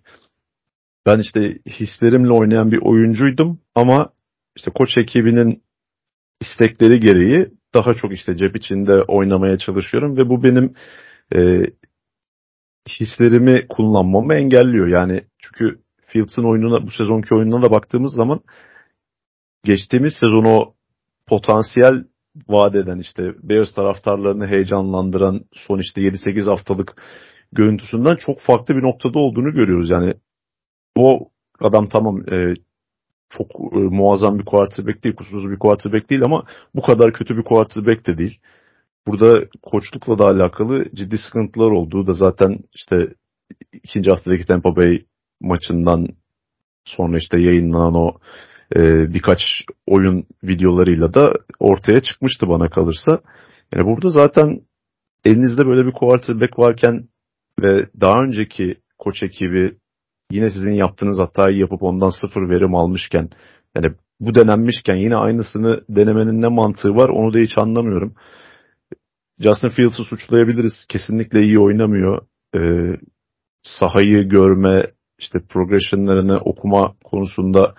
ben 1.05 1.19
işte 1.19 1.39
hislerimle 1.67 2.33
oynayan 2.33 2.71
bir 2.71 2.79
oyuncuydum 2.81 3.59
ama 3.75 4.09
işte 4.55 4.71
koç 4.71 4.97
ekibinin 4.97 5.63
istekleri 6.41 6.99
gereği 6.99 7.49
daha 7.73 7.93
çok 7.93 8.13
işte 8.13 8.37
cep 8.37 8.55
içinde 8.55 9.01
oynamaya 9.01 9.57
çalışıyorum 9.57 10.17
ve 10.17 10.29
bu 10.29 10.43
benim 10.43 10.73
e, 11.35 11.63
hislerimi 12.89 13.67
kullanmamı 13.69 14.33
engelliyor. 14.33 14.87
Yani 14.87 15.23
çünkü 15.39 15.84
Fields'ın 16.05 16.43
oyununa 16.43 16.87
bu 16.87 16.91
sezonki 16.91 17.35
oyununa 17.35 17.61
da 17.61 17.71
baktığımız 17.71 18.13
zaman 18.13 18.39
geçtiğimiz 19.63 20.13
sezon 20.19 20.45
o 20.45 20.73
potansiyel 21.27 22.03
vaat 22.47 22.75
eden 22.75 22.99
işte 22.99 23.33
Bears 23.43 23.73
taraftarlarını 23.73 24.47
heyecanlandıran 24.47 25.41
son 25.53 25.79
işte 25.79 26.01
7-8 26.01 26.49
haftalık 26.49 27.01
görüntüsünden 27.51 28.15
çok 28.15 28.39
farklı 28.39 28.75
bir 28.75 28.83
noktada 28.83 29.19
olduğunu 29.19 29.53
görüyoruz. 29.53 29.89
Yani 29.89 30.13
o 30.95 31.29
adam 31.59 31.89
tamam 31.89 32.33
e, 32.33 32.53
çok 33.29 33.51
e, 33.73 33.77
muazzam 33.77 34.39
bir 34.39 34.45
quarterback 34.45 35.03
değil, 35.03 35.15
kusursuz 35.15 35.51
bir 35.51 35.59
quarterback 35.59 36.09
değil 36.09 36.23
ama 36.23 36.43
bu 36.75 36.81
kadar 36.81 37.13
kötü 37.13 37.37
bir 37.37 37.43
quarterback 37.43 38.07
de 38.07 38.17
değil. 38.17 38.39
Burada 39.07 39.45
koçlukla 39.61 40.19
da 40.19 40.25
alakalı 40.25 40.85
ciddi 40.95 41.17
sıkıntılar 41.17 41.71
olduğu 41.71 42.07
da 42.07 42.13
zaten 42.13 42.59
işte 42.75 43.13
ikinci 43.73 44.09
haftadaki 44.09 44.45
Tampa 44.45 44.75
Bay 44.75 45.05
maçından 45.41 46.07
sonra 46.85 47.17
işte 47.17 47.39
yayınlanan 47.39 47.93
o 47.95 48.11
e, 48.75 49.13
birkaç 49.13 49.41
oyun 49.87 50.25
videolarıyla 50.43 51.13
da 51.13 51.33
ortaya 51.59 52.01
çıkmıştı 52.01 52.47
bana 52.47 52.69
kalırsa. 52.69 53.21
Yani 53.73 53.85
burada 53.85 54.09
zaten 54.09 54.61
elinizde 55.25 55.65
böyle 55.65 55.87
bir 55.87 55.91
quarterback 55.91 56.59
varken 56.59 57.07
ve 57.61 57.89
daha 58.01 58.23
önceki 58.23 58.75
koç 58.97 59.23
ekibi 59.23 59.77
yine 60.31 60.49
sizin 60.49 60.73
yaptığınız 60.73 61.19
hatayı 61.19 61.57
yapıp 61.57 61.83
ondan 61.83 62.09
sıfır 62.09 62.49
verim 62.49 62.75
almışken 62.75 63.29
yani 63.75 63.95
bu 64.19 64.35
denenmişken 64.35 64.95
yine 64.95 65.15
aynısını 65.15 65.81
denemenin 65.89 66.41
ne 66.41 66.47
mantığı 66.47 66.95
var 66.95 67.09
onu 67.09 67.33
da 67.33 67.37
hiç 67.37 67.57
anlamıyorum. 67.57 68.15
Justin 69.39 69.69
Fields'ı 69.69 70.03
suçlayabiliriz. 70.03 70.85
Kesinlikle 70.89 71.43
iyi 71.43 71.59
oynamıyor. 71.59 72.27
Ee, 72.55 72.99
sahayı 73.63 74.29
görme, 74.29 74.91
işte 75.19 75.39
progressionlarını 75.49 76.37
okuma 76.37 76.95
konusunda 77.03 77.75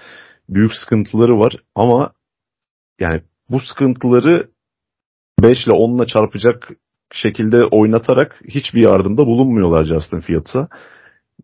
büyük 0.48 0.72
sıkıntıları 0.74 1.38
var 1.38 1.56
ama 1.74 2.12
yani 3.00 3.22
bu 3.50 3.60
sıkıntıları 3.60 4.48
5 5.42 5.66
ile 5.66 5.74
10 5.74 5.98
ile 5.98 6.06
çarpacak 6.06 6.68
şekilde 7.12 7.64
oynatarak 7.64 8.40
hiçbir 8.48 8.82
yardımda 8.82 9.26
bulunmuyorlar 9.26 9.84
Justin 9.84 10.20
Fields'a. 10.20 10.68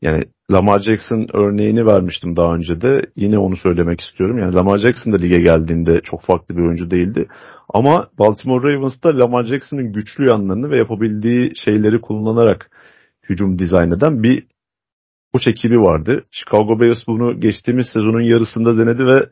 Yani 0.02 0.24
Lamar 0.52 0.78
Jackson 0.78 1.26
örneğini 1.32 1.86
vermiştim 1.86 2.36
daha 2.36 2.54
önce 2.54 2.80
de. 2.80 3.02
Yine 3.16 3.38
onu 3.38 3.56
söylemek 3.56 4.00
istiyorum. 4.00 4.38
Yani 4.38 4.54
Lamar 4.54 4.78
Jackson 4.78 5.12
da 5.12 5.16
lige 5.16 5.40
geldiğinde 5.40 6.00
çok 6.00 6.22
farklı 6.22 6.56
bir 6.56 6.62
oyuncu 6.62 6.90
değildi. 6.90 7.28
Ama 7.68 8.08
Baltimore 8.18 8.72
Ravens'ta 8.72 9.18
Lamar 9.18 9.44
Jackson'ın 9.44 9.92
güçlü 9.92 10.28
yanlarını 10.28 10.70
ve 10.70 10.76
yapabildiği 10.78 11.52
şeyleri 11.64 12.00
kullanarak 12.00 12.70
hücum 13.28 13.58
dizayn 13.58 13.90
eden 13.90 14.22
bir 14.22 14.46
koç 15.32 15.46
ekibi 15.46 15.80
vardı. 15.80 16.24
Chicago 16.30 16.80
Bears 16.80 17.06
bunu 17.06 17.40
geçtiğimiz 17.40 17.86
sezonun 17.86 18.22
yarısında 18.22 18.78
denedi 18.78 19.06
ve 19.06 19.28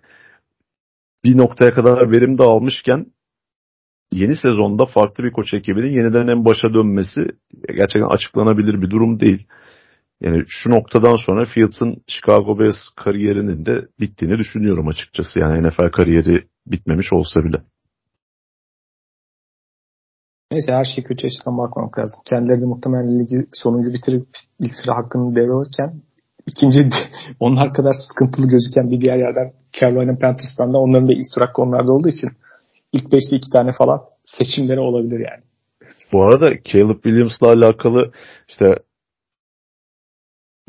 bir 1.25 1.37
noktaya 1.37 1.75
kadar 1.75 2.11
verim 2.11 2.39
de 2.39 2.43
almışken 2.43 3.07
yeni 4.13 4.37
sezonda 4.37 4.87
farklı 4.87 5.25
bir 5.25 5.33
koç 5.33 5.55
ekibinin 5.55 5.93
yeniden 5.93 6.29
en 6.29 6.45
başa 6.45 6.75
dönmesi 6.75 7.21
gerçekten 7.67 8.09
açıklanabilir 8.09 8.83
bir 8.83 8.91
durum 8.91 9.21
değil. 9.21 9.47
Yani 10.21 10.45
şu 10.49 10.71
noktadan 10.71 11.17
sonra 11.17 11.45
Fields'ın 11.45 11.97
Chicago 12.07 12.59
Bears 12.59 12.89
kariyerinin 12.97 13.67
de 13.67 13.89
bittiğini 14.01 14.39
düşünüyorum 14.39 14.89
açıkçası. 14.89 15.39
Yani 15.39 15.69
NFL 15.69 15.91
kariyeri 15.91 16.45
bitmemiş 16.67 17.13
olsa 17.13 17.45
bile. 17.45 17.57
Neyse 20.53 20.73
her 20.73 20.85
şey 20.85 21.05
kötü 21.05 21.27
açıdan 21.27 21.59
bakmamak 21.59 21.99
lazım. 21.99 22.21
Kendileri 22.25 22.61
de 22.61 22.65
muhtemelen 22.65 23.19
ligi 23.19 23.47
sonuncu 23.53 23.93
bitirip 23.93 24.27
ilk 24.61 24.75
sıra 24.75 24.97
hakkını 24.97 25.37
devralırken 25.37 25.95
ikinci 26.47 26.89
onlar 27.41 27.75
kadar 27.75 27.95
sıkıntılı 27.95 28.49
gözüken 28.49 28.91
bir 28.91 29.01
diğer 29.01 29.19
yerden 29.19 29.53
Carolina 29.73 30.19
Panthers'tan 30.19 30.73
da 30.75 30.79
onların 30.79 31.09
da 31.09 31.13
ilk 31.13 31.33
tur 31.35 31.43
hakkı 31.43 31.63
onlarda 31.63 31.93
olduğu 31.93 32.09
için 32.09 32.31
ilk 32.93 33.13
beşte 33.13 33.37
iki 33.37 33.51
tane 33.51 33.73
falan 33.73 34.01
seçimleri 34.25 34.81
olabilir 34.81 35.19
yani. 35.19 35.43
Bu 36.13 36.23
arada 36.23 36.49
Caleb 36.65 36.95
Williams'la 36.95 37.47
alakalı 37.47 38.13
işte 38.49 38.65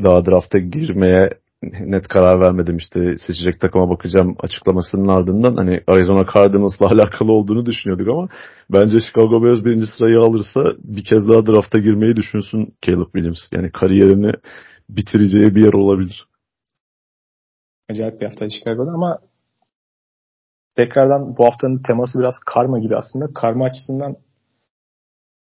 daha 0.03 0.25
drafta 0.25 0.59
girmeye 0.59 1.29
net 1.61 2.07
karar 2.07 2.39
vermedim 2.39 2.77
işte 2.77 3.17
seçecek 3.17 3.61
takıma 3.61 3.89
bakacağım 3.89 4.35
açıklamasının 4.39 5.07
ardından 5.07 5.55
hani 5.55 5.83
Arizona 5.87 6.25
Cardinals'la 6.33 6.85
alakalı 6.91 7.31
olduğunu 7.31 7.65
düşünüyorduk 7.65 8.07
ama 8.07 8.27
bence 8.69 8.99
Chicago 8.99 9.43
Bears 9.43 9.65
birinci 9.65 9.87
sırayı 9.87 10.19
alırsa 10.19 10.73
bir 10.83 11.03
kez 11.03 11.27
daha 11.27 11.45
drafta 11.45 11.79
girmeyi 11.79 12.15
düşünsün 12.15 12.75
Caleb 12.81 13.05
Williams. 13.05 13.39
Yani 13.51 13.71
kariyerini 13.71 14.31
bitireceği 14.89 15.55
bir 15.55 15.61
yer 15.61 15.73
olabilir. 15.73 16.27
Acayip 17.89 18.21
bir 18.21 18.25
hafta 18.25 18.49
Chicago'da 18.49 18.91
ama 18.91 19.19
tekrardan 20.75 21.37
bu 21.37 21.45
haftanın 21.45 21.81
teması 21.87 22.19
biraz 22.19 22.35
karma 22.45 22.79
gibi 22.79 22.95
aslında. 22.95 23.33
Karma 23.33 23.65
açısından 23.65 24.15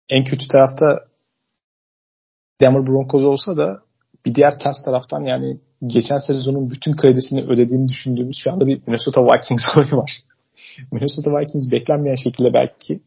en 0.09 0.25
kötü 0.25 0.49
tarafta 0.49 1.05
Denver 2.61 2.87
Broncos 2.87 3.25
olsa 3.25 3.57
da 3.57 3.83
bir 4.27 4.35
diğer 4.35 4.59
ters 4.59 4.85
taraftan 4.85 5.21
yani 5.21 5.61
geçen 5.87 6.19
sezonun 6.19 6.71
bütün 6.71 6.97
kredisini 6.97 7.43
ödediğini 7.43 7.89
düşündüğümüz 7.89 8.37
şu 8.37 8.53
anda 8.53 8.67
bir 8.67 8.81
Minnesota 8.87 9.25
Vikings 9.25 9.63
olayı 9.77 9.93
var. 9.93 10.13
Minnesota 10.93 11.31
Vikings 11.31 11.71
beklenmeyen 11.71 12.15
şekilde 12.15 12.55
belki 12.55 13.01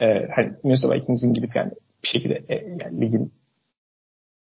e, 0.00 0.06
hani 0.36 0.52
Minnesota 0.64 0.94
Vikings'in 0.94 1.34
gidip 1.34 1.56
yani 1.56 1.72
bir 2.02 2.08
şekilde 2.08 2.34
e, 2.48 2.54
yani 2.54 3.00
ligin 3.00 3.32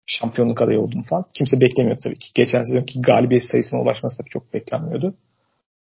şampiyonluk 0.05 0.61
adayı 0.61 0.79
olduğunu 0.79 1.03
falan 1.03 1.25
kimse 1.33 1.61
beklemiyor 1.61 1.97
tabii 2.03 2.19
ki. 2.19 2.27
Geçen 2.35 2.63
sezonki 2.63 3.01
galibiyet 3.01 3.43
sayısına 3.43 3.81
ulaşması 3.81 4.23
da 4.23 4.27
çok 4.29 4.53
beklenmiyordu. 4.53 5.13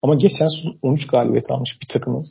Ama 0.02 0.14
geçen 0.14 0.48
sezon 0.48 0.78
13 0.82 1.06
galibiyet 1.06 1.50
almış 1.50 1.78
bir 1.82 1.88
takımın 1.88 2.24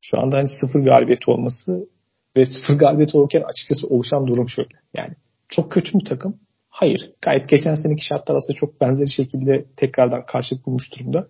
şu 0.00 0.20
anda 0.20 0.36
hani 0.36 0.48
sıfır 0.48 0.80
galibiyet 0.80 1.28
olması 1.28 1.88
ve 2.36 2.46
sıfır 2.46 2.74
galibiyet 2.74 3.14
olurken 3.14 3.42
açıkçası 3.42 3.86
oluşan 3.86 4.26
durum 4.26 4.48
şöyle. 4.48 4.76
Yani 4.96 5.14
çok 5.48 5.72
kötü 5.72 5.98
bir 5.98 6.04
takım. 6.04 6.40
Hayır. 6.80 7.12
Gayet 7.22 7.48
geçen 7.48 7.74
seneki 7.74 8.04
şartlar 8.04 8.34
aslında 8.34 8.58
çok 8.58 8.80
benzeri 8.80 9.10
şekilde 9.10 9.64
tekrardan 9.76 10.26
karşılık 10.26 10.66
bulmuş 10.66 10.92
durumda. 10.92 11.28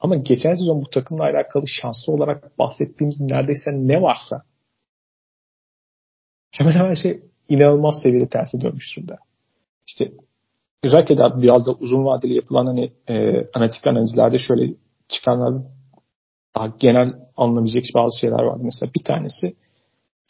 Ama 0.00 0.16
geçen 0.16 0.54
sezon 0.54 0.82
bu 0.82 0.90
takımla 0.90 1.24
alakalı 1.24 1.68
şanslı 1.68 2.12
olarak 2.12 2.58
bahsettiğimiz 2.58 3.20
neredeyse 3.20 3.70
ne 3.72 4.02
varsa 4.02 4.42
hemen 6.50 6.72
hemen 6.72 6.94
şey 6.94 7.20
inanılmaz 7.48 8.02
seviyede 8.02 8.28
tersi 8.28 8.60
dönmüş 8.60 8.96
durumda. 8.96 9.18
İşte 9.86 10.12
özellikle 10.82 11.18
de 11.18 11.42
biraz 11.42 11.66
da 11.66 11.72
uzun 11.72 12.04
vadeli 12.04 12.34
yapılan 12.34 12.66
hani 12.66 12.92
e, 13.08 13.46
analitik 13.54 13.86
analizlerde 13.86 14.38
şöyle 14.38 14.74
çıkanlar 15.08 15.62
daha 16.56 16.66
genel 16.66 17.12
alınabilecek 17.36 17.84
bazı 17.94 18.18
şeyler 18.20 18.42
vardı. 18.42 18.60
Mesela 18.64 18.90
bir 18.98 19.04
tanesi 19.04 19.56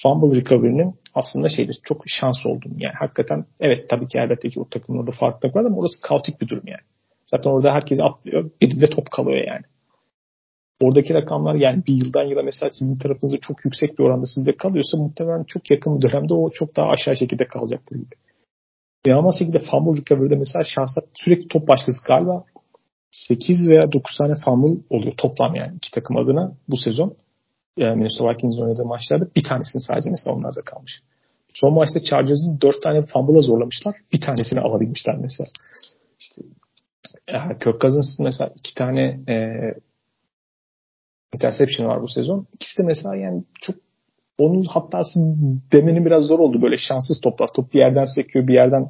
fumble 0.02 0.40
recovery'nin 0.40 0.94
aslında 1.14 1.48
şeydir 1.48 1.80
çok 1.82 2.02
şans 2.06 2.46
olduğunu 2.46 2.74
yani 2.78 2.94
hakikaten 2.98 3.44
evet 3.60 3.90
tabii 3.90 4.08
ki 4.08 4.18
elbette 4.18 4.50
ki 4.50 4.60
o 4.60 4.68
takımın 4.68 5.00
orada 5.00 5.10
farklılık 5.10 5.56
var 5.56 5.64
ama 5.64 5.76
orası 5.76 6.02
kaotik 6.02 6.40
bir 6.40 6.48
durum 6.48 6.66
yani. 6.66 6.84
Zaten 7.26 7.50
orada 7.50 7.72
herkes 7.72 7.98
atlıyor 8.02 8.50
birinde 8.62 8.90
top 8.90 9.10
kalıyor 9.10 9.46
yani. 9.46 9.62
Oradaki 10.80 11.14
rakamlar 11.14 11.54
yani 11.54 11.82
bir 11.86 11.94
yıldan 11.94 12.24
yıla 12.24 12.42
mesela 12.42 12.70
sizin 12.70 12.98
tarafınızda 12.98 13.38
çok 13.40 13.64
yüksek 13.64 13.98
bir 13.98 14.04
oranda 14.04 14.26
sizde 14.26 14.56
kalıyorsa 14.56 14.98
muhtemelen 14.98 15.44
çok 15.44 15.70
yakın 15.70 15.96
bir 15.96 16.10
dönemde 16.10 16.34
o 16.34 16.50
çok 16.50 16.76
daha 16.76 16.88
aşağı 16.88 17.16
şekilde 17.16 17.44
kalacaktır 17.46 17.96
gibi. 17.96 18.14
İnanılmaz 19.06 19.38
şekilde 19.38 19.58
fumble 19.58 20.00
recovery'de 20.00 20.36
mesela 20.36 20.64
şanslar 20.64 21.04
sürekli 21.14 21.48
top 21.48 21.68
başkası 21.68 22.08
galiba 22.08 22.44
8 23.10 23.68
veya 23.68 23.92
9 23.92 24.16
tane 24.18 24.34
fumble 24.44 24.80
oluyor 24.90 25.12
toplam 25.16 25.54
yani 25.54 25.76
iki 25.76 25.90
takım 25.90 26.16
adına 26.16 26.52
bu 26.68 26.76
sezon. 26.76 27.16
Yani 27.78 27.96
Minnesota 27.96 28.30
Vikings'in 28.30 28.62
oynadığı 28.62 28.84
maçlarda 28.84 29.26
bir 29.36 29.44
tanesini 29.44 29.82
sadece 29.82 30.10
mesela 30.10 30.36
onlarda 30.36 30.62
kalmış. 30.62 31.02
Son 31.54 31.74
maçta 31.74 32.00
Chargers'ın 32.00 32.60
4 32.60 32.82
tane 32.82 33.02
fumble'a 33.02 33.40
zorlamışlar. 33.40 33.96
Bir 34.12 34.20
tanesini 34.20 34.60
alabilmişler 34.60 35.16
mesela. 35.18 35.48
İşte 36.18 36.42
Kirk 37.60 37.80
Cousins'ın 37.80 38.24
mesela 38.24 38.50
iki 38.56 38.74
tane 38.74 39.20
e, 39.28 39.34
interception 41.34 41.88
var 41.88 42.02
bu 42.02 42.08
sezon. 42.08 42.46
İkisi 42.54 42.82
de 42.82 42.86
mesela 42.86 43.16
yani 43.16 43.44
çok 43.60 43.76
onun 44.38 44.62
hatası 44.64 45.20
demenin 45.72 46.06
biraz 46.06 46.24
zor 46.24 46.38
oldu. 46.38 46.62
Böyle 46.62 46.76
şanssız 46.76 47.20
toplar. 47.20 47.48
Top 47.54 47.74
bir 47.74 47.80
yerden 47.80 48.04
sekiyor, 48.04 48.48
bir 48.48 48.54
yerden 48.54 48.88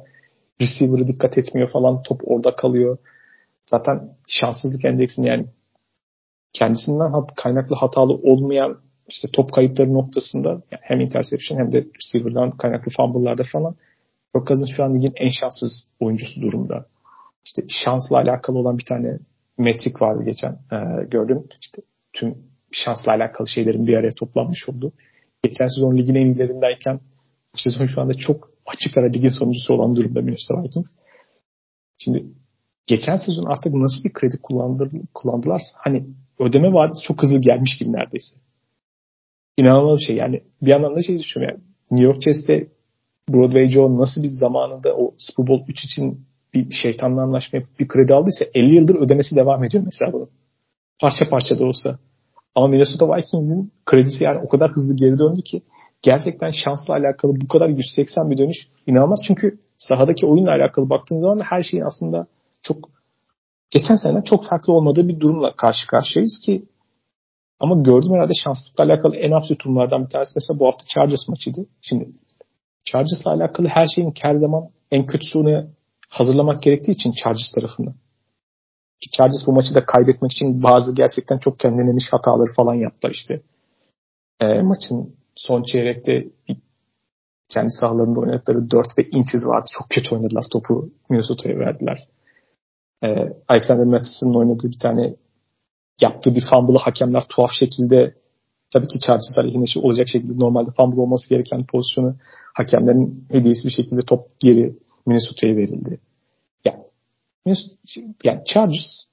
receiver'ı 0.61 1.07
dikkat 1.07 1.37
etmiyor 1.37 1.69
falan. 1.69 2.03
Top 2.03 2.21
orada 2.23 2.55
kalıyor. 2.55 2.97
Zaten 3.65 4.09
şanssızlık 4.27 4.85
endeksini 4.85 5.27
yani 5.27 5.45
kendisinden 6.53 7.11
kaynaklı 7.35 7.75
hatalı 7.75 8.13
olmayan 8.13 8.77
işte 9.07 9.27
top 9.33 9.53
kayıpları 9.53 9.93
noktasında 9.93 10.49
yani 10.49 10.81
hem 10.81 11.01
interception 11.01 11.57
hem 11.57 11.71
de 11.71 11.77
receiver'dan 11.77 12.51
kaynaklı 12.51 12.91
fumble'larda 12.97 13.43
falan 13.53 13.75
Cousins 14.33 14.69
şu 14.75 14.83
an 14.83 14.95
ligin 14.95 15.13
en 15.15 15.29
şanssız 15.29 15.89
oyuncusu 15.99 16.41
durumda. 16.41 16.85
İşte 17.45 17.61
şansla 17.69 18.17
alakalı 18.17 18.57
olan 18.57 18.77
bir 18.77 18.85
tane 18.85 19.19
metrik 19.57 20.01
vardı 20.01 20.23
geçen 20.23 20.51
e, 20.51 21.05
gördüm. 21.05 21.43
İşte 21.61 21.81
tüm 22.13 22.37
şansla 22.71 23.11
alakalı 23.11 23.47
şeylerin 23.47 23.87
bir 23.87 23.97
araya 23.97 24.11
toplanmış 24.11 24.69
oldu. 24.69 24.91
Geçen 25.43 25.67
sezon 25.67 25.97
ligin 25.97 26.15
en 26.15 26.25
iyilerindeyken 26.25 26.99
bu 27.53 27.57
sezon 27.57 27.85
şu 27.85 28.01
anda 28.01 28.13
çok 28.13 28.51
açık 28.65 28.97
ara 28.97 29.05
ligin 29.05 29.29
sonuncusu 29.29 29.73
olan 29.73 29.95
durumda 29.95 30.21
Minnesota 30.21 30.63
Vikings. 30.63 30.89
Şimdi 31.97 32.25
geçen 32.87 33.17
sezon 33.17 33.45
artık 33.45 33.73
nasıl 33.73 34.03
bir 34.03 34.13
kredi 34.13 34.37
kullandır, 34.41 34.91
kullandılarsa 35.13 35.77
hani 35.77 36.05
ödeme 36.39 36.73
vadisi 36.73 37.03
çok 37.03 37.23
hızlı 37.23 37.41
gelmiş 37.41 37.77
gibi 37.77 37.93
neredeyse. 37.93 38.35
İnanılmaz 39.57 39.99
bir 39.99 40.03
şey. 40.03 40.15
Yani 40.15 40.43
bir 40.61 40.67
yandan 40.67 40.95
da 40.95 41.01
şey 41.01 41.19
düşünüyorum 41.19 41.57
yani 41.57 41.69
New 41.91 42.05
York 42.05 42.21
Jets'te 42.21 42.67
Broadway 43.29 43.67
Joe 43.67 43.97
nasıl 43.97 44.23
bir 44.23 44.27
zamanında 44.27 44.95
o 44.95 45.13
Super 45.17 45.47
Bowl 45.47 45.71
3 45.71 45.85
için 45.85 46.25
bir 46.53 46.71
şeytanla 46.71 47.21
anlaşma 47.21 47.59
yapıp 47.59 47.79
bir 47.79 47.87
kredi 47.87 48.13
aldıysa 48.13 48.45
50 48.53 48.75
yıldır 48.75 48.95
ödemesi 48.95 49.35
devam 49.35 49.63
ediyor 49.63 49.83
mesela 49.85 50.13
bunu. 50.13 50.29
Parça 51.01 51.29
parça 51.29 51.59
da 51.59 51.65
olsa. 51.65 51.99
Ama 52.55 52.67
Minnesota 52.67 53.07
Vikings'in 53.07 53.71
kredisi 53.85 54.23
yani 54.23 54.39
o 54.45 54.49
kadar 54.49 54.71
hızlı 54.71 54.95
geri 54.95 55.19
döndü 55.19 55.41
ki 55.41 55.61
gerçekten 56.01 56.51
şansla 56.51 56.93
alakalı 56.93 57.41
bu 57.41 57.47
kadar 57.47 57.69
180 57.69 58.31
bir 58.31 58.37
dönüş 58.37 58.57
inanılmaz. 58.87 59.19
Çünkü 59.27 59.59
sahadaki 59.77 60.25
oyunla 60.25 60.51
alakalı 60.51 60.89
baktığın 60.89 61.19
zaman 61.19 61.39
her 61.39 61.63
şeyin 61.63 61.83
aslında 61.83 62.27
çok 62.61 62.89
geçen 63.71 63.95
sene 63.95 64.23
çok 64.23 64.45
farklı 64.45 64.73
olmadığı 64.73 65.07
bir 65.07 65.19
durumla 65.19 65.55
karşı 65.55 65.87
karşıyayız 65.87 66.39
ki 66.45 66.65
ama 67.59 67.81
gördüm 67.81 68.13
herhalde 68.13 68.33
şanslıkla 68.43 68.83
alakalı 68.83 69.15
en 69.15 69.31
absürt 69.31 69.63
durumlardan 69.63 70.05
bir 70.05 70.09
tanesi 70.09 70.31
mesela 70.35 70.59
bu 70.59 70.67
hafta 70.67 70.85
Chargers 70.85 71.27
maçıydı. 71.27 71.65
Şimdi 71.81 72.09
Chargers'la 72.85 73.31
alakalı 73.31 73.67
her 73.67 73.87
şeyin 73.95 74.13
her 74.21 74.33
zaman 74.33 74.69
en 74.91 75.05
kötüsünü 75.05 75.67
hazırlamak 76.09 76.63
gerektiği 76.63 76.91
için 76.91 77.11
Chargers 77.11 77.51
tarafından. 77.55 77.95
Chargers 79.11 79.47
bu 79.47 79.53
maçı 79.53 79.75
da 79.75 79.85
kaybetmek 79.85 80.31
için 80.31 80.63
bazı 80.63 80.95
gerçekten 80.95 81.37
çok 81.37 81.59
kendilerini 81.59 81.99
hataları 82.11 82.49
falan 82.55 82.73
yaptılar 82.73 83.11
işte. 83.13 83.41
E, 84.39 84.61
maçın 84.61 85.15
son 85.35 85.63
çeyrekte 85.63 86.27
kendi 87.49 87.71
sahalarında 87.71 88.19
oynadıkları 88.19 88.71
4 88.71 88.97
ve 88.97 89.03
inches 89.11 89.45
vardı. 89.45 89.65
Çok 89.71 89.89
kötü 89.89 90.15
oynadılar 90.15 90.45
topu 90.51 90.89
Minnesota'ya 91.09 91.59
verdiler. 91.59 92.07
E, 93.03 93.07
Alexander 93.47 93.85
Mattison'ın 93.85 94.35
oynadığı 94.35 94.67
bir 94.67 94.79
tane 94.79 95.15
yaptığı 96.01 96.35
bir 96.35 96.43
fumble'ı 96.49 96.77
hakemler 96.77 97.23
tuhaf 97.29 97.51
şekilde 97.51 98.13
tabii 98.73 98.87
ki 98.87 98.99
Chargers 98.99 99.37
aleyhine 99.37 99.63
olacak 99.83 100.07
şekilde 100.07 100.39
normalde 100.39 100.71
fumble 100.71 101.01
olması 101.01 101.29
gereken 101.29 101.65
pozisyonu 101.65 102.15
hakemlerin 102.53 103.27
hediyesi 103.31 103.67
bir 103.67 103.73
şekilde 103.73 104.01
top 104.01 104.39
geri 104.39 104.75
Minnesota'ya 105.05 105.55
verildi. 105.55 105.99
Yani, 106.65 106.83
yani 108.23 108.41
Chargers 108.45 109.09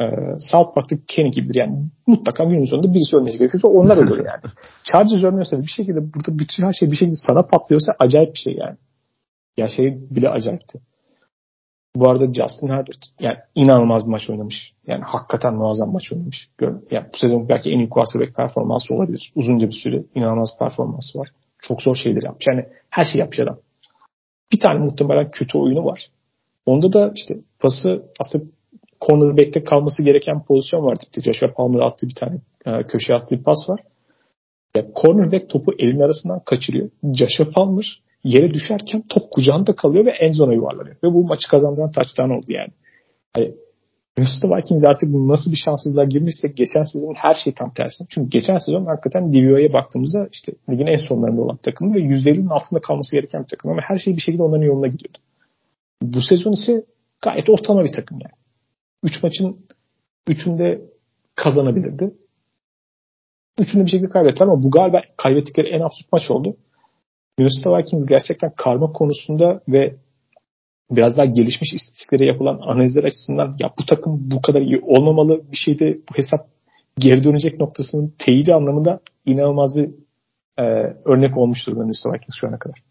e, 0.00 0.04
South 0.38 0.74
Park'ta 0.74 0.96
Kenny 1.06 1.30
gibidir. 1.30 1.54
Yani 1.54 1.86
mutlaka 2.06 2.44
günün 2.44 2.64
sonunda 2.64 2.94
birisi 2.94 3.16
ölmesi 3.16 3.38
gerekiyorsa 3.38 3.68
onlar 3.68 3.96
ölür 3.96 4.16
yani. 4.16 4.52
Chargers 4.84 5.24
ölmüyorsa 5.24 5.62
bir 5.62 5.66
şekilde 5.76 6.14
burada 6.14 6.38
bütün 6.38 6.62
her 6.62 6.72
şey 6.72 6.90
bir 6.90 6.96
şekilde 6.96 7.16
sana 7.28 7.42
patlıyorsa 7.42 7.92
acayip 7.98 8.34
bir 8.34 8.38
şey 8.38 8.54
yani. 8.54 8.76
Ya 9.56 9.68
şey 9.68 9.98
bile 10.10 10.28
acayipti. 10.28 10.80
Bu 11.96 12.10
arada 12.10 12.24
Justin 12.24 12.68
Herbert 12.68 13.06
yani 13.20 13.36
inanılmaz 13.54 14.06
bir 14.06 14.10
maç 14.10 14.30
oynamış. 14.30 14.72
Yani 14.86 15.02
hakikaten 15.04 15.54
muazzam 15.54 15.92
maç 15.92 16.12
oynamış. 16.12 16.48
Yani 16.90 17.06
bu 17.12 17.16
sezon 17.16 17.48
belki 17.48 17.70
en 17.70 17.78
iyi 17.78 17.88
quarterback 17.88 18.36
performansı 18.36 18.94
olabilir. 18.94 19.32
Uzunca 19.34 19.66
bir 19.66 19.80
süre 19.82 20.02
inanılmaz 20.14 20.48
performansı 20.58 21.18
var. 21.18 21.28
Çok 21.62 21.82
zor 21.82 21.94
şeyler 21.94 22.22
yapmış. 22.22 22.46
Yani 22.48 22.66
her 22.90 23.04
şey 23.04 23.20
yapmış 23.20 23.40
adam. 23.40 23.58
Bir 24.52 24.60
tane 24.60 24.78
muhtemelen 24.78 25.30
kötü 25.30 25.58
oyunu 25.58 25.84
var. 25.84 26.06
Onda 26.66 26.92
da 26.92 27.12
işte 27.14 27.34
pası 27.60 28.02
aslında 28.20 28.44
cornerback'te 29.00 29.64
kalması 29.64 30.02
gereken 30.02 30.44
pozisyon 30.44 30.84
var. 30.84 30.96
İşte 31.02 31.22
Joshua 31.22 31.54
Palmer 31.54 31.80
attığı 31.80 32.06
bir 32.06 32.14
tane 32.14 32.38
e, 32.66 32.86
köşeye 32.86 33.14
attığı 33.14 33.38
bir 33.38 33.42
pas 33.42 33.68
var. 33.68 33.80
Ya, 34.76 34.86
cornerback 34.96 35.50
topu 35.50 35.72
elin 35.78 36.00
arasından 36.00 36.40
kaçırıyor. 36.40 36.90
Joshua 37.14 37.50
Palmer 37.50 38.02
yere 38.24 38.54
düşerken 38.54 39.02
top 39.08 39.30
kucağında 39.30 39.76
kalıyor 39.76 40.06
ve 40.06 40.10
en 40.10 40.30
zona 40.30 40.54
yuvarlanıyor. 40.54 40.96
Ve 40.96 41.14
bu 41.14 41.24
maçı 41.24 41.48
kazandıran 41.48 41.90
touchdown 41.90 42.30
oldu 42.30 42.46
yani. 42.48 42.70
yani 43.36 43.54
Minnesota 44.16 44.56
Vikings 44.56 44.84
artık 44.84 45.08
nasıl 45.14 45.52
bir 45.52 45.56
şanssızlığa 45.56 46.04
girmişsek 46.04 46.56
geçen 46.56 46.82
sezon 46.82 47.14
her 47.16 47.34
şey 47.34 47.52
tam 47.54 47.74
tersi. 47.74 48.04
Çünkü 48.10 48.30
geçen 48.30 48.58
sezon 48.58 48.86
hakikaten 48.86 49.32
DVO'ya 49.32 49.72
baktığımızda 49.72 50.28
işte 50.32 50.52
ligin 50.70 50.86
en 50.86 51.08
sonlarında 51.08 51.42
olan 51.42 51.56
takım 51.56 51.94
ve 51.94 51.98
%50'nin 51.98 52.46
altında 52.46 52.80
kalması 52.80 53.16
gereken 53.16 53.42
bir 53.42 53.48
takım 53.48 53.70
ama 53.70 53.82
her 53.84 53.98
şey 53.98 54.16
bir 54.16 54.20
şekilde 54.20 54.42
onların 54.42 54.64
yoluna 54.64 54.86
gidiyordu. 54.86 55.18
Bu 56.02 56.22
sezon 56.22 56.52
ise 56.52 56.84
gayet 57.22 57.48
ortalama 57.48 57.84
bir 57.84 57.92
takım 57.92 58.18
yani. 58.20 58.34
Üç 59.02 59.22
maçın 59.22 59.66
üçünde 60.28 60.80
kazanabilirdi. 61.34 62.14
Üçünde 63.58 63.84
bir 63.84 63.90
şekilde 63.90 64.08
kaybettiler 64.08 64.46
ama 64.46 64.62
bu 64.62 64.70
galiba 64.70 65.02
kaybettikleri 65.16 65.68
en 65.68 65.80
absürt 65.80 66.12
maç 66.12 66.30
oldu. 66.30 66.56
Minnesota 67.38 67.78
Vikings 67.78 68.06
gerçekten 68.08 68.52
karma 68.56 68.92
konusunda 68.92 69.60
ve 69.68 69.96
biraz 70.90 71.16
daha 71.16 71.26
gelişmiş 71.26 71.74
istatistiklere 71.74 72.26
yapılan 72.26 72.58
analizler 72.58 73.04
açısından 73.04 73.56
ya 73.58 73.70
bu 73.78 73.86
takım 73.86 74.30
bu 74.30 74.42
kadar 74.42 74.60
iyi 74.60 74.80
olmamalı 74.82 75.42
bir 75.52 75.56
şeyde 75.56 75.98
bu 76.10 76.18
hesap 76.18 76.40
geri 76.98 77.24
dönecek 77.24 77.60
noktasının 77.60 78.14
teyidi 78.18 78.54
anlamında 78.54 79.00
inanılmaz 79.26 79.76
bir 79.76 79.90
e, 80.58 80.62
örnek 81.04 81.36
olmuştur 81.36 81.72
Minnesota 81.72 82.14
Vikings 82.14 82.36
şu 82.40 82.48
ana 82.48 82.58
kadar. 82.58 82.82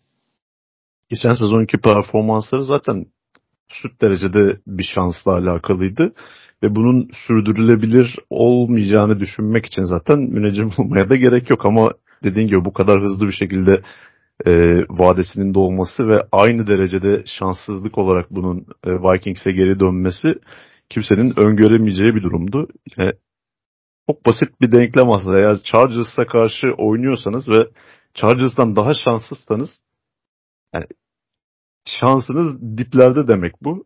Geçen 1.10 1.34
sezonki 1.34 1.78
performansları 1.78 2.64
zaten 2.64 3.06
süt 3.70 4.02
derecede 4.02 4.60
bir 4.68 4.84
şansla 4.84 5.32
alakalıydı. 5.32 6.14
Ve 6.64 6.76
bunun 6.76 7.10
sürdürülebilir 7.28 8.16
olmayacağını 8.30 9.20
düşünmek 9.20 9.66
için 9.66 9.84
zaten 9.84 10.20
müneccim 10.20 10.72
olmaya 10.78 11.10
da 11.10 11.16
gerek 11.16 11.50
yok. 11.50 11.66
Ama 11.66 11.92
dediğin 12.24 12.48
gibi 12.48 12.66
bu 12.66 12.74
kadar 12.74 13.02
hızlı 13.02 13.28
bir 13.28 13.32
şekilde 13.32 13.82
e, 14.46 14.52
vadesinin 14.90 15.54
dolması 15.54 16.08
ve 16.08 16.22
aynı 16.32 16.68
derecede 16.68 17.24
şanssızlık 17.40 17.98
olarak 17.98 18.32
bunun 18.32 18.66
e, 18.84 18.90
Vikings'e 18.90 19.52
geri 19.52 19.80
dönmesi 19.80 20.28
kimsenin 20.90 21.34
öngöremeyeceği 21.48 22.16
bir 22.16 22.24
durumdu. 22.24 22.68
Yani 22.98 23.12
çok 24.10 24.26
basit 24.26 24.62
bir 24.62 24.72
denklem 24.72 25.12
aslında. 25.12 25.40
Eğer 25.40 25.58
Chargers'a 25.64 26.24
karşı 26.24 26.68
oynuyorsanız 26.78 27.50
ve 27.50 27.68
Chargers'tan 28.14 28.76
daha 28.76 28.94
şanssızsanız 28.94 29.70
yani 30.74 30.86
şansınız 32.00 32.78
diplerde 32.78 33.28
demek 33.28 33.64
bu. 33.64 33.86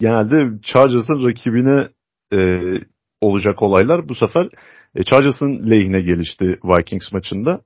Genelde 0.00 0.60
Chargers'ın 0.62 1.26
rakibine 1.26 1.88
e, 2.32 2.60
olacak 3.20 3.62
olaylar 3.62 4.08
bu 4.08 4.14
sefer 4.14 4.48
e, 4.94 5.02
Chargers'ın 5.02 5.70
lehine 5.70 6.00
gelişti 6.00 6.60
Vikings 6.64 7.12
maçında. 7.12 7.62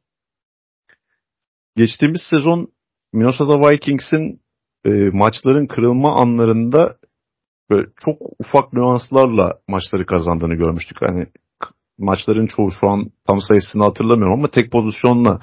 Geçtiğimiz 1.77 2.21
sezon 2.31 2.69
Minnesota 3.13 3.61
Vikings'in 3.61 4.41
e, 4.85 4.91
maçların 4.91 5.67
kırılma 5.67 6.17
anlarında 6.17 6.97
böyle 7.71 7.87
çok 8.05 8.19
ufak 8.39 8.73
nüanslarla 8.73 9.59
maçları 9.69 10.07
kazandığını 10.07 10.55
görmüştük. 10.55 10.99
Hani 11.01 11.27
maçların 11.99 12.47
çoğu 12.47 12.73
şu 12.81 12.89
an 12.89 13.11
tam 13.27 13.41
sayısını 13.41 13.85
hatırlamıyorum 13.85 14.39
ama 14.39 14.49
tek 14.49 14.73
pozisyonla 14.73 15.41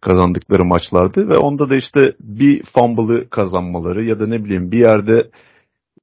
kazandıkları 0.00 0.64
maçlardı 0.64 1.28
ve 1.28 1.36
onda 1.36 1.70
da 1.70 1.76
işte 1.76 2.16
bir 2.20 2.62
fumble'ı 2.62 3.30
kazanmaları 3.30 4.04
ya 4.04 4.20
da 4.20 4.26
ne 4.26 4.44
bileyim 4.44 4.72
bir 4.72 4.78
yerde 4.78 5.30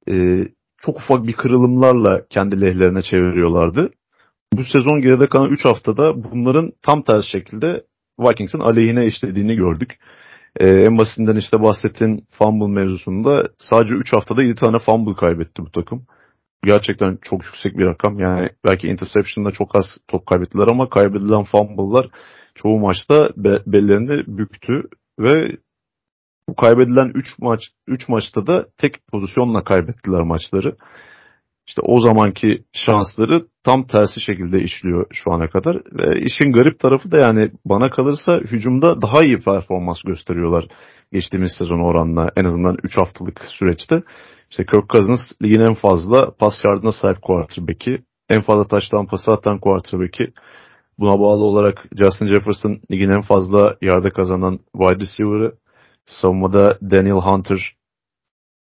e, 0.08 0.44
çok 0.78 0.96
ufak 0.96 1.26
bir 1.26 1.32
kırılımlarla 1.32 2.26
kendi 2.30 2.60
lehlerine 2.60 3.02
çeviriyorlardı. 3.02 3.90
Bu 4.52 4.64
sezon 4.64 5.00
geride 5.00 5.28
kalan 5.28 5.50
3 5.50 5.64
haftada 5.64 6.24
bunların 6.24 6.72
tam 6.82 7.02
tersi 7.02 7.30
şekilde 7.30 7.84
Vikings'in 8.20 8.58
aleyhine 8.58 9.06
işlediğini 9.06 9.54
gördük. 9.56 9.98
Ee, 10.56 10.68
en 10.68 10.98
basitinden 10.98 11.36
işte 11.36 11.62
bahsettiğin 11.62 12.26
fumble 12.38 12.80
mevzusunda 12.80 13.48
sadece 13.58 13.94
3 13.94 14.12
haftada 14.12 14.42
7 14.42 14.54
tane 14.54 14.78
fumble 14.78 15.14
kaybetti 15.14 15.62
bu 15.62 15.70
takım. 15.70 16.06
Gerçekten 16.64 17.18
çok 17.22 17.44
yüksek 17.44 17.78
bir 17.78 17.84
rakam. 17.84 18.18
Yani 18.18 18.50
belki 18.66 18.88
interception'da 18.88 19.50
çok 19.50 19.76
az 19.76 19.84
top 20.08 20.26
kaybettiler 20.26 20.66
ama 20.70 20.88
kaybedilen 20.88 21.44
fumble'lar 21.44 22.08
çoğu 22.54 22.80
maçta 22.80 23.30
be- 23.36 23.62
bellerini 23.66 24.38
büktü 24.38 24.82
ve 25.20 25.56
bu 26.48 26.54
kaybedilen 26.56 27.12
3 27.14 27.38
maç 27.38 27.60
3 27.86 28.08
maçta 28.08 28.46
da 28.46 28.66
tek 28.78 29.06
pozisyonla 29.06 29.64
kaybettiler 29.64 30.20
maçları. 30.20 30.76
İşte 31.70 31.82
o 31.84 32.00
zamanki 32.00 32.64
şansları 32.72 33.42
tam 33.64 33.86
tersi 33.86 34.20
şekilde 34.20 34.62
işliyor 34.62 35.06
şu 35.12 35.32
ana 35.32 35.50
kadar. 35.50 35.76
Ve 35.76 36.20
işin 36.20 36.52
garip 36.52 36.78
tarafı 36.78 37.12
da 37.12 37.18
yani 37.18 37.50
bana 37.64 37.90
kalırsa 37.90 38.38
hücumda 38.38 39.02
daha 39.02 39.22
iyi 39.22 39.40
performans 39.40 40.02
gösteriyorlar 40.02 40.64
geçtiğimiz 41.12 41.52
sezon 41.58 41.80
oranla 41.80 42.30
en 42.36 42.44
azından 42.44 42.76
3 42.82 42.96
haftalık 42.96 43.40
süreçte. 43.48 44.02
İşte 44.50 44.66
Kirk 44.66 44.90
Cousins 44.90 45.20
ligin 45.42 45.60
en 45.60 45.74
fazla 45.74 46.30
pas 46.30 46.54
yardına 46.64 46.92
sahip 46.92 47.22
quarterback'i. 47.22 48.02
En 48.30 48.40
fazla 48.40 48.64
taştan 48.68 49.06
pası 49.06 49.30
atan 49.32 49.58
quarterback'i. 49.58 50.32
Buna 50.98 51.20
bağlı 51.20 51.44
olarak 51.44 51.86
Justin 51.98 52.26
Jefferson 52.26 52.80
ligin 52.90 53.10
en 53.10 53.22
fazla 53.22 53.76
yarda 53.82 54.10
kazanan 54.10 54.58
wide 54.72 55.00
receiver'ı. 55.00 55.54
Savunmada 56.06 56.78
Daniel 56.82 57.14
Hunter 57.14 57.74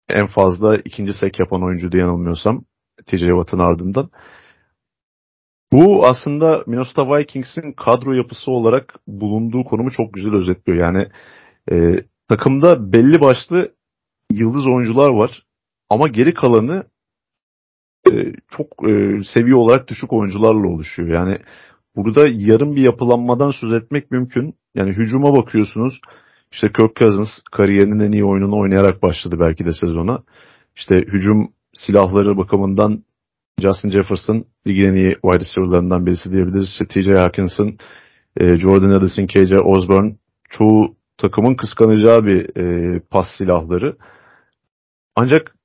en 0.10 0.28
fazla 0.28 0.76
ikinci 0.76 1.14
sek 1.14 1.40
yapan 1.40 1.64
oyuncu 1.64 1.92
diye 1.92 2.04
yanılmıyorsam. 2.04 2.64
TJ 3.08 3.20
Watt'ın 3.20 3.60
ardından. 3.60 4.10
Bu 5.72 6.08
aslında 6.08 6.64
Minnesota 6.68 7.18
Vikings'in 7.18 7.72
kadro 7.72 8.14
yapısı 8.14 8.52
olarak 8.52 8.94
bulunduğu 9.08 9.64
konumu 9.64 9.92
çok 9.92 10.14
güzel 10.14 10.34
özetliyor. 10.34 10.78
Yani 10.78 11.08
e, 11.72 12.04
takımda 12.30 12.94
belli 12.94 13.22
başlı 13.22 13.72
yıldız 14.32 14.68
oyuncular 14.68 15.10
var 15.10 15.44
ama 15.90 16.08
geri 16.08 16.34
kalanı 16.34 16.84
e, 18.12 18.12
çok 18.50 18.68
e, 18.90 19.24
seviye 19.34 19.56
olarak 19.56 19.88
düşük 19.88 20.14
oyuncularla 20.14 20.68
oluşuyor. 20.68 21.10
Yani 21.10 21.38
burada 21.96 22.24
yarım 22.28 22.76
bir 22.76 22.82
yapılanmadan 22.82 23.52
söz 23.52 23.72
etmek 23.72 24.12
mümkün. 24.12 24.56
Yani 24.76 24.90
hücuma 24.90 25.36
bakıyorsunuz. 25.36 26.00
İşte 26.52 26.68
Kirk 26.68 26.96
Cousins 26.96 27.30
kariyerinin 27.52 28.00
en 28.00 28.12
iyi 28.12 28.26
oyununu 28.26 28.60
oynayarak 28.60 29.04
başladı 29.04 29.36
belki 29.40 29.66
de 29.66 29.74
sezona. 29.82 30.24
İşte 30.76 30.96
hücum 30.96 31.50
silahları 31.86 32.38
bakımından 32.38 33.04
Justin 33.60 33.92
Jefferson 33.92 34.46
ligin 34.68 34.84
en 34.84 34.96
iyi 34.96 35.14
wide 35.14 35.40
receiver'larından 35.40 36.06
birisi 36.06 36.32
diyebiliriz. 36.32 36.80
TJ 36.90 37.08
Hawkinson, 37.08 37.78
e, 38.38 38.56
Jordan 38.56 38.90
Addison, 38.90 39.28
KJ 39.28 39.52
Osborne 39.64 40.16
çoğu 40.50 40.96
takımın 41.18 41.56
kıskanacağı 41.56 42.26
bir 42.26 42.58
e, 42.58 43.00
pas 43.00 43.28
silahları. 43.38 43.98
Ancak 45.16 45.56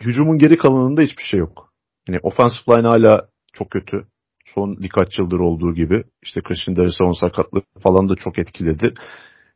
hücumun 0.00 0.38
geri 0.38 0.56
kalanında 0.56 1.02
hiçbir 1.02 1.22
şey 1.22 1.40
yok. 1.40 1.72
Yani 2.08 2.20
offensive 2.22 2.76
line 2.76 2.88
hala 2.88 3.28
çok 3.52 3.70
kötü. 3.70 4.06
Son 4.54 4.78
birkaç 4.82 5.18
yıldır 5.18 5.38
olduğu 5.38 5.74
gibi. 5.74 6.04
İşte 6.22 6.40
Christian 6.42 6.76
Darrison 6.76 7.12
sakatlığı 7.12 7.62
falan 7.82 8.08
da 8.08 8.16
çok 8.16 8.38
etkiledi. 8.38 8.94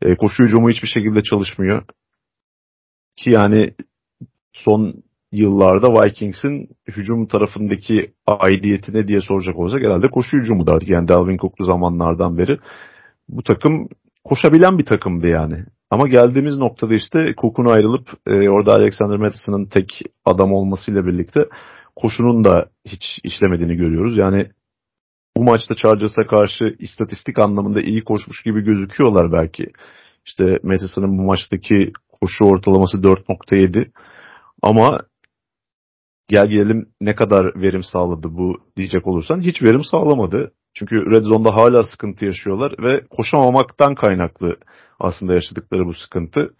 E, 0.02 0.16
koşu 0.16 0.44
hücumu 0.44 0.70
hiçbir 0.70 0.88
şekilde 0.88 1.22
çalışmıyor. 1.22 1.84
Ki 3.16 3.30
yani 3.30 3.74
son 4.52 5.02
yıllarda 5.32 5.88
Vikings'in 5.88 6.68
hücum 6.88 7.26
tarafındaki 7.26 8.12
aidiyeti 8.26 8.94
ne 8.94 9.08
diye 9.08 9.20
soracak 9.20 9.58
olacak 9.58 9.82
herhalde 9.84 10.08
koşu 10.08 10.36
hücumu 10.36 10.66
da 10.66 10.78
yani 10.86 11.08
Dalvin 11.08 11.36
Cook'lu 11.36 11.64
zamanlardan 11.64 12.38
beri 12.38 12.58
bu 13.28 13.42
takım 13.42 13.88
koşabilen 14.24 14.78
bir 14.78 14.84
takımdı 14.84 15.28
yani. 15.28 15.64
Ama 15.90 16.08
geldiğimiz 16.08 16.56
noktada 16.56 16.94
işte 16.94 17.34
Cook'un 17.40 17.66
ayrılıp 17.66 18.08
e, 18.26 18.48
orada 18.48 18.72
Alexander 18.72 19.16
Madison'ın 19.16 19.66
tek 19.66 20.02
adam 20.24 20.52
olmasıyla 20.52 21.06
birlikte 21.06 21.40
koşunun 21.96 22.44
da 22.44 22.68
hiç 22.86 23.18
işlemediğini 23.24 23.76
görüyoruz. 23.76 24.16
Yani 24.16 24.50
bu 25.36 25.44
maçta 25.44 25.74
Chargers'a 25.74 26.26
karşı 26.26 26.76
istatistik 26.78 27.38
anlamında 27.38 27.80
iyi 27.80 28.04
koşmuş 28.04 28.42
gibi 28.42 28.60
gözüküyorlar 28.60 29.32
belki. 29.32 29.66
İşte 30.26 30.58
Madison'ın 30.62 31.18
bu 31.18 31.22
maçtaki 31.22 31.92
koşu 32.20 32.44
ortalaması 32.44 32.96
4.7 32.98 33.90
ama 34.62 35.00
gel 36.32 36.46
gelelim 36.46 36.88
ne 37.00 37.14
kadar 37.14 37.62
verim 37.62 37.82
sağladı 37.82 38.28
bu 38.30 38.56
diyecek 38.76 39.06
olursan 39.06 39.40
hiç 39.40 39.62
verim 39.62 39.84
sağlamadı. 39.84 40.52
Çünkü 40.74 41.10
Red 41.10 41.22
Zone'da 41.22 41.56
hala 41.56 41.82
sıkıntı 41.82 42.24
yaşıyorlar 42.24 42.74
ve 42.78 43.06
koşamamaktan 43.10 43.94
kaynaklı 43.94 44.56
aslında 45.00 45.34
yaşadıkları 45.34 45.86
bu 45.86 45.94
sıkıntı. 45.94 46.54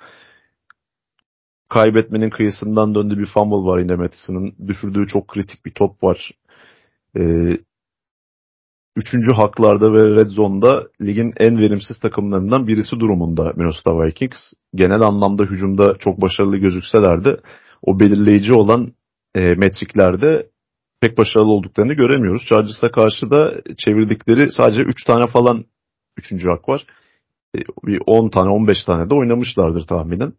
kaybetmenin 1.69 2.31
kıyısından 2.31 2.95
döndüğü 2.95 3.19
bir 3.19 3.27
fumble 3.27 3.67
var 3.71 3.79
yine 3.79 3.95
Mattison'ın. 3.95 4.55
Düşürdüğü 4.69 5.07
çok 5.07 5.29
kritik 5.29 5.65
bir 5.67 5.75
top 5.75 6.03
var. 6.03 6.31
Ee, 7.17 7.57
üçüncü 8.97 9.33
haklarda 9.33 9.93
ve 9.93 10.03
red 10.17 10.29
zone'da 10.29 10.89
ligin 11.03 11.33
en 11.37 11.59
verimsiz 11.59 12.01
takımlarından 12.01 12.67
birisi 12.67 13.01
durumunda 13.01 13.53
Minnesota 13.57 14.01
Vikings. 14.01 14.41
Genel 14.75 15.01
anlamda 15.01 15.43
hücumda 15.45 15.97
çok 15.99 16.21
başarılı 16.21 16.57
gözükseler 16.57 17.25
de 17.25 17.41
o 17.83 18.01
belirleyici 18.01 18.55
olan 18.55 18.93
e, 19.35 19.41
metriklerde 19.41 20.51
pek 21.01 21.19
başarılı 21.19 21.51
olduklarını 21.51 21.93
göremiyoruz. 21.93 22.43
Chargers'a 22.49 22.91
karşı 22.91 23.31
da 23.31 23.55
çevirdikleri 23.79 24.53
sadece 24.53 24.83
3 24.83 25.05
tane 25.05 25.27
falan 25.27 25.65
üçüncü 26.17 26.49
hak 26.49 26.69
var. 26.69 26.87
E, 27.57 27.59
bir 27.87 28.03
10 28.07 28.29
tane 28.29 28.51
15 28.51 28.85
tane 28.85 29.11
de 29.11 29.15
oynamışlardır 29.15 29.87
tahminen. 29.87 30.33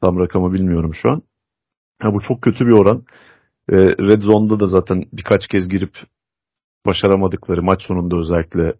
Tam 0.00 0.18
rakamı 0.18 0.52
bilmiyorum 0.52 0.94
şu 0.94 1.10
an. 1.10 1.22
Ha, 1.98 2.14
bu 2.14 2.20
çok 2.28 2.42
kötü 2.42 2.66
bir 2.66 2.72
oran. 2.72 3.04
E, 3.68 3.76
Red 3.76 4.22
Zone'da 4.22 4.60
da 4.60 4.66
zaten 4.66 5.04
birkaç 5.12 5.48
kez 5.48 5.68
girip 5.68 5.92
başaramadıkları 6.86 7.62
maç 7.62 7.82
sonunda 7.82 8.16
özellikle 8.16 8.74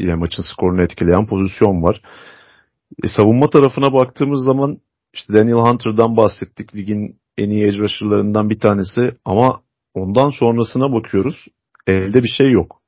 yine 0.00 0.14
maçın 0.14 0.42
skorunu 0.52 0.82
etkileyen 0.82 1.26
pozisyon 1.26 1.82
var. 1.82 2.02
E, 3.04 3.08
savunma 3.08 3.50
tarafına 3.50 3.92
baktığımız 3.92 4.44
zaman 4.44 4.78
işte 5.14 5.32
Daniel 5.32 5.56
Hunter'dan 5.56 6.16
bahsettik. 6.16 6.76
Ligin 6.76 7.19
en 7.38 7.50
iyi 7.50 7.64
edge 7.64 7.78
rusher'larından 7.78 8.50
bir 8.50 8.60
tanesi 8.60 9.16
ama 9.24 9.60
ondan 9.94 10.30
sonrasına 10.30 10.92
bakıyoruz. 10.92 11.46
Elde 11.86 12.22
bir 12.22 12.28
şey 12.28 12.50
yok. 12.50 12.80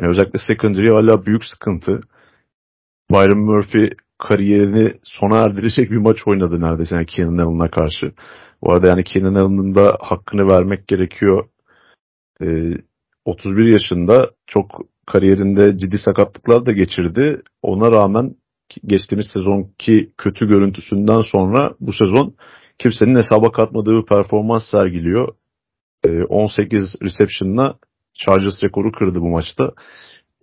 Yani 0.00 0.10
özellikle 0.10 0.38
secondary 0.46 0.90
hala 0.90 1.26
büyük 1.26 1.44
sıkıntı. 1.44 2.00
Byron 3.10 3.38
Murphy 3.38 3.90
kariyerini 4.18 4.92
sona 5.02 5.38
erdirecek 5.38 5.90
bir 5.90 5.96
maç 5.96 6.16
oynadı 6.26 6.60
neredeyse 6.60 6.96
yani 6.96 7.06
Keenan 7.06 7.38
Allen'a 7.38 7.70
karşı. 7.70 8.12
Bu 8.62 8.72
arada 8.72 8.86
yani 8.86 9.04
Keenan 9.04 9.34
Allen'ın 9.34 9.74
da 9.74 9.96
hakkını 10.00 10.48
vermek 10.48 10.88
gerekiyor. 10.88 11.48
Ee, 12.42 12.72
31 13.24 13.72
yaşında 13.72 14.30
çok 14.46 14.66
kariyerinde 15.06 15.78
ciddi 15.78 15.98
sakatlıklar 15.98 16.66
da 16.66 16.72
geçirdi. 16.72 17.42
Ona 17.62 17.92
rağmen 17.92 18.34
geçtiğimiz 18.86 19.26
sezonki 19.32 20.12
kötü 20.18 20.48
görüntüsünden 20.48 21.20
sonra 21.20 21.74
bu 21.80 21.92
sezon 21.92 22.34
kimsenin 22.78 23.16
hesaba 23.16 23.52
katmadığı 23.52 23.90
bir 23.90 24.06
performans 24.06 24.70
sergiliyor. 24.70 25.34
18 26.28 26.80
ee, 26.82 27.04
reception'la 27.04 27.78
Chargers 28.14 28.64
rekoru 28.64 28.92
kırdı 28.92 29.20
bu 29.20 29.28
maçta. 29.28 29.72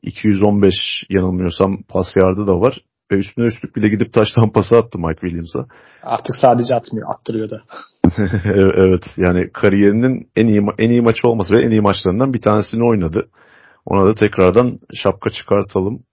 215 0.02 0.76
yanılmıyorsam 1.10 1.84
pas 1.90 2.16
yardı 2.16 2.48
da 2.48 2.62
var. 2.62 2.78
Ve 3.12 3.16
üstüne 3.16 3.46
üstlük 3.46 3.76
bile 3.76 3.88
gidip 3.88 4.14
taştan 4.14 4.52
pası 4.54 4.78
attı 4.78 5.00
Mike 5.00 5.22
Williams'a. 5.22 5.66
Artık 6.04 6.36
sadece 6.36 6.76
atmıyor, 6.76 7.08
attırıyor 7.14 7.50
da. 7.50 7.62
evet 8.76 9.04
yani 9.18 9.50
kariyerinin 9.54 10.30
en 10.36 10.48
iyi 10.48 10.62
en 10.78 10.90
iyi 10.90 11.02
maçı 11.02 11.28
olması 11.28 11.54
ve 11.54 11.62
en 11.62 11.72
iyi 11.72 11.82
maçlarından 11.82 12.34
bir 12.34 12.42
tanesini 12.42 12.84
oynadı. 12.84 13.30
Ona 13.86 14.06
da 14.06 14.16
tekrardan 14.16 14.80
şapka 14.94 15.30
çıkartalım. 15.30 16.04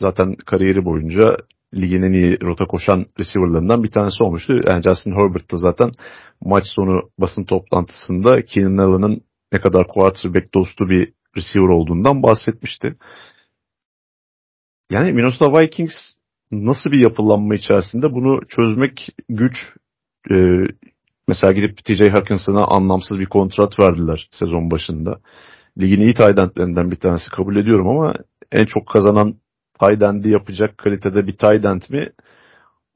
Zaten 0.00 0.34
kariyeri 0.34 0.84
boyunca 0.84 1.36
ligin 1.74 2.02
en 2.02 2.12
iyi 2.12 2.40
rota 2.40 2.66
koşan 2.66 3.06
receiver'larından 3.18 3.82
bir 3.84 3.90
tanesi 3.90 4.22
olmuştu. 4.24 4.60
Yani 4.70 4.82
Justin 4.82 5.12
Herbert 5.12 5.52
da 5.52 5.56
zaten 5.56 5.90
maç 6.44 6.64
sonu 6.66 7.10
basın 7.18 7.44
toplantısında 7.44 8.44
Keenan 8.44 8.76
Allen'ın 8.76 9.20
ne 9.52 9.60
kadar 9.60 9.88
quarterback 9.88 10.54
dostu 10.54 10.90
bir 10.90 11.12
receiver 11.36 11.68
olduğundan 11.68 12.22
bahsetmişti. 12.22 12.96
Yani 14.90 15.12
Minnesota 15.12 15.60
Vikings 15.60 15.94
nasıl 16.52 16.90
bir 16.90 17.00
yapılanma 17.00 17.54
içerisinde 17.54 18.12
bunu 18.12 18.40
çözmek 18.48 19.08
güç. 19.28 19.56
Ee, 20.30 20.66
mesela 21.28 21.52
gidip 21.52 21.84
TJ 21.84 22.00
Hawkinson'a 22.00 22.64
anlamsız 22.64 23.18
bir 23.18 23.26
kontrat 23.26 23.80
verdiler 23.80 24.28
sezon 24.30 24.70
başında. 24.70 25.20
Ligin 25.80 26.00
iyi 26.00 26.14
tight 26.14 26.56
bir 26.90 26.96
tanesi 26.96 27.30
kabul 27.30 27.56
ediyorum 27.56 27.88
ama 27.88 28.14
en 28.52 28.64
çok 28.64 28.86
kazanan 28.86 29.34
tight 29.80 30.02
endi 30.02 30.28
yapacak 30.28 30.78
kalitede 30.78 31.26
bir 31.26 31.32
tight 31.32 31.64
end 31.64 31.82
mi? 31.90 32.08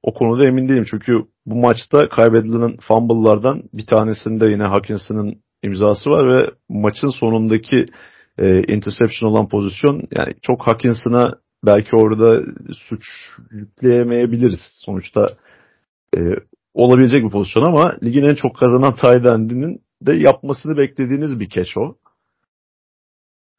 O 0.03 0.15
konuda 0.15 0.47
emin 0.47 0.69
değilim. 0.69 0.87
Çünkü 0.91 1.13
bu 1.47 1.57
maçta 1.59 2.09
kaybedilen 2.09 2.77
fumble'lardan 2.77 3.63
bir 3.73 3.87
tanesinde 3.87 4.47
yine 4.47 4.65
Hawkinson'ın 4.65 5.43
imzası 5.63 6.11
var 6.11 6.29
ve 6.29 6.51
maçın 6.69 7.09
sonundaki 7.09 7.87
e, 8.39 8.63
interception 8.75 9.31
olan 9.31 9.49
pozisyon 9.49 10.03
yani 10.17 10.35
çok 10.43 10.67
Hawkinson'a 10.67 11.35
belki 11.67 11.97
orada 11.97 12.43
suç 12.89 13.05
yükleyemeyebiliriz. 13.51 14.61
Sonuçta 14.85 15.37
e, 16.17 16.21
olabilecek 16.75 17.25
bir 17.25 17.31
pozisyon 17.31 17.65
ama 17.65 17.97
ligin 18.03 18.25
en 18.25 18.35
çok 18.35 18.57
kazanan 18.57 18.97
tight 18.97 19.27
end'inin 19.27 19.83
de 20.03 20.13
yapmasını 20.13 20.79
beklediğiniz 20.79 21.41
bir 21.41 21.49
catch 21.49 21.79
o. 21.79 21.95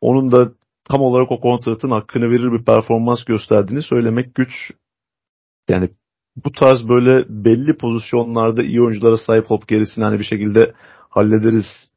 Onun 0.02 0.32
da 0.32 0.52
tam 0.90 1.02
olarak 1.02 1.32
o 1.32 1.40
kontratın 1.40 1.92
hakkını 1.92 2.30
verir 2.30 2.52
bir 2.52 2.66
performans 2.66 3.24
gösterdiğini 3.24 3.84
söylemek 3.84 4.36
güç. 4.36 4.52
Yani 5.70 5.90
bu 6.46 6.52
tarz 6.52 6.90
böyle 6.90 7.26
belli 7.30 7.78
pozisyonlarda 7.78 8.64
iyi 8.64 8.82
oyunculara 8.82 9.18
sahip 9.18 9.52
olup 9.52 9.68
gerisini 9.68 10.06
hani 10.06 10.20
bir 10.20 10.24
şekilde 10.24 10.74
hallederiz 11.10 11.92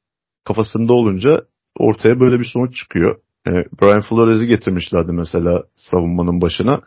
kafasında 0.45 0.93
olunca 0.93 1.41
ortaya 1.79 2.21
böyle 2.21 2.39
bir 2.39 2.51
sonuç 2.53 2.77
çıkıyor. 2.77 3.21
E, 3.47 3.51
Brian 3.51 4.03
Flores'i 4.09 4.47
getirmişlerdi 4.47 5.13
mesela 5.13 5.63
savunmanın 5.75 6.41
başına. 6.41 6.81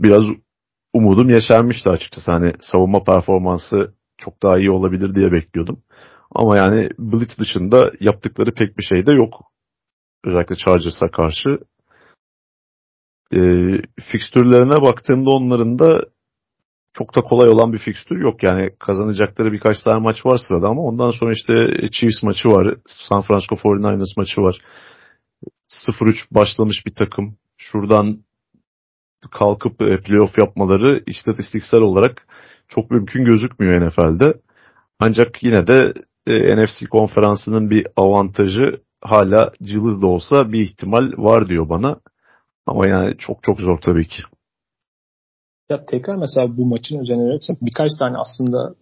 Biraz 0.00 0.24
umudum 0.92 1.30
yaşarmıştı 1.30 1.90
açıkçası. 1.90 2.32
Hani 2.32 2.52
savunma 2.60 3.04
performansı 3.04 3.94
çok 4.18 4.42
daha 4.42 4.58
iyi 4.58 4.70
olabilir 4.70 5.14
diye 5.14 5.32
bekliyordum. 5.32 5.82
Ama 6.34 6.56
yani 6.56 6.88
Blitz 6.98 7.38
dışında 7.38 7.92
yaptıkları 8.00 8.54
pek 8.54 8.78
bir 8.78 8.82
şey 8.82 9.06
de 9.06 9.12
yok. 9.12 9.51
Özellikle 10.24 10.56
Chargers'a 10.56 11.10
karşı. 11.10 11.58
E, 13.34 13.40
fikstürlerine 14.10 14.82
baktığımda 14.82 15.30
onların 15.30 15.78
da 15.78 16.02
çok 16.94 17.16
da 17.16 17.20
kolay 17.20 17.48
olan 17.48 17.72
bir 17.72 17.78
fikstür 17.78 18.20
yok. 18.20 18.42
Yani 18.42 18.70
kazanacakları 18.78 19.52
birkaç 19.52 19.82
tane 19.82 19.98
maç 19.98 20.26
var 20.26 20.38
sırada 20.48 20.68
ama 20.68 20.82
ondan 20.82 21.10
sonra 21.10 21.32
işte 21.32 21.52
Chiefs 21.92 22.22
maçı 22.22 22.48
var. 22.48 22.76
San 22.86 23.22
Francisco 23.22 23.54
49ers 23.54 24.14
maçı 24.16 24.40
var. 24.40 24.58
0-3 25.70 26.16
başlamış 26.30 26.86
bir 26.86 26.94
takım. 26.94 27.36
Şuradan 27.56 28.18
kalkıp 29.30 29.82
e, 29.82 30.02
playoff 30.02 30.38
yapmaları 30.38 31.02
istatistiksel 31.06 31.80
olarak 31.80 32.26
çok 32.68 32.90
mümkün 32.90 33.24
gözükmüyor 33.24 33.86
NFL'de. 33.86 34.40
Ancak 35.00 35.42
yine 35.42 35.66
de 35.66 35.94
e, 36.26 36.56
NFC 36.56 36.86
konferansının 36.86 37.70
bir 37.70 37.86
avantajı 37.96 38.80
hala 39.02 39.52
cılız 39.62 40.02
da 40.02 40.06
olsa 40.06 40.52
bir 40.52 40.60
ihtimal 40.60 41.12
var 41.16 41.48
diyor 41.48 41.68
bana. 41.68 42.00
Ama 42.66 42.88
yani 42.88 43.14
çok 43.18 43.42
çok 43.42 43.60
zor 43.60 43.78
tabii 43.78 44.06
ki. 44.06 44.22
Ya 45.70 45.86
tekrar 45.86 46.16
mesela 46.16 46.56
bu 46.56 46.66
maçın 46.66 46.98
üzerine 46.98 47.24
verirsek 47.24 47.56
birkaç 47.62 47.90
tane 47.98 48.16
aslında 48.18 48.74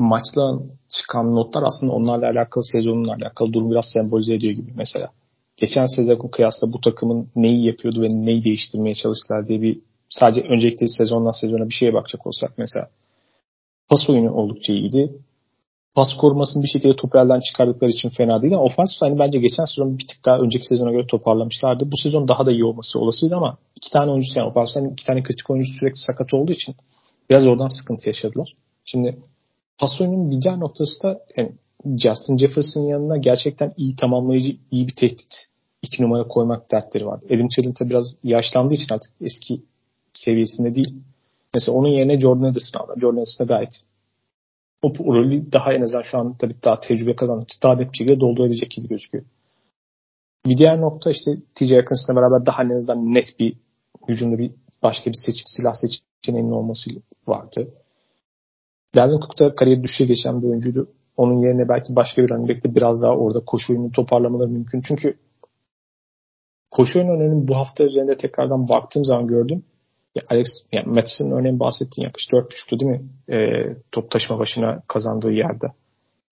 maçla 0.00 0.58
çıkan 0.88 1.34
notlar 1.34 1.62
aslında 1.62 1.92
onlarla 1.92 2.26
alakalı 2.26 2.64
sezonunla 2.64 3.12
alakalı 3.12 3.52
durum 3.52 3.70
biraz 3.70 3.84
sembolize 3.92 4.34
ediyor 4.34 4.52
gibi 4.52 4.72
mesela. 4.76 5.10
Geçen 5.56 5.86
sezon 5.86 6.28
kıyasla 6.28 6.72
bu 6.72 6.80
takımın 6.80 7.28
neyi 7.36 7.66
yapıyordu 7.66 8.02
ve 8.02 8.08
neyi 8.08 8.44
değiştirmeye 8.44 8.94
çalıştılar 8.94 9.48
diye 9.48 9.62
bir 9.62 9.80
sadece 10.08 10.42
öncelikle 10.42 10.88
sezondan 10.88 11.40
sezona 11.40 11.68
bir 11.68 11.74
şeye 11.74 11.94
bakacak 11.94 12.26
olsak 12.26 12.52
mesela 12.58 12.88
pas 13.88 14.10
oyunu 14.10 14.32
oldukça 14.32 14.72
iyiydi 14.72 15.12
pas 15.94 16.16
korumasını 16.20 16.62
bir 16.62 16.68
şekilde 16.68 16.96
topu 16.96 17.18
elden 17.18 17.40
çıkardıkları 17.40 17.90
için 17.90 18.08
fena 18.08 18.42
değil 18.42 18.54
ama 18.54 18.64
ofansif 18.64 19.02
hani 19.02 19.18
bence 19.18 19.38
geçen 19.38 19.64
sezon 19.64 19.98
bir 19.98 20.06
tık 20.06 20.24
daha 20.24 20.38
önceki 20.38 20.66
sezona 20.66 20.92
göre 20.92 21.06
toparlamışlardı. 21.06 21.92
Bu 21.92 21.96
sezon 21.96 22.28
daha 22.28 22.46
da 22.46 22.52
iyi 22.52 22.64
olması 22.64 22.98
olasıydı 22.98 23.36
ama 23.36 23.58
iki 23.76 23.90
tane 23.90 24.10
oyuncusu 24.10 24.38
yani 24.38 24.48
ofansif 24.48 24.92
iki 24.92 25.06
tane 25.06 25.22
kritik 25.22 25.50
oyuncusu 25.50 25.78
sürekli 25.78 25.98
sakat 25.98 26.34
olduğu 26.34 26.52
için 26.52 26.74
biraz 27.30 27.46
oradan 27.46 27.68
sıkıntı 27.68 28.08
yaşadılar. 28.08 28.54
Şimdi 28.84 29.18
pas 29.78 30.00
oyunun 30.00 30.30
bir 30.30 30.42
diğer 30.42 30.60
noktası 30.60 31.02
da 31.02 31.20
yani 31.36 31.52
Justin 31.86 32.38
Jefferson'ın 32.38 32.86
yanına 32.86 33.16
gerçekten 33.16 33.72
iyi 33.76 33.96
tamamlayıcı, 33.96 34.56
iyi 34.70 34.88
bir 34.88 34.94
tehdit 34.94 35.34
iki 35.82 36.02
numara 36.02 36.28
koymak 36.28 36.72
dertleri 36.72 37.06
var. 37.06 37.20
Adam 37.26 37.48
Thielen 37.48 37.74
biraz 37.80 38.04
yaşlandığı 38.24 38.74
için 38.74 38.94
artık 38.94 39.12
eski 39.20 39.62
seviyesinde 40.12 40.74
değil. 40.74 40.94
Mesela 41.54 41.78
onun 41.78 41.88
yerine 41.88 42.20
Jordan 42.20 42.42
Addison 42.42 42.80
aldı. 42.80 43.00
Jordan 43.00 43.20
Addison 43.20 43.46
gayet 43.46 43.70
o 44.82 45.14
rolü 45.14 45.52
daha 45.52 45.72
en 45.72 45.80
azından 45.80 46.02
şu 46.02 46.18
an 46.18 46.36
tabii 46.36 46.56
daha 46.64 46.80
tecrübe 46.80 47.16
kazandıkça 47.16 47.62
daha 47.62 47.76
net 47.76 47.92
bir 47.92 47.98
şekilde 47.98 48.20
doldurabilecek 48.20 48.70
gibi 48.70 48.88
gözüküyor. 48.88 49.24
Bir 50.46 50.58
diğer 50.58 50.80
nokta 50.80 51.10
işte 51.10 51.32
TJ 51.54 51.72
Atkinson'la 51.72 52.20
beraber 52.20 52.46
daha 52.46 52.62
en 52.62 52.70
azından 52.70 53.14
net 53.14 53.38
bir 53.38 53.56
hücumda 54.08 54.38
bir 54.38 54.50
başka 54.82 55.10
bir 55.10 55.16
seçim, 55.26 55.44
silah 55.46 55.74
seçeneğinin 55.74 56.52
olması 56.52 56.90
vardı. 57.26 57.68
Dalvin 58.94 59.20
Cook 59.20 59.38
da 59.38 59.54
kariyeri 59.54 59.82
düşüşe 59.82 60.04
geçen 60.04 60.42
bir 60.42 60.46
oyuncuydu. 60.46 60.88
Onun 61.16 61.42
yerine 61.42 61.68
belki 61.68 61.96
başka 61.96 62.22
bir 62.22 62.30
running 62.30 62.50
back'te 62.50 62.74
biraz 62.74 63.02
daha 63.02 63.12
orada 63.12 63.40
koşu 63.40 63.72
oyunu 63.72 63.92
toparlamaları 63.92 64.48
mümkün. 64.48 64.80
Çünkü 64.80 65.18
koşu 66.70 66.98
oyunu 66.98 67.12
önemli 67.12 67.48
bu 67.48 67.56
hafta 67.56 67.84
üzerinde 67.84 68.16
tekrardan 68.16 68.68
baktığım 68.68 69.04
zaman 69.04 69.26
gördüm. 69.26 69.64
Ya 70.14 70.22
Alex, 70.28 70.46
yani 70.72 70.86
Mattison'ın 70.86 71.38
örneğin 71.38 71.60
bahsettiğin 71.60 72.06
yaklaşık 72.06 72.32
4.5'tu 72.32 72.78
değil 72.78 72.90
mi? 72.90 73.02
E, 73.28 73.36
top 73.92 74.10
taşıma 74.10 74.38
başına 74.38 74.82
kazandığı 74.88 75.32
yerde. 75.32 75.66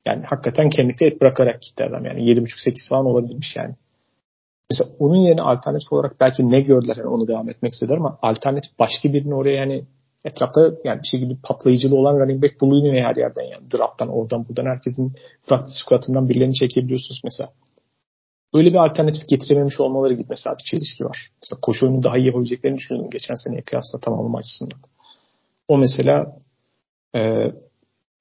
Yani 0.06 0.24
hakikaten 0.26 0.70
kemikte 0.70 1.06
et 1.06 1.20
bırakarak 1.20 1.62
gitti 1.62 1.84
adam. 1.84 2.04
Yani 2.04 2.20
7.5-8 2.20 2.88
falan 2.88 3.06
olabilirmiş 3.06 3.56
yani. 3.56 3.74
Mesela 4.70 4.90
onun 4.98 5.16
yerine 5.16 5.42
alternatif 5.42 5.92
olarak 5.92 6.20
belki 6.20 6.50
ne 6.50 6.60
gördüler 6.60 6.96
yani 6.96 7.08
onu 7.08 7.28
devam 7.28 7.48
etmek 7.48 7.72
istediler 7.72 7.96
ama 7.96 8.18
alternatif 8.22 8.78
başka 8.78 9.12
birini 9.12 9.34
oraya 9.34 9.56
yani 9.56 9.84
etrafta 10.24 10.70
yani 10.84 11.02
bir 11.02 11.08
şekilde 11.08 11.34
patlayıcılığı 11.42 11.96
olan 11.96 12.20
running 12.20 12.42
back 12.42 12.60
bulunuyor 12.60 12.94
her 12.94 13.16
yerden 13.16 13.42
yani. 13.42 13.70
Draft'tan 13.72 14.08
oradan 14.08 14.48
buradan 14.48 14.66
herkesin 14.66 15.12
practice 15.46 15.74
squad'ından 15.84 16.28
birilerini 16.28 16.54
çekebiliyorsunuz 16.54 17.20
mesela. 17.24 17.50
Böyle 18.54 18.70
bir 18.70 18.84
alternatif 18.84 19.28
getirememiş 19.28 19.80
olmaları 19.80 20.14
gibi 20.14 20.26
mesela 20.30 20.56
bir 20.58 20.62
çelişki 20.62 21.04
var. 21.04 21.28
Mesela 21.42 21.60
koşu 21.62 21.86
oyunu 21.86 22.02
daha 22.02 22.18
iyi 22.18 22.26
yapabileceklerini 22.26 22.78
düşünüyorum 22.78 23.10
geçen 23.10 23.34
seneye 23.34 23.62
kıyasla 23.62 24.00
tamamlama 24.00 24.38
açısından. 24.38 24.80
O 25.68 25.78
mesela 25.78 26.36
e, 27.14 27.20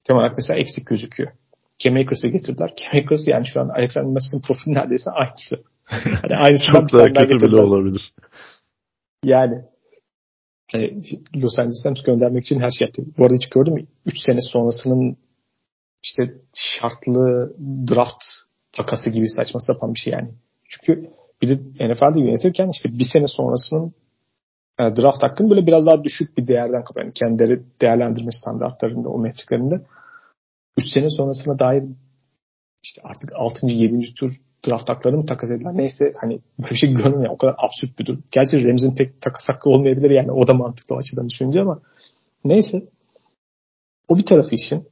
temel 0.04 0.20
olarak 0.20 0.36
mesela 0.36 0.60
eksik 0.60 0.86
gözüküyor. 0.86 1.32
Cam 1.78 1.96
Akers'ı 1.96 2.28
getirdiler. 2.28 2.74
Cam 2.76 3.00
Akers 3.00 3.28
yani 3.28 3.46
şu 3.46 3.60
an 3.60 3.68
Alexander 3.68 4.10
Mattison 4.10 4.42
profili 4.46 4.74
neredeyse 4.74 5.10
aynısı. 5.10 5.56
Hani 6.22 6.36
aynısından 6.36 6.86
Çok 6.86 7.00
daha 7.00 7.26
kötü 7.26 7.46
bile 7.46 7.56
olabilir. 7.56 8.12
Yani 9.24 9.64
hani 10.72 11.02
Los 11.36 11.58
Angeles 11.58 11.86
Rams 11.86 12.02
göndermek 12.02 12.44
için 12.44 12.60
her 12.60 12.70
şey 12.70 12.86
yaptı. 12.86 13.02
Bu 13.18 13.24
arada 13.24 13.34
hiç 13.34 13.48
gördüm 13.48 13.86
3 14.06 14.18
sene 14.18 14.40
sonrasının 14.42 15.16
işte 16.02 16.34
şartlı 16.54 17.54
draft 17.90 18.24
takası 18.72 19.10
gibi 19.10 19.28
saçma 19.28 19.60
sapan 19.60 19.94
bir 19.94 19.98
şey 19.98 20.12
yani. 20.12 20.30
Çünkü 20.68 21.10
bir 21.42 21.48
de 21.48 21.54
NFL'de 21.88 22.20
yönetirken 22.20 22.68
işte 22.68 22.88
bir 22.88 23.06
sene 23.12 23.26
sonrasının 23.28 23.92
e, 24.78 24.82
draft 24.82 25.22
hakkını 25.22 25.50
böyle 25.50 25.66
biraz 25.66 25.86
daha 25.86 26.04
düşük 26.04 26.38
bir 26.38 26.46
değerden 26.46 26.84
kapıyor. 26.84 27.04
Yani 27.04 27.14
kendileri 27.14 27.62
değerlendirme 27.80 28.32
standartlarında, 28.32 29.08
o 29.08 29.18
metriklerinde 29.18 29.82
3 30.76 30.86
sene 30.86 31.10
sonrasına 31.10 31.58
dair 31.58 31.84
işte 32.82 33.02
artık 33.04 33.32
6. 33.34 33.66
7. 33.66 34.14
tur 34.14 34.30
draft 34.68 34.88
haklarını 34.88 35.18
mı 35.18 35.26
takas 35.26 35.50
ediler? 35.50 35.72
Neyse 35.74 36.12
hani 36.20 36.40
böyle 36.58 36.70
bir 36.70 36.76
şey 36.76 36.90
görmüyorum 36.90 37.22
yani. 37.22 37.32
O 37.32 37.36
kadar 37.36 37.54
absürt 37.58 37.98
bir 37.98 38.06
durum. 38.06 38.22
Gerçi 38.30 38.64
Rams'in 38.64 38.94
pek 38.94 39.20
takas 39.20 39.48
hakkı 39.48 39.70
olmayabilir 39.70 40.10
yani. 40.10 40.32
O 40.32 40.46
da 40.46 40.54
mantıklı 40.54 40.94
o 40.94 40.98
açıdan 40.98 41.28
düşününce 41.28 41.60
ama 41.60 41.80
neyse. 42.44 42.82
O 44.08 44.18
bir 44.18 44.26
tarafı 44.26 44.54
işin. 44.54 44.88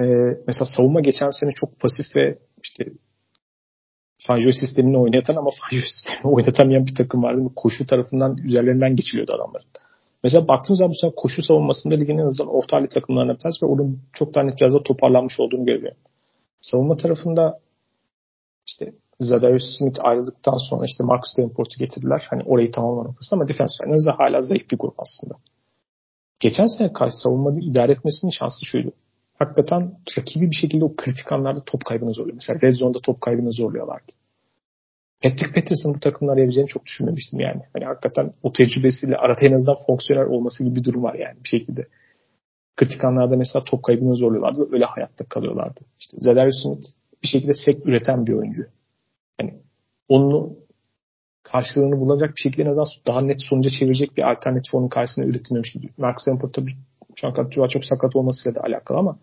Ee, 0.00 0.04
mesela 0.46 0.66
savunma 0.76 1.00
geçen 1.00 1.30
sene 1.30 1.50
çok 1.54 1.80
pasif 1.80 2.16
ve 2.16 2.38
işte 2.66 2.84
Fangio 4.26 4.52
sistemini 4.52 4.98
oynatan 4.98 5.36
ama 5.36 5.50
Fangio 5.60 5.86
sistemini 5.86 6.34
oynatamayan 6.34 6.86
bir 6.86 6.94
takım 6.94 7.22
vardı. 7.22 7.40
Koşu 7.56 7.86
tarafından 7.86 8.36
üzerlerinden 8.36 8.96
geçiliyordu 8.96 9.32
adamların. 9.32 9.66
Mesela 10.24 10.48
baktığımız 10.48 10.78
zaman 10.78 10.90
bu 10.90 10.94
sene 11.00 11.12
koşu 11.16 11.42
savunmasında 11.42 11.94
ligin 11.94 12.18
en 12.18 12.26
azından 12.26 12.54
orta 12.54 12.76
hali 12.76 12.88
takımlarına 12.88 13.34
bir 13.34 13.38
tanesi 13.38 13.66
ve 13.66 13.70
onun 13.70 14.00
çok 14.12 14.34
daha 14.34 14.44
net 14.44 14.60
biraz 14.60 14.74
da 14.74 14.82
toparlanmış 14.82 15.40
olduğunu 15.40 15.64
görüyorum. 15.64 15.98
Savunma 16.60 16.96
tarafında 16.96 17.58
işte 18.66 18.92
Zadarius 19.20 19.78
Smith 19.78 20.04
ayrıldıktan 20.04 20.58
sonra 20.70 20.84
işte 20.84 21.04
Marcus 21.04 21.38
Davenport'u 21.38 21.78
getirdiler. 21.78 22.26
Hani 22.30 22.42
orayı 22.42 22.72
tamamlama 22.72 23.08
noktasında 23.08 23.40
ama 23.40 23.48
defense 23.48 24.06
da 24.06 24.18
hala 24.18 24.40
zayıf 24.40 24.70
bir 24.70 24.78
grup 24.78 24.94
aslında. 24.98 25.34
Geçen 26.40 26.66
sene 26.66 26.92
karşı 26.92 27.16
savunmada 27.16 27.60
idare 27.60 27.92
etmesinin 27.92 28.30
şansı 28.30 28.66
şuydu. 28.66 28.92
Hakikaten 29.38 29.98
rakibi 30.18 30.50
bir 30.50 30.56
şekilde 30.56 30.84
o 30.84 30.96
kritik 30.96 31.32
anlarda 31.32 31.64
top 31.64 31.84
kaybını 31.84 32.12
zorluyor. 32.12 32.34
Mesela 32.34 32.60
Red 32.62 32.72
Zone'da 32.72 32.98
top 32.98 33.20
kaybını 33.20 33.52
zorluyorlardı. 33.52 34.12
Patrick 35.22 35.52
Peterson 35.52 35.94
bu 35.94 36.00
takımları 36.00 36.34
arayabileceğini 36.34 36.68
çok 36.68 36.86
düşünmemiştim 36.86 37.40
yani. 37.40 37.62
Hani 37.72 37.84
hakikaten 37.84 38.32
o 38.42 38.52
tecrübesiyle 38.52 39.16
arada 39.16 39.40
en 39.42 39.52
azından 39.52 39.76
fonksiyonel 39.86 40.26
olması 40.26 40.64
gibi 40.64 40.76
bir 40.76 40.84
durum 40.84 41.02
var 41.02 41.14
yani 41.14 41.44
bir 41.44 41.48
şekilde. 41.48 41.86
Kritik 42.76 43.04
anlarda 43.04 43.36
mesela 43.36 43.64
top 43.64 43.82
kaybını 43.82 44.14
zorluyorlardı 44.14 44.60
ve 44.60 44.74
öyle 44.74 44.84
hayatta 44.84 45.24
kalıyorlardı. 45.24 45.80
İşte 46.00 46.16
Zedarius 46.20 46.62
Smith 46.62 46.86
bir 47.22 47.28
şekilde 47.28 47.54
sek 47.54 47.86
üreten 47.86 48.26
bir 48.26 48.32
oyuncu. 48.32 48.62
Yani 49.40 49.54
onu 50.08 50.56
karşılığını 51.42 52.00
bulacak 52.00 52.30
bir 52.36 52.42
şekilde 52.42 52.62
en 52.62 52.66
azından 52.66 52.86
daha 53.06 53.20
net 53.20 53.42
sonuca 53.42 53.70
çevirecek 53.70 54.16
bir 54.16 54.30
alternatif 54.30 54.74
onun 54.74 54.88
karşısına 54.88 55.24
üretilmemiş 55.24 55.72
gibi. 55.72 55.88
Marcus 55.98 56.28
Lampard 56.28 56.52
tabii 56.52 56.72
an 57.24 57.34
kadar 57.34 57.68
çok 57.68 57.84
sakat 57.84 58.16
olmasıyla 58.16 58.54
da 58.54 58.64
alakalı 58.64 58.98
ama 58.98 59.18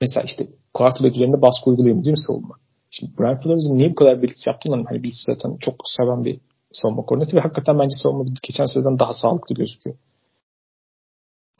mesela 0.00 0.24
işte 0.24 0.48
quarterback 0.74 1.16
üzerinde 1.16 1.42
baskı 1.42 1.70
uygulayamıyor 1.70 2.04
değil 2.04 2.16
mi 2.16 2.26
savunma? 2.26 2.56
Şimdi 2.90 3.12
Brian 3.18 3.40
Flores'in 3.40 3.78
niye 3.78 3.90
bu 3.90 3.94
kadar 3.94 4.22
blitz 4.22 4.46
yaptığını 4.46 4.84
hani 4.88 5.02
blitz 5.02 5.24
zaten 5.26 5.56
çok 5.60 5.74
seven 5.84 6.24
bir 6.24 6.40
savunma 6.72 7.02
koordinatörü 7.02 7.36
ve 7.36 7.40
hakikaten 7.40 7.78
bence 7.78 7.94
savunma 8.02 8.24
geçen 8.42 8.66
seneden 8.66 8.98
daha 8.98 9.14
sağlıklı 9.14 9.54
gözüküyor. 9.54 9.96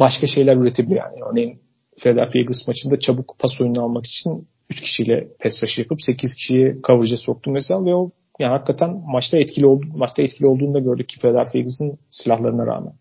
Başka 0.00 0.26
şeyler 0.26 0.56
üretebiliyor 0.56 1.04
yani. 1.04 1.24
Örneğin 1.30 1.62
Philadelphia 1.98 2.38
Eagles 2.38 2.68
maçında 2.68 3.00
çabuk 3.00 3.36
pas 3.38 3.60
oyunu 3.60 3.82
almak 3.82 4.06
için 4.06 4.48
3 4.70 4.80
kişiyle 4.80 5.28
pes 5.38 5.62
rush 5.62 5.78
yapıp 5.78 6.02
8 6.02 6.34
kişiyi 6.34 6.80
coverage'e 6.86 7.16
soktu 7.16 7.50
mesela 7.50 7.84
ve 7.84 7.94
o 7.94 8.10
yani 8.38 8.50
hakikaten 8.50 9.02
maçta 9.06 9.38
etkili 9.38 9.66
oldu, 9.66 9.86
maçta 9.94 10.22
etkili 10.22 10.46
olduğunu 10.46 10.74
da 10.74 10.78
gördük 10.78 11.08
ki 11.08 11.20
Philadelphia 11.20 11.58
Eagles'ın 11.58 11.98
silahlarına 12.10 12.66
rağmen. 12.66 12.92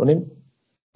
Örneğin 0.00 0.32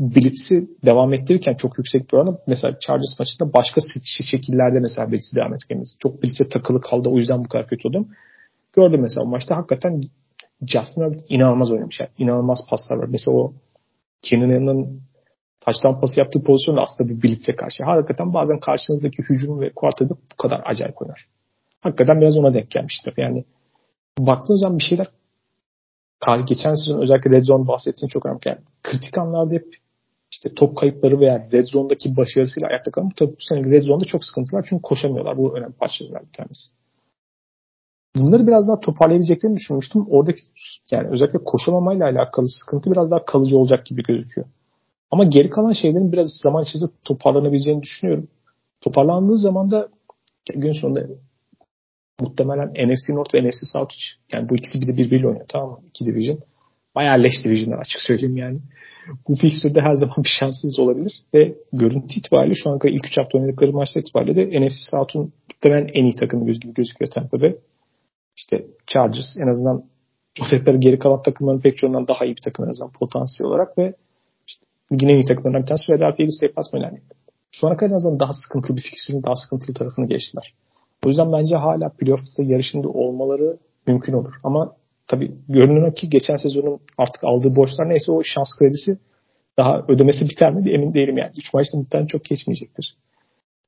Blitz'i 0.01 0.69
devam 0.85 1.15
ettirirken 1.15 1.55
çok 1.55 1.79
yüksek 1.79 2.13
bir 2.13 2.17
oranı 2.17 2.39
mesela 2.47 2.79
Chargers 2.81 3.19
maçında 3.19 3.53
başka 3.53 3.81
şekillerde 4.05 4.81
mesela 4.81 5.11
Blitz'i 5.13 5.37
devam 5.37 5.55
ettirken 5.55 5.85
çok 5.99 6.23
Blitz'e 6.23 6.49
takılı 6.49 6.81
kaldı 6.81 7.09
o 7.09 7.17
yüzden 7.17 7.45
bu 7.45 7.49
kadar 7.49 7.67
kötü 7.67 7.89
oldum. 7.89 8.09
Gördüm 8.73 9.01
mesela 9.01 9.27
maçta 9.27 9.57
hakikaten 9.57 10.03
Justin 10.67 11.03
Herbert 11.03 11.21
inanılmaz 11.29 11.73
oynamış. 11.73 12.01
Yani 12.01 12.11
inanılmaz 12.19 12.59
paslar 12.71 12.97
var. 12.97 13.09
Mesela 13.11 13.37
o 13.37 13.53
Keenan'ın 14.23 15.01
taçtan 15.61 16.01
pası 16.01 16.21
yaptığı 16.21 16.43
pozisyon 16.43 16.77
da 16.77 16.83
aslında 16.83 17.11
bir 17.11 17.23
Blitz'e 17.23 17.57
karşı. 17.57 17.85
Hakikaten 17.85 18.35
bazen 18.35 18.61
karşınızdaki 18.61 19.23
hücum 19.23 19.61
ve 19.61 19.73
quarterback 19.75 20.21
bu 20.33 20.37
kadar 20.37 20.63
acayip 20.65 21.03
oynar. 21.03 21.27
Hakikaten 21.81 22.21
biraz 22.21 22.37
ona 22.37 22.55
denk 22.55 22.71
gelmiştir. 22.71 23.15
Yani 23.17 23.45
baktığınız 24.19 24.61
zaman 24.61 24.79
bir 24.79 24.85
şeyler 24.85 25.09
geçen 26.47 26.75
sezon 26.75 27.03
özellikle 27.03 27.31
Red 27.31 27.45
Zone 27.45 27.69
bahsettiğin 27.69 28.09
çok 28.09 28.27
önemli. 28.27 28.41
Yani 28.47 28.59
kritik 28.83 29.19
anlarda 29.19 29.55
hep 29.55 29.65
işte 30.31 30.55
top 30.55 30.77
kayıpları 30.77 31.21
veya 31.21 31.49
Red 31.53 31.67
Zone'daki 31.67 32.17
başarısıyla 32.17 32.69
ayakta 32.69 32.91
kalan 32.91 33.11
tabii 33.17 33.33
bu 33.33 33.41
sene 33.49 33.71
Red 33.71 33.83
Zone'da 33.83 34.05
çok 34.05 34.25
sıkıntılar 34.25 34.67
çünkü 34.69 34.83
koşamıyorlar. 34.83 35.37
Bu 35.37 35.59
önemli 35.59 35.73
parçalardan 35.73 36.27
bir 36.27 36.33
tanesi. 36.33 36.71
Bunları 38.17 38.47
biraz 38.47 38.69
daha 38.69 38.81
toparlayabileceklerini 38.81 39.57
düşünmüştüm. 39.57 40.07
Oradaki 40.09 40.41
yani 40.91 41.09
özellikle 41.09 41.39
koşamamayla 41.45 42.07
alakalı 42.07 42.47
sıkıntı 42.49 42.91
biraz 42.91 43.11
daha 43.11 43.25
kalıcı 43.25 43.59
olacak 43.59 43.87
gibi 43.87 44.03
gözüküyor. 44.03 44.47
Ama 45.11 45.25
geri 45.25 45.51
kalan 45.51 45.73
şeylerin 45.73 46.13
biraz 46.13 46.29
zaman 46.43 46.63
içerisinde 46.63 46.91
toparlanabileceğini 47.05 47.83
düşünüyorum. 47.83 48.29
Toparlandığı 48.81 49.37
zaman 49.37 49.71
da 49.71 49.89
gün 50.55 50.73
sonunda 50.73 51.07
muhtemelen 52.21 52.69
NFC 52.69 53.15
North 53.15 53.35
ve 53.35 53.49
NFC 53.49 53.67
South 53.67 53.95
yani 54.33 54.49
bu 54.49 54.57
ikisi 54.57 54.81
bir 54.81 54.87
de 54.87 54.97
birbiriyle 54.97 55.29
oynuyor 55.29 55.47
tamam 55.49 55.71
mı? 55.71 55.79
İki 55.89 56.07
division. 56.07 56.39
Bayağı 56.95 57.23
leş 57.23 57.45
divisionlar 57.45 57.79
açık 57.79 58.01
söyleyeyim 58.01 58.37
yani. 58.37 58.59
Bu 59.29 59.35
fikstürde 59.35 59.81
her 59.81 59.95
zaman 59.95 60.17
bir 60.25 60.29
şanssız 60.41 60.79
olabilir 60.79 61.23
ve 61.35 61.55
görüntü 61.73 62.15
itibariyle 62.19 62.55
şu 62.55 62.71
an 62.71 62.79
ilk 62.85 63.07
üç 63.07 63.19
hafta 63.19 63.39
oynadıkları 63.39 63.73
maçta 63.73 64.01
itibariyle 64.01 64.35
de 64.35 64.67
NFC 64.67 64.77
South'un 64.91 65.33
muhtemelen 65.55 65.89
en 65.95 66.05
iyi 66.05 66.15
takımı 66.15 66.47
göz 66.47 66.61
gibi 66.61 66.75
gözüküyor 66.75 67.11
Tampa 67.11 67.41
Bay. 67.41 67.57
İşte 68.37 68.67
Chargers 68.87 69.37
en 69.41 69.49
azından 69.49 69.85
Rotetleri 70.41 70.81
geri 70.81 70.99
kalan 70.99 71.23
takımların 71.23 71.61
pek 71.61 71.79
çoğundan 71.79 72.09
daha 72.09 72.25
iyi 72.25 72.37
bir 72.37 72.43
takım 72.43 72.65
en 72.65 72.71
azından 72.71 72.93
potansiyel 72.93 73.51
olarak 73.51 73.79
ve 73.79 73.95
işte 74.49 74.67
ligin 74.93 75.09
en 75.09 75.15
iyi 75.15 75.27
takımlarından 75.27 75.63
bir 75.63 75.67
tanesi 75.67 75.87
Philadelphia 75.87 76.23
Eagles 76.23 76.43
deplasmanı 76.43 76.85
yani. 76.85 77.01
Şu 77.53 77.67
ana 77.67 77.77
kadar 77.77 77.91
en 77.91 77.95
azından 77.95 78.21
daha 78.21 78.33
sıkıntılı 78.33 78.77
bir 78.77 78.83
fikstürün 78.83 79.23
daha 79.23 79.37
sıkıntılı 79.37 79.75
tarafını 79.75 80.07
geçtiler. 80.07 80.55
O 81.07 81.09
yüzden 81.09 81.33
bence 81.33 81.57
hala 81.57 81.89
playoff'ta 81.89 82.43
yarışında 82.43 82.89
olmaları 82.89 83.59
mümkün 83.87 84.13
olur. 84.13 84.33
Ama 84.45 84.77
tabii 85.11 85.33
görünen 85.49 85.95
ki 85.95 86.11
geçen 86.11 86.37
sezonun 86.37 86.81
artık 86.99 87.25
aldığı 87.25 87.57
borçlar 87.57 87.89
neyse 87.89 88.13
o 88.13 88.23
şans 88.25 88.49
kredisi 88.59 88.99
daha 89.59 89.85
ödemesi 89.89 90.29
biter 90.29 90.55
mi 90.55 90.73
emin 90.73 90.95
değilim 90.95 91.19
yani. 91.19 91.33
3 91.37 91.55
maçta 91.55 91.79
muhtemelen 91.79 92.07
çok 92.07 92.25
geçmeyecektir. 92.25 92.97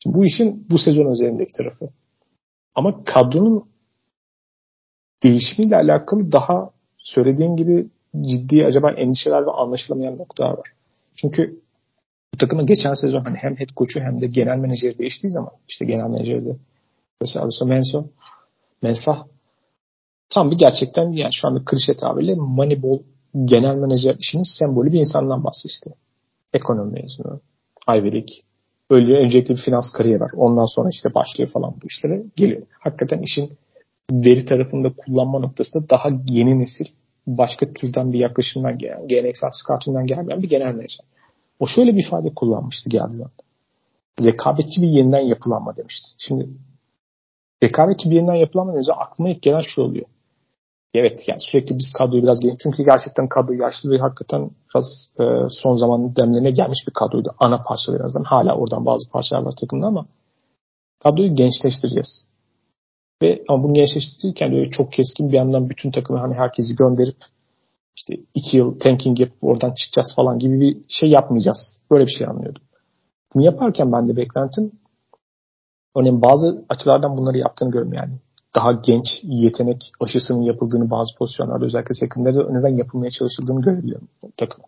Şimdi 0.02 0.16
bu 0.16 0.24
işin 0.24 0.66
bu 0.70 0.78
sezon 0.78 1.12
üzerindeki 1.12 1.52
tarafı. 1.52 1.88
Ama 2.74 3.04
kadronun 3.04 3.64
değişimiyle 5.22 5.76
alakalı 5.76 6.32
daha 6.32 6.70
söylediğin 6.98 7.56
gibi 7.56 7.86
ciddi 8.20 8.64
acaba 8.66 8.92
endişeler 8.92 9.46
ve 9.46 9.50
anlaşılamayan 9.50 10.18
noktalar 10.18 10.50
var. 10.50 10.72
Çünkü 11.16 11.60
bu 12.34 12.38
takımın 12.38 12.66
geçen 12.66 12.94
sezon 12.94 13.24
hani 13.24 13.36
hem 13.36 13.56
head 13.56 13.68
coach'u 13.76 14.00
hem 14.00 14.20
de 14.20 14.26
genel 14.26 14.56
menajeri 14.56 14.98
değiştiği 14.98 15.30
zaman 15.30 15.52
işte 15.68 15.84
genel 15.84 16.10
menajeri 16.10 16.46
de 16.46 16.56
mesela 17.20 17.48
Menso 17.64 18.04
Mensah 18.82 19.24
tam 20.34 20.50
bir 20.50 20.58
gerçekten 20.58 21.12
yani 21.12 21.32
şu 21.32 21.48
anda 21.48 21.60
klişe 21.64 21.92
tabirle 21.92 22.34
Moneyball 22.34 22.98
genel 23.44 23.76
menajer 23.76 24.16
işinin 24.18 24.58
sembolü 24.58 24.92
bir 24.92 25.00
insandan 25.00 25.44
bahsetti. 25.44 25.94
Ekonomi 26.52 26.92
mezunu. 26.92 27.40
Ivy 27.88 28.12
League. 28.12 28.36
Öyle 28.90 29.16
öncelikle 29.16 29.54
bir 29.54 29.60
finans 29.60 29.92
kariyeri 29.92 30.20
var. 30.20 30.30
Ondan 30.36 30.66
sonra 30.66 30.88
işte 30.92 31.14
başlıyor 31.14 31.50
falan 31.50 31.74
bu 31.82 31.86
işlere 31.86 32.22
geliyor. 32.36 32.62
Hakikaten 32.80 33.18
işin 33.18 33.50
veri 34.12 34.44
tarafında 34.44 34.92
kullanma 34.96 35.38
noktasında 35.38 35.88
daha 35.90 36.08
yeni 36.28 36.58
nesil 36.58 36.86
başka 37.26 37.72
türden 37.72 38.12
bir 38.12 38.18
yaklaşımdan 38.18 38.78
gelen, 38.78 39.08
geleneksel 39.08 39.50
scouting'den 39.52 40.06
gelmeyen 40.06 40.42
bir 40.42 40.48
genel 40.48 40.74
menajer. 40.74 41.06
O 41.60 41.66
şöyle 41.66 41.96
bir 41.96 42.06
ifade 42.06 42.34
kullanmıştı 42.34 42.90
geldiği 42.90 43.16
zaman. 43.16 43.32
Rekabetçi 44.22 44.82
bir 44.82 44.88
yeniden 44.88 45.20
yapılanma 45.20 45.76
demişti. 45.76 46.06
Şimdi 46.18 46.48
rekabetçi 47.62 48.10
bir 48.10 48.14
yeniden 48.14 48.34
yapılanma 48.34 48.72
deyince 48.72 48.92
aklıma 48.92 49.30
ilk 49.30 49.42
gelen 49.42 49.60
şu 49.60 49.82
oluyor. 49.82 50.06
Evet 50.94 51.20
yani 51.26 51.40
sürekli 51.40 51.78
biz 51.78 51.92
kadroyu 51.98 52.22
biraz 52.22 52.40
genç. 52.40 52.60
Çünkü 52.62 52.84
gerçekten 52.84 53.28
kadro 53.28 53.52
yaşlı 53.52 53.90
ve 53.90 53.98
hakikaten 53.98 54.50
biraz 54.74 55.12
e, 55.20 55.24
son 55.50 55.76
zaman 55.76 56.16
demlerine 56.16 56.50
gelmiş 56.50 56.78
bir 56.88 56.92
kadroydu. 56.92 57.34
Ana 57.38 57.62
parça 57.62 57.94
birazdan. 57.94 58.24
Hala 58.24 58.56
oradan 58.56 58.86
bazı 58.86 59.10
parçalar 59.10 59.42
var 59.42 59.54
takımda 59.60 59.86
ama 59.86 60.06
kadroyu 61.02 61.34
gençleştireceğiz. 61.34 62.28
Ve 63.22 63.44
ama 63.48 63.64
bunu 63.64 63.74
gençleştirirken 63.74 64.52
böyle 64.52 64.70
çok 64.70 64.92
keskin 64.92 65.28
bir 65.28 65.36
yandan 65.36 65.70
bütün 65.70 65.90
takımı 65.90 66.18
hani 66.18 66.34
herkesi 66.34 66.76
gönderip 66.76 67.16
işte 67.96 68.16
iki 68.34 68.56
yıl 68.56 68.78
tanking 68.78 69.20
yapıp 69.20 69.44
oradan 69.44 69.74
çıkacağız 69.74 70.12
falan 70.16 70.38
gibi 70.38 70.60
bir 70.60 70.76
şey 70.88 71.08
yapmayacağız. 71.08 71.80
Böyle 71.90 72.06
bir 72.06 72.12
şey 72.12 72.26
anlıyordum. 72.26 72.62
Bunu 73.34 73.44
yaparken 73.44 73.92
ben 73.92 74.08
de 74.08 74.16
beklentim 74.16 74.72
örneğin 75.96 76.22
bazı 76.22 76.64
açılardan 76.68 77.16
bunları 77.16 77.38
yaptığını 77.38 77.70
görüyorum 77.70 77.92
yani. 77.92 78.12
Daha 78.54 78.72
genç 78.72 79.06
yetenek 79.22 79.92
aşısının 80.00 80.42
yapıldığını 80.42 80.90
bazı 80.90 81.18
pozisyonlarda 81.18 81.64
özellikle 81.64 81.94
sekunderde 81.94 82.38
neden 82.38 82.76
yapılmaya 82.76 83.10
çalışıldığını 83.10 83.62
görebiliyorum 83.62 84.08
takım. 84.36 84.64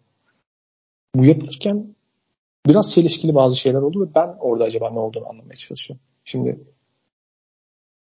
Bu 1.15 1.25
yapılırken 1.25 1.95
biraz 2.67 2.87
çelişkili 2.95 3.35
bazı 3.35 3.57
şeyler 3.57 3.79
oldu 3.79 4.07
ve 4.07 4.15
ben 4.15 4.37
orada 4.41 4.65
acaba 4.65 4.91
ne 4.91 4.99
olduğunu 4.99 5.29
anlamaya 5.29 5.57
çalışıyorum. 5.57 6.05
Şimdi 6.25 6.61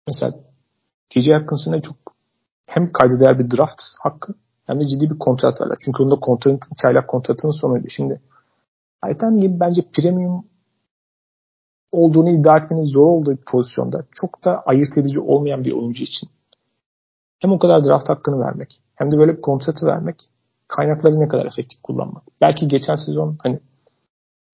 mesela 0.07 0.35
TJ 1.09 1.29
Hawkinson'a 1.29 1.83
çok 1.83 1.97
hem 2.67 2.93
kayda 2.93 3.21
değer 3.21 3.39
bir 3.39 3.57
draft 3.57 3.83
hakkı 4.03 4.35
hem 4.67 4.81
de 4.81 4.85
ciddi 4.87 5.11
bir 5.11 5.19
kontrat 5.19 5.61
verler. 5.61 5.77
Çünkü 5.85 6.03
onda 6.03 6.15
kontratın, 6.15 6.61
çaylak 6.83 7.09
kontratının 7.09 7.61
sonuydu. 7.61 7.87
Şimdi 7.89 8.21
Ayten 9.05 9.39
gibi 9.39 9.61
bence 9.61 9.83
premium 9.93 10.47
olduğunu 11.95 12.31
iddia 12.31 12.57
etmenin 12.57 12.85
zor 12.85 13.07
olduğu 13.07 13.31
bir 13.31 13.45
pozisyonda 13.53 14.05
çok 14.21 14.45
da 14.45 14.63
ayırt 14.67 14.99
edici 14.99 15.21
olmayan 15.21 15.65
bir 15.65 15.73
oyuncu 15.73 16.03
için 16.03 16.29
hem 17.39 17.53
o 17.53 17.59
kadar 17.59 17.85
draft 17.85 18.09
hakkını 18.09 18.41
vermek 18.41 18.83
hem 18.95 19.11
de 19.11 19.19
böyle 19.19 19.37
bir 19.37 19.41
kontratı 19.41 19.87
vermek 19.87 20.17
kaynakları 20.69 21.21
ne 21.21 21.29
kadar 21.29 21.47
efektif 21.47 21.83
kullanmak. 21.83 22.23
Belki 22.41 22.69
geçen 22.69 22.95
sezon 22.95 23.37
hani 23.43 23.61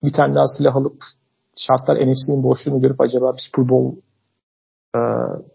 bir 0.03 0.13
tane 0.13 0.35
daha 0.35 0.47
silah 0.47 0.75
alıp 0.75 1.03
şartlar 1.55 1.95
NFC'nin 1.95 2.43
boşluğunu 2.43 2.81
görüp 2.81 3.01
acaba 3.01 3.33
bir 3.33 3.49
Super 3.51 3.69
Bowl 3.69 3.97
e, 4.95 4.99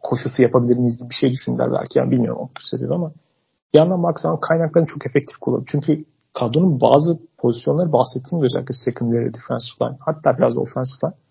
koşusu 0.02 0.42
yapabilir 0.42 0.76
miyiz 0.76 0.98
gibi 0.98 1.10
bir 1.10 1.14
şey 1.14 1.32
düşündüler 1.32 1.72
belki. 1.72 1.98
Yani 1.98 2.10
bilmiyorum 2.10 2.42
o 2.42 2.48
sebebi 2.60 2.94
ama 2.94 3.12
bir 3.74 3.78
yandan 3.78 4.02
baksan 4.02 4.40
kaynaklarını 4.40 4.88
çok 4.88 5.06
efektif 5.06 5.36
kullanıyor. 5.36 5.68
Çünkü 5.72 6.04
kadronun 6.34 6.80
bazı 6.80 7.18
pozisyonları 7.38 7.92
bahsettiğim 7.92 8.44
özellikle 8.44 8.74
secondary, 8.74 9.26
defensive 9.26 9.76
line 9.82 9.96
hatta 10.00 10.38
biraz 10.38 10.56
offensive 10.56 10.98
line 11.04 11.25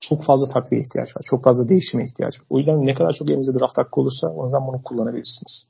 çok 0.00 0.24
fazla 0.24 0.46
takviye 0.54 0.82
ihtiyaç 0.82 1.16
var. 1.16 1.22
Çok 1.26 1.44
fazla 1.44 1.68
değişime 1.68 2.04
ihtiyaç 2.04 2.40
var. 2.40 2.46
O 2.50 2.58
yüzden 2.58 2.86
ne 2.86 2.94
kadar 2.94 3.12
çok 3.12 3.30
elinizde 3.30 3.58
draft 3.58 3.78
hakkı 3.78 4.00
olursa 4.00 4.28
o 4.28 4.48
zaman 4.48 4.68
bunu 4.68 4.82
kullanabilirsiniz. 4.82 5.68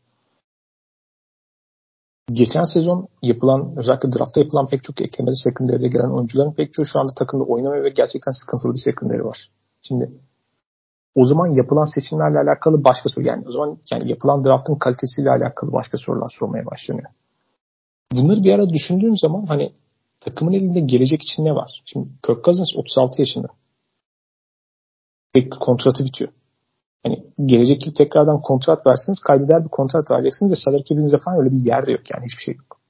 Geçen 2.32 2.64
sezon 2.64 3.08
yapılan, 3.22 3.74
özellikle 3.76 4.12
draftta 4.12 4.40
yapılan 4.40 4.66
pek 4.66 4.84
çok 4.84 5.00
eklemeli 5.00 5.36
secondary'de 5.36 5.88
gelen 5.88 6.10
oyuncuların 6.10 6.52
pek 6.52 6.72
çoğu 6.72 6.84
şu 6.84 6.98
anda 7.00 7.12
takımda 7.16 7.44
oynamıyor 7.44 7.84
ve 7.84 7.90
gerçekten 7.90 8.32
sıkıntılı 8.32 8.72
bir 8.72 8.92
secondary 8.92 9.24
var. 9.24 9.50
Şimdi 9.82 10.10
o 11.14 11.24
zaman 11.24 11.46
yapılan 11.46 11.94
seçimlerle 11.94 12.38
alakalı 12.38 12.84
başka 12.84 13.08
soru 13.08 13.26
yani 13.26 13.44
o 13.48 13.52
zaman 13.52 13.78
yani 13.92 14.10
yapılan 14.10 14.44
draftın 14.44 14.74
kalitesiyle 14.74 15.30
alakalı 15.30 15.72
başka 15.72 15.98
sorular 15.98 16.36
sormaya 16.38 16.66
başlanıyor. 16.66 17.10
Bunları 18.12 18.42
bir 18.42 18.52
ara 18.52 18.68
düşündüğüm 18.68 19.16
zaman 19.16 19.46
hani 19.46 19.72
takımın 20.20 20.52
elinde 20.52 20.80
gelecek 20.80 21.22
için 21.22 21.44
ne 21.44 21.54
var? 21.54 21.82
Şimdi 21.86 22.08
Kirk 22.26 22.44
Cousins 22.44 22.76
36 22.76 23.22
yaşında. 23.22 23.48
Pek 25.40 25.60
kontratı 25.60 26.04
bitiyor. 26.04 26.30
Hani 27.02 27.24
gelecek 27.46 27.86
yıl 27.86 27.94
tekrardan 27.94 28.42
kontrat 28.42 28.86
verseniz 28.86 29.20
kaydeder 29.20 29.64
bir 29.64 29.68
kontrat 29.68 30.10
vereceksiniz 30.10 30.52
ve 30.52 30.56
salary 30.56 30.84
cap'inizde 30.84 31.18
falan 31.18 31.38
öyle 31.38 31.50
bir 31.50 31.66
yer 31.66 31.86
de 31.86 31.92
yok 31.92 32.10
yani 32.10 32.24
hiçbir 32.24 32.42
şey 32.42 32.54
yok. 32.54 32.80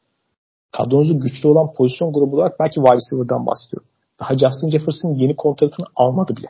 Kadronuzun 0.73 1.19
güçlü 1.19 1.49
olan 1.49 1.73
pozisyon 1.73 2.13
grubu 2.13 2.37
olarak 2.37 2.61
belki 2.61 2.75
wide 2.75 2.97
receiver'dan 2.97 3.47
bahsediyorum. 3.47 3.89
Daha 4.21 4.39
Justin 4.39 4.71
Jefferson 4.71 5.15
yeni 5.15 5.37
kontratını 5.37 5.87
almadı 5.97 6.37
bile. 6.37 6.47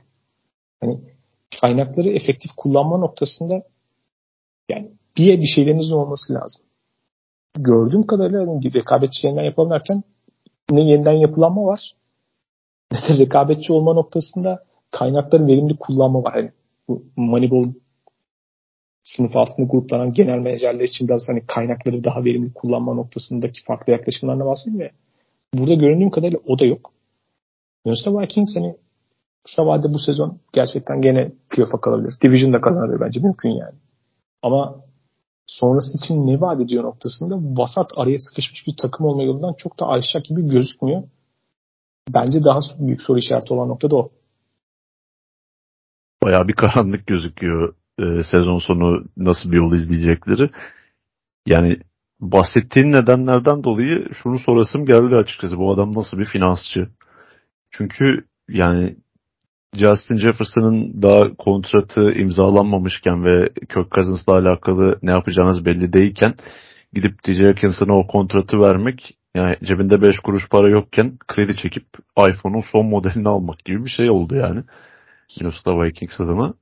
Hani 0.81 1.01
kaynakları 1.61 2.09
efektif 2.09 2.51
kullanma 2.57 2.99
noktasında 2.99 3.63
yani 4.69 4.91
bir 5.17 5.41
bir 5.41 5.47
şeylerinizin 5.55 5.95
olması 5.95 6.35
lazım. 6.35 6.65
Gördüğüm 7.55 8.07
kadarıyla 8.07 8.41
hani 8.41 8.75
rekabetçi 8.75 9.27
yeniden 9.27 9.45
yapalım 9.45 10.03
ne 10.71 10.81
yeniden 10.81 11.13
yapılanma 11.13 11.65
var 11.65 11.93
ne 12.93 12.99
de 12.99 13.19
rekabetçi 13.19 13.73
olma 13.73 13.93
noktasında 13.93 14.65
kaynakları 14.91 15.47
verimli 15.47 15.77
kullanma 15.77 16.23
var. 16.23 16.37
Yani 16.37 16.53
bu 16.89 17.05
Moneyball 17.17 17.73
sınıf 19.03 19.37
altında 19.37 19.67
gruplanan 19.67 20.13
genel 20.13 20.39
menajerler 20.39 20.85
için 20.85 21.09
biraz 21.09 21.23
hani 21.29 21.47
kaynakları 21.47 22.05
daha 22.05 22.25
verimli 22.25 22.53
kullanma 22.53 22.95
noktasındaki 22.95 23.65
farklı 23.65 23.93
yaklaşımlarına 23.93 24.47
bahsedeyim 24.47 24.81
ya. 24.81 24.91
Burada 25.55 25.75
göründüğüm 25.75 26.11
kadarıyla 26.11 26.41
o 26.47 26.59
da 26.59 26.65
yok. 26.65 26.93
Minnesota 27.85 28.21
Vikings 28.21 28.57
hani 28.57 28.77
kısa 29.45 29.67
vadede 29.67 29.95
bu 29.95 29.99
sezon 29.99 30.39
gerçekten 30.53 31.03
gene 31.03 31.33
playoff'a 31.51 31.81
kalabilir. 31.81 32.15
Division 32.23 32.53
da 32.53 32.61
kazanabilir 32.61 33.01
bence 33.01 33.21
mümkün 33.21 33.49
yani. 33.49 33.75
Ama 34.43 34.81
sonrası 35.47 35.99
için 35.99 36.27
ne 36.27 36.41
vaat 36.41 36.61
ediyor 36.61 36.85
noktasında 36.85 37.37
vasat 37.63 37.91
araya 37.97 38.19
sıkışmış 38.19 38.67
bir 38.67 38.77
takım 38.77 39.07
olma 39.07 39.23
yolundan 39.23 39.53
çok 39.53 39.81
da 39.81 39.89
aşağı 39.89 40.23
gibi 40.23 40.49
gözükmüyor. 40.49 41.03
Bence 42.15 42.45
daha 42.45 42.59
büyük 42.79 43.03
soru 43.03 43.19
işareti 43.19 43.55
olan 43.55 43.69
nokta 43.69 43.91
da 43.91 43.97
o. 43.97 44.11
Bayağı 46.23 46.49
bir 46.49 46.55
karanlık 46.55 47.07
gözüküyor 47.07 47.75
e, 47.99 48.23
sezon 48.23 48.59
sonu 48.59 49.05
nasıl 49.17 49.53
bir 49.53 49.59
yol 49.59 49.73
izleyecekleri. 49.73 50.51
Yani 51.47 51.77
bahsettiğin 52.21 52.93
nedenlerden 52.93 53.65
dolayı 53.65 54.09
şunu 54.23 54.39
sorasım 54.39 54.85
geldi 54.85 55.17
açıkçası. 55.17 55.59
Bu 55.59 55.73
adam 55.73 55.95
nasıl 55.95 56.19
bir 56.19 56.25
finansçı? 56.25 56.89
Çünkü 57.71 58.25
yani 58.49 58.97
Justin 59.75 60.17
Jefferson'ın 60.17 61.03
daha 61.03 61.35
kontratı 61.35 62.13
imzalanmamışken 62.13 63.25
ve 63.25 63.49
Kirk 63.49 63.91
Cousins'la 63.91 64.33
alakalı 64.33 64.99
ne 65.03 65.11
yapacağınız 65.11 65.65
belli 65.65 65.93
değilken 65.93 66.35
gidip 66.93 67.25
DJ 67.27 67.41
Atkinson'a 67.41 67.97
o 67.97 68.07
kontratı 68.07 68.61
vermek 68.61 69.19
yani 69.35 69.57
cebinde 69.65 70.03
5 70.03 70.21
kuruş 70.21 70.49
para 70.49 70.69
yokken 70.71 71.19
kredi 71.29 71.57
çekip 71.57 71.85
iPhone'un 72.31 72.65
son 72.73 72.87
modelini 72.87 73.29
almak 73.29 73.65
gibi 73.65 73.85
bir 73.85 73.91
şey 73.91 74.11
oldu 74.11 74.35
yani. 74.35 74.61
Minnesota 75.37 75.83
Vikings 75.83 76.21
adına. 76.21 76.55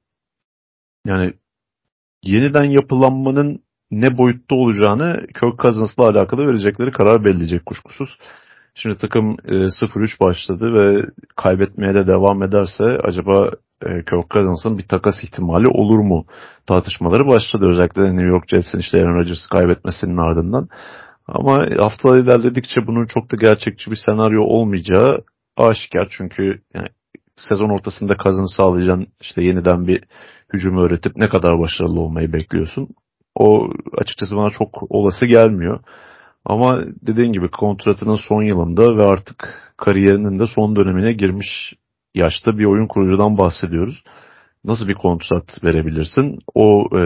Yani 1.06 1.34
yeniden 2.22 2.64
yapılanmanın 2.64 3.62
ne 3.90 4.18
boyutta 4.18 4.54
olacağını 4.54 5.20
Kirk 5.26 5.58
Cousins'la 5.62 6.08
alakalı 6.08 6.46
verecekleri 6.46 6.92
karar 6.92 7.24
belirleyecek 7.24 7.66
kuşkusuz. 7.66 8.18
Şimdi 8.74 8.98
takım 8.98 9.36
e, 9.44 9.52
0-3 9.52 10.20
başladı 10.20 10.74
ve 10.74 11.06
kaybetmeye 11.36 11.94
de 11.94 12.06
devam 12.06 12.42
ederse 12.42 12.84
acaba 12.84 13.50
e, 13.82 14.04
Kirk 14.04 14.30
Cousins'ın 14.30 14.78
bir 14.78 14.88
takas 14.88 15.24
ihtimali 15.24 15.66
olur 15.68 15.98
mu 15.98 16.26
tartışmaları 16.66 17.26
başladı. 17.26 17.66
Özellikle 17.68 18.02
New 18.02 18.26
York 18.26 18.48
Jets'in 18.48 18.78
işte 18.78 18.98
Aaron 18.98 19.14
Rodgers'ı 19.14 19.48
kaybetmesinin 19.48 20.16
ardından. 20.16 20.68
Ama 21.28 21.66
haftalar 21.82 22.18
ilerledikçe 22.18 22.86
bunun 22.86 23.06
çok 23.06 23.32
da 23.32 23.36
gerçekçi 23.36 23.90
bir 23.90 23.98
senaryo 24.06 24.42
olmayacağı 24.42 25.24
aşikar. 25.56 26.08
Çünkü 26.10 26.62
yani 26.74 26.88
sezon 27.36 27.68
ortasında 27.68 28.16
kazını 28.16 28.48
sağlayacaksın 28.48 29.06
işte 29.20 29.44
yeniden 29.44 29.86
bir 29.86 30.04
hücumu 30.52 30.80
öğretip 30.80 31.16
ne 31.16 31.28
kadar 31.28 31.60
başarılı 31.60 32.00
olmayı 32.00 32.32
bekliyorsun. 32.32 32.88
O 33.34 33.70
açıkçası 33.98 34.36
bana 34.36 34.50
çok 34.50 34.90
olası 34.90 35.26
gelmiyor. 35.26 35.80
Ama 36.44 36.80
dediğin 37.02 37.32
gibi 37.32 37.50
kontratının 37.50 38.18
son 38.28 38.42
yılında 38.42 38.96
ve 38.96 39.02
artık 39.02 39.62
kariyerinin 39.76 40.38
de 40.38 40.46
son 40.46 40.76
dönemine 40.76 41.12
girmiş 41.12 41.74
yaşta 42.14 42.58
bir 42.58 42.64
oyun 42.64 42.86
kurucudan 42.86 43.38
bahsediyoruz. 43.38 44.02
Nasıl 44.64 44.88
bir 44.88 44.94
kontrat 44.94 45.64
verebilirsin? 45.64 46.38
O 46.54 46.88
e, 46.92 47.00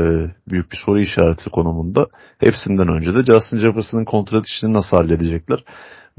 büyük 0.49 0.73
bir 0.73 0.77
soru 0.85 1.01
işareti 1.01 1.51
konumunda. 1.51 2.07
Hepsinden 2.39 2.89
önce 2.89 3.15
de 3.15 3.33
Justin 3.33 3.59
Jefferson'ın 3.59 4.05
kontrat 4.05 4.47
işini 4.47 4.73
nasıl 4.73 4.97
halledecekler? 4.97 5.65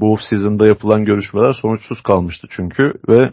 Bu 0.00 0.12
off-season'da 0.12 0.66
yapılan 0.66 1.04
görüşmeler 1.04 1.52
sonuçsuz 1.52 2.02
kalmıştı 2.02 2.46
çünkü 2.50 2.94
ve 3.08 3.32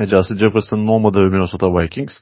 Justin 0.00 0.36
Jefferson'ın 0.36 0.86
olmadığı 0.86 1.24
Minnesota 1.24 1.66
Vikings 1.66 2.12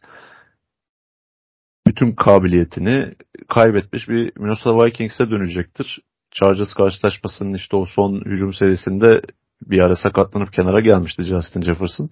bütün 1.87 2.13
kabiliyetini 2.13 3.15
kaybetmiş 3.49 4.09
bir 4.09 4.33
Minnesota 4.37 4.87
Vikings'e 4.87 5.31
dönecektir. 5.31 5.99
Chargers 6.31 6.75
karşılaşmasının 6.75 7.55
işte 7.55 7.77
o 7.77 7.85
son 7.85 8.25
hücum 8.25 8.53
serisinde 8.53 9.21
bir 9.63 9.81
ara 9.81 9.97
sakatlanıp 9.97 10.53
kenara 10.53 10.81
gelmişti 10.81 11.23
Justin 11.23 11.63
Jefferson. 11.63 12.11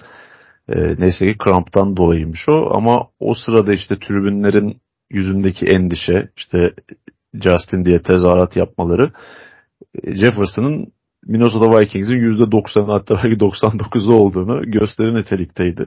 E, 0.68 0.74
neyse 0.98 1.32
ki 1.32 1.38
kramptan 1.38 1.96
dolayıymış 1.96 2.48
o 2.48 2.76
ama 2.76 3.08
o 3.20 3.34
sırada 3.34 3.72
işte 3.72 3.98
tribünlerin 3.98 4.80
yüzündeki 5.10 5.66
endişe 5.66 6.28
işte 6.36 6.74
Justin 7.34 7.84
diye 7.84 8.02
tezahürat 8.02 8.56
yapmaları 8.56 9.12
e, 10.02 10.14
Jefferson'ın 10.14 10.92
Minnesota 11.26 11.78
Vikings'in 11.78 12.14
%90 12.14 12.92
hatta 12.92 13.14
belki 13.14 13.36
99'u 13.36 14.14
olduğunu 14.14 14.70
gösterir 14.70 15.14
nitelikteydi. 15.14 15.86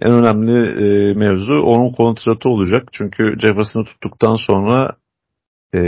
En 0.00 0.12
önemli 0.12 0.52
e, 0.52 1.14
mevzu 1.14 1.54
onun 1.54 1.92
kontratı 1.92 2.48
olacak. 2.48 2.88
Çünkü 2.92 3.36
Jefferson'ı 3.40 3.84
tuttuktan 3.84 4.34
sonra 4.34 4.96
e, 5.74 5.78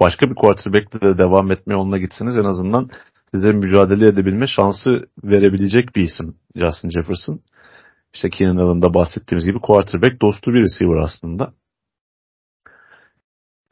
başka 0.00 0.30
bir 0.30 0.34
quarterback'le 0.34 1.02
de 1.02 1.18
devam 1.18 1.50
etme 1.50 1.74
yoluna 1.74 1.98
gitseniz 1.98 2.38
en 2.38 2.44
azından 2.44 2.90
size 3.34 3.52
mücadele 3.52 4.08
edebilme 4.08 4.46
şansı 4.46 5.06
verebilecek 5.24 5.96
bir 5.96 6.02
isim 6.02 6.34
Justin 6.56 6.90
Jefferson. 6.90 7.40
İşte 8.14 8.30
Keenan 8.30 8.56
Allen'da 8.56 8.94
bahsettiğimiz 8.94 9.46
gibi 9.46 9.58
quarterback 9.58 10.22
dostu 10.22 10.52
bir 10.54 10.62
receiver 10.62 10.96
aslında. 10.96 11.52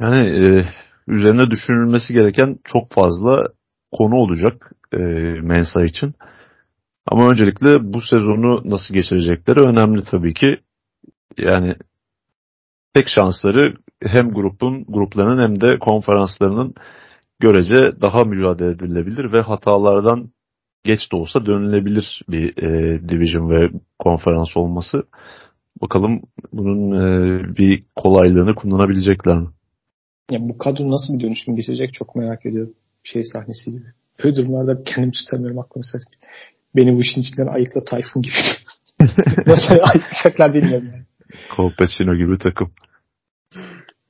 Yani 0.00 0.26
e, 0.26 0.64
üzerine 1.06 1.50
düşünülmesi 1.50 2.12
gereken 2.12 2.58
çok 2.64 2.92
fazla 2.92 3.46
konu 3.96 4.14
olacak 4.14 4.72
e, 4.92 4.98
Mensa 5.42 5.84
için. 5.84 6.14
Ama 7.06 7.30
öncelikle 7.30 7.92
bu 7.92 8.00
sezonu 8.00 8.62
nasıl 8.64 8.94
geçirecekleri 8.94 9.60
önemli 9.60 10.04
tabii 10.04 10.34
ki. 10.34 10.56
Yani 11.38 11.74
tek 12.94 13.08
şansları 13.08 13.74
hem 14.02 14.28
grupun 14.30 14.84
gruplarının 14.88 15.48
hem 15.48 15.60
de 15.60 15.78
konferanslarının 15.78 16.74
görece 17.40 18.00
daha 18.00 18.24
mücadele 18.24 18.70
edilebilir 18.70 19.32
ve 19.32 19.40
hatalardan 19.40 20.30
geç 20.84 21.12
de 21.12 21.16
olsa 21.16 21.46
dönülebilir 21.46 22.22
bir 22.28 22.62
e, 22.62 23.00
division 23.08 23.50
ve 23.50 23.70
konferans 23.98 24.56
olması. 24.56 25.02
Bakalım 25.82 26.22
bunun 26.52 26.92
e, 26.92 27.56
bir 27.56 27.84
kolaylığını 27.96 28.54
kullanabilecekler 28.54 29.36
mi? 29.38 29.48
Ya 30.30 30.38
bu 30.40 30.58
kadro 30.58 30.90
nasıl 30.90 31.18
bir 31.18 31.24
dönüşüm 31.24 31.56
geçirecek 31.56 31.94
çok 31.94 32.16
merak 32.16 32.46
ediyorum. 32.46 32.74
Şey 33.04 33.22
sahnesi 33.22 33.70
gibi. 33.70 33.86
Böyle 34.24 34.36
durumlarda 34.36 34.82
kendim 34.82 35.10
tutamıyorum 35.10 35.58
aklıma 35.58 35.82
sadece. 35.82 36.08
Beni 36.76 36.96
bu 36.96 37.00
işin 37.00 37.20
içinden 37.20 37.46
ayıkla 37.46 37.84
Tayfun 37.84 38.22
gibi. 38.22 38.34
nasıl 39.46 39.70
ayıklayacaklar 39.70 40.54
bilmiyorum 40.54 40.90
yani. 40.92 41.04
Colpacino 41.56 42.16
gibi 42.16 42.38
takım. 42.38 42.72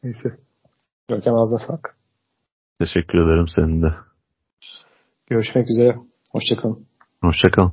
Neyse. 0.02 0.28
Görkem 1.08 1.34
ağzına 1.34 1.58
sağlık. 1.58 1.96
Teşekkür 2.78 3.18
ederim 3.18 3.48
senin 3.48 3.82
de. 3.82 3.94
Görüşmek 5.26 5.70
üzere. 5.70 5.96
Hoşçakalın. 6.32 6.86
Hoşçakalın. 7.20 7.72